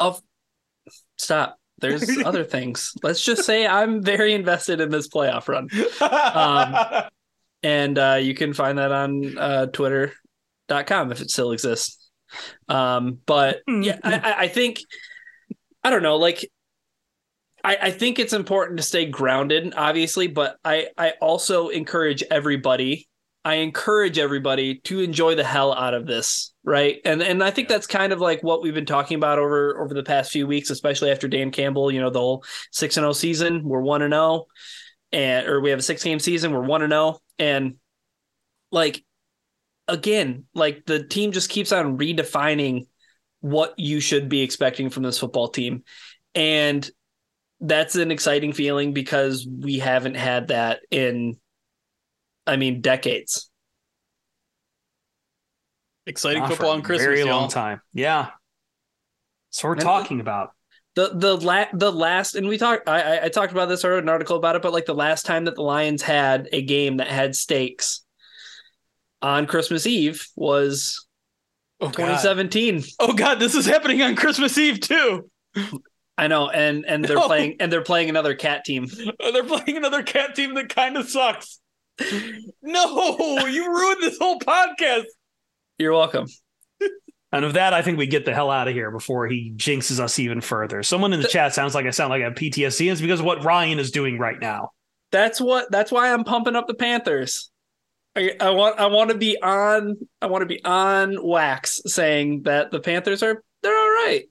of 0.00 0.22
stop. 1.18 1.58
There's 1.80 2.08
other 2.24 2.44
things. 2.44 2.92
Let's 3.02 3.22
just 3.24 3.44
say 3.44 3.66
I'm 3.66 4.02
very 4.02 4.32
invested 4.32 4.80
in 4.80 4.88
this 4.90 5.08
playoff 5.08 5.48
run. 5.48 5.68
Um, 6.00 7.02
and 7.62 7.98
uh, 7.98 8.18
you 8.20 8.34
can 8.34 8.54
find 8.54 8.78
that 8.78 8.92
on 8.92 9.36
uh, 9.38 9.66
twitter.com 9.66 11.12
if 11.12 11.20
it 11.20 11.30
still 11.30 11.52
exists 11.52 11.98
um, 12.68 13.18
but 13.26 13.60
yeah 13.68 13.98
I, 14.02 14.14
I- 14.18 14.38
I 14.44 14.48
think 14.48 14.80
i 15.84 15.90
don't 15.90 16.02
know 16.02 16.16
like 16.16 16.48
I, 17.64 17.76
I 17.82 17.90
think 17.90 18.18
it's 18.18 18.32
important 18.32 18.78
to 18.78 18.82
stay 18.82 19.06
grounded 19.06 19.72
obviously 19.76 20.26
but 20.26 20.56
i 20.64 20.88
i 20.96 21.12
also 21.20 21.68
encourage 21.68 22.22
everybody 22.30 23.08
i 23.44 23.56
encourage 23.56 24.18
everybody 24.18 24.76
to 24.80 25.00
enjoy 25.00 25.34
the 25.34 25.44
hell 25.44 25.72
out 25.72 25.94
of 25.94 26.06
this 26.06 26.52
right? 26.64 27.00
And 27.04 27.22
and 27.22 27.42
i 27.42 27.50
think 27.50 27.68
that's 27.68 27.86
kind 27.86 28.12
of 28.12 28.20
like 28.20 28.42
what 28.42 28.62
we've 28.62 28.74
been 28.74 28.86
talking 28.86 29.16
about 29.16 29.38
over 29.38 29.80
over 29.82 29.94
the 29.94 30.02
past 30.02 30.30
few 30.30 30.46
weeks 30.46 30.70
especially 30.70 31.10
after 31.10 31.28
dan 31.28 31.50
campbell 31.50 31.90
you 31.90 32.00
know 32.00 32.10
the 32.10 32.20
whole 32.20 32.44
6 32.70 32.96
and 32.96 33.04
0 33.04 33.12
season 33.12 33.64
we're 33.64 33.80
1 33.80 34.02
and 34.02 34.12
0 34.12 34.46
and 35.12 35.46
or 35.46 35.60
we 35.60 35.70
have 35.70 35.80
a 35.80 35.82
six 35.82 36.02
game 36.02 36.18
season 36.18 36.52
we're 36.52 36.62
1 36.62 36.82
and 36.82 36.92
0 36.92 37.18
and 37.38 37.76
like 38.70 39.04
again 39.88 40.44
like 40.54 40.86
the 40.86 41.02
team 41.02 41.32
just 41.32 41.50
keeps 41.50 41.72
on 41.72 41.98
redefining 41.98 42.86
what 43.42 43.74
you 43.76 44.00
should 44.00 44.28
be 44.28 44.40
expecting 44.40 44.88
from 44.88 45.02
this 45.02 45.18
football 45.18 45.48
team. 45.48 45.82
And 46.34 46.88
that's 47.62 47.94
an 47.96 48.10
exciting 48.10 48.52
feeling 48.52 48.92
because 48.92 49.46
we 49.46 49.78
haven't 49.78 50.16
had 50.16 50.48
that 50.48 50.80
in 50.90 51.36
i 52.46 52.56
mean 52.56 52.80
decades 52.80 53.48
Exciting 56.06 56.40
Not 56.42 56.50
football 56.50 56.72
a 56.72 56.74
on 56.74 56.82
Christmas, 56.82 57.06
Very 57.06 57.20
y'all. 57.20 57.40
long 57.42 57.48
time. 57.48 57.80
Yeah. 57.94 58.30
So 59.50 59.68
we're 59.68 59.74
And- 59.74 59.82
talking 59.82 60.20
about. 60.20 60.50
the 60.96 61.10
the 61.14 61.36
la- 61.36 61.68
the 61.72 61.92
last 61.92 62.34
and 62.34 62.48
we 62.48 62.58
talked 62.58 62.88
I, 62.88 63.00
I 63.18 63.24
I 63.26 63.28
talked 63.28 63.52
about 63.52 63.68
this 63.68 63.84
I 63.84 63.88
wrote 63.88 64.02
an 64.02 64.08
article 64.08 64.36
about 64.36 64.56
it 64.56 64.62
but 64.62 64.72
like 64.72 64.84
the 64.84 64.94
last 64.94 65.24
time 65.24 65.44
that 65.44 65.54
the 65.54 65.62
lions 65.62 66.02
had 66.02 66.48
a 66.52 66.60
game 66.60 66.96
that 66.96 67.06
had 67.06 67.34
stakes 67.36 68.04
on 69.22 69.46
christmas 69.46 69.86
eve 69.86 70.26
was 70.36 71.06
Oh 71.80 71.86
God. 71.86 71.96
2017 72.20 72.82
oh 72.98 73.12
God, 73.14 73.38
this 73.38 73.54
is 73.54 73.64
happening 73.64 74.02
on 74.02 74.16
Christmas 74.16 74.58
Eve 74.58 74.80
too. 74.80 75.30
I 76.18 76.26
know 76.26 76.48
and 76.48 76.84
and 76.86 77.04
they're 77.04 77.16
No. 77.22 77.26
playing 77.26 77.56
and 77.60 77.72
they're 77.72 77.82
playing 77.82 78.08
another 78.10 78.34
cat 78.34 78.64
team 78.64 78.86
They're 79.18 79.44
playing 79.44 79.76
another 79.76 80.02
cat 80.02 80.34
team 80.34 80.54
that 80.54 80.68
kind 80.68 80.96
of 80.96 81.08
sucks. 81.08 81.58
No, 82.62 83.46
you 83.46 83.66
ruined 83.74 84.02
this 84.02 84.18
whole 84.18 84.38
podcast. 84.38 85.04
you're 85.78 85.92
welcome 85.92 86.26
And 87.32 87.44
of 87.44 87.54
that, 87.54 87.72
I 87.74 87.82
think 87.82 87.98
we 87.98 88.06
get 88.06 88.24
the 88.24 88.34
hell 88.34 88.50
out 88.50 88.68
of 88.68 88.74
here 88.74 88.90
before 88.90 89.26
he 89.26 89.52
jinxes 89.56 90.00
us 90.00 90.18
even 90.18 90.40
further. 90.40 90.82
Someone 90.82 91.12
in 91.12 91.20
the 91.20 91.28
chat 91.28 91.54
sounds 91.54 91.74
like 91.74 91.86
I 91.86 91.90
sound 91.90 92.10
like 92.10 92.20
I 92.20 92.24
have 92.24 92.34
PTSD. 92.34 92.90
It's 92.92 93.00
because 93.00 93.20
of 93.20 93.26
what 93.26 93.42
Ryan 93.44 93.78
is 93.78 93.90
doing 93.90 94.18
right 94.18 94.38
now. 94.40 94.70
That's 95.12 95.40
what. 95.40 95.70
That's 95.70 95.90
why 95.92 96.12
I'm 96.12 96.24
pumping 96.24 96.56
up 96.56 96.66
the 96.66 96.74
Panthers. 96.74 97.50
I, 98.16 98.32
I 98.38 98.50
want. 98.50 98.78
I 98.78 98.86
want 98.86 99.10
to 99.10 99.16
be 99.16 99.40
on. 99.40 99.96
I 100.20 100.26
want 100.26 100.42
to 100.42 100.46
be 100.46 100.62
on 100.64 101.26
wax 101.26 101.80
saying 101.86 102.42
that 102.42 102.70
the 102.70 102.80
Panthers 102.80 103.22
are. 103.22 103.42
They're 103.62 103.78
all 103.78 103.88
right. 104.06 104.24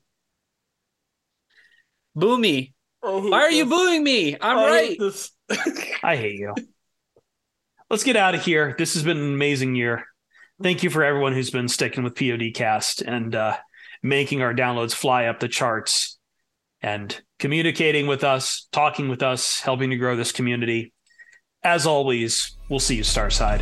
Boo 2.15 2.37
me. 2.37 2.73
Why 3.01 3.41
are 3.41 3.51
you 3.51 3.65
booing 3.65 4.03
me? 4.03 4.35
I'm 4.39 4.57
I 4.57 4.67
right. 4.67 4.97
hate. 4.99 5.99
I 6.03 6.15
hate 6.15 6.39
you. 6.39 6.53
Let's 7.89 8.03
get 8.03 8.15
out 8.15 8.35
of 8.35 8.43
here. 8.43 8.75
This 8.77 8.93
has 8.93 9.03
been 9.03 9.17
an 9.17 9.33
amazing 9.33 9.75
year. 9.75 10.05
thank 10.61 10.83
you 10.83 10.89
for 10.89 11.03
everyone 11.03 11.33
who's 11.33 11.49
been 11.49 11.67
sticking 11.67 12.03
with 12.03 12.13
PODcast 12.15 13.01
and 13.05 13.35
uh, 13.35 13.57
making 14.03 14.41
our 14.41 14.53
downloads 14.53 14.93
fly 14.93 15.25
up 15.25 15.39
the 15.39 15.47
charts 15.47 16.17
and 16.81 17.21
communicating 17.39 18.07
with 18.07 18.23
us, 18.23 18.67
talking 18.71 19.09
with 19.09 19.23
us, 19.23 19.59
helping 19.59 19.89
to 19.89 19.97
grow 19.97 20.15
this 20.15 20.31
community. 20.31 20.93
As 21.63 21.85
always, 21.85 22.55
we'll 22.69 22.79
see 22.79 22.95
you 22.95 23.03
Starside. 23.03 23.61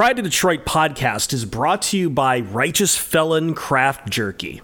Pride 0.00 0.18
of 0.18 0.24
Detroit 0.24 0.64
podcast 0.64 1.34
is 1.34 1.44
brought 1.44 1.82
to 1.82 1.98
you 1.98 2.08
by 2.08 2.40
Righteous 2.40 2.96
Felon 2.96 3.52
Craft 3.52 4.08
Jerky. 4.08 4.62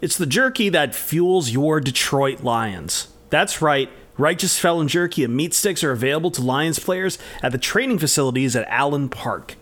It's 0.00 0.16
the 0.16 0.24
jerky 0.24 0.70
that 0.70 0.94
fuels 0.94 1.50
your 1.50 1.78
Detroit 1.78 2.42
Lions. 2.42 3.08
That's 3.28 3.60
right, 3.60 3.90
Righteous 4.16 4.58
Felon 4.58 4.88
Jerky 4.88 5.24
and 5.24 5.36
meat 5.36 5.52
sticks 5.52 5.84
are 5.84 5.90
available 5.90 6.30
to 6.30 6.40
Lions 6.40 6.78
players 6.78 7.18
at 7.42 7.52
the 7.52 7.58
training 7.58 7.98
facilities 7.98 8.56
at 8.56 8.66
Allen 8.68 9.10
Park. 9.10 9.56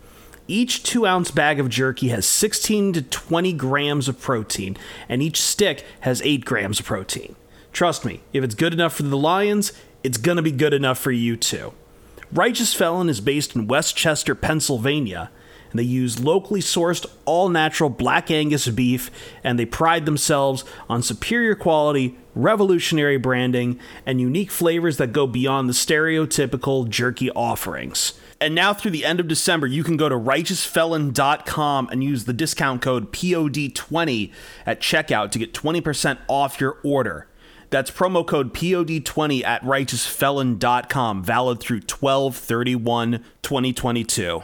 Each 0.46 0.84
two 0.84 1.08
ounce 1.08 1.32
bag 1.32 1.58
of 1.58 1.70
jerky 1.70 2.06
has 2.10 2.24
16 2.24 2.92
to 2.92 3.02
20 3.02 3.52
grams 3.54 4.06
of 4.06 4.20
protein, 4.20 4.76
and 5.08 5.24
each 5.24 5.42
stick 5.42 5.84
has 6.02 6.22
8 6.22 6.44
grams 6.44 6.78
of 6.78 6.86
protein. 6.86 7.34
Trust 7.72 8.04
me, 8.04 8.20
if 8.32 8.44
it's 8.44 8.54
good 8.54 8.72
enough 8.72 8.94
for 8.94 9.02
the 9.02 9.16
Lions, 9.16 9.72
it's 10.04 10.18
gonna 10.18 10.40
be 10.40 10.52
good 10.52 10.72
enough 10.72 11.00
for 11.00 11.10
you 11.10 11.36
too. 11.36 11.72
Righteous 12.32 12.74
Felon 12.74 13.08
is 13.08 13.20
based 13.20 13.54
in 13.54 13.68
West 13.68 13.96
Chester, 13.96 14.34
Pennsylvania, 14.34 15.30
and 15.70 15.78
they 15.78 15.84
use 15.84 16.18
locally 16.18 16.60
sourced, 16.60 17.06
all 17.24 17.48
natural 17.48 17.88
black 17.88 18.30
Angus 18.30 18.68
beef, 18.68 19.10
and 19.44 19.58
they 19.58 19.66
pride 19.66 20.06
themselves 20.06 20.64
on 20.88 21.02
superior 21.02 21.54
quality, 21.54 22.18
revolutionary 22.34 23.16
branding, 23.16 23.78
and 24.04 24.20
unique 24.20 24.50
flavors 24.50 24.96
that 24.96 25.12
go 25.12 25.26
beyond 25.26 25.68
the 25.68 25.72
stereotypical 25.72 26.88
jerky 26.88 27.30
offerings. 27.30 28.14
And 28.40 28.54
now 28.54 28.74
through 28.74 28.90
the 28.90 29.04
end 29.04 29.20
of 29.20 29.28
December, 29.28 29.66
you 29.66 29.84
can 29.84 29.96
go 29.96 30.08
to 30.08 30.16
righteousfelon.com 30.16 31.88
and 31.90 32.04
use 32.04 32.24
the 32.24 32.32
discount 32.32 32.82
code 32.82 33.12
POD20 33.12 34.32
at 34.66 34.80
checkout 34.80 35.30
to 35.30 35.38
get 35.38 35.54
20% 35.54 36.18
off 36.28 36.60
your 36.60 36.78
order. 36.82 37.28
That's 37.70 37.90
promo 37.90 38.26
code 38.26 38.54
POD20 38.54 39.44
at 39.44 39.62
righteousfelon.com, 39.62 41.24
valid 41.24 41.60
through 41.60 41.80
12 41.80 42.36
31 42.36 43.24
2022. 43.42 44.42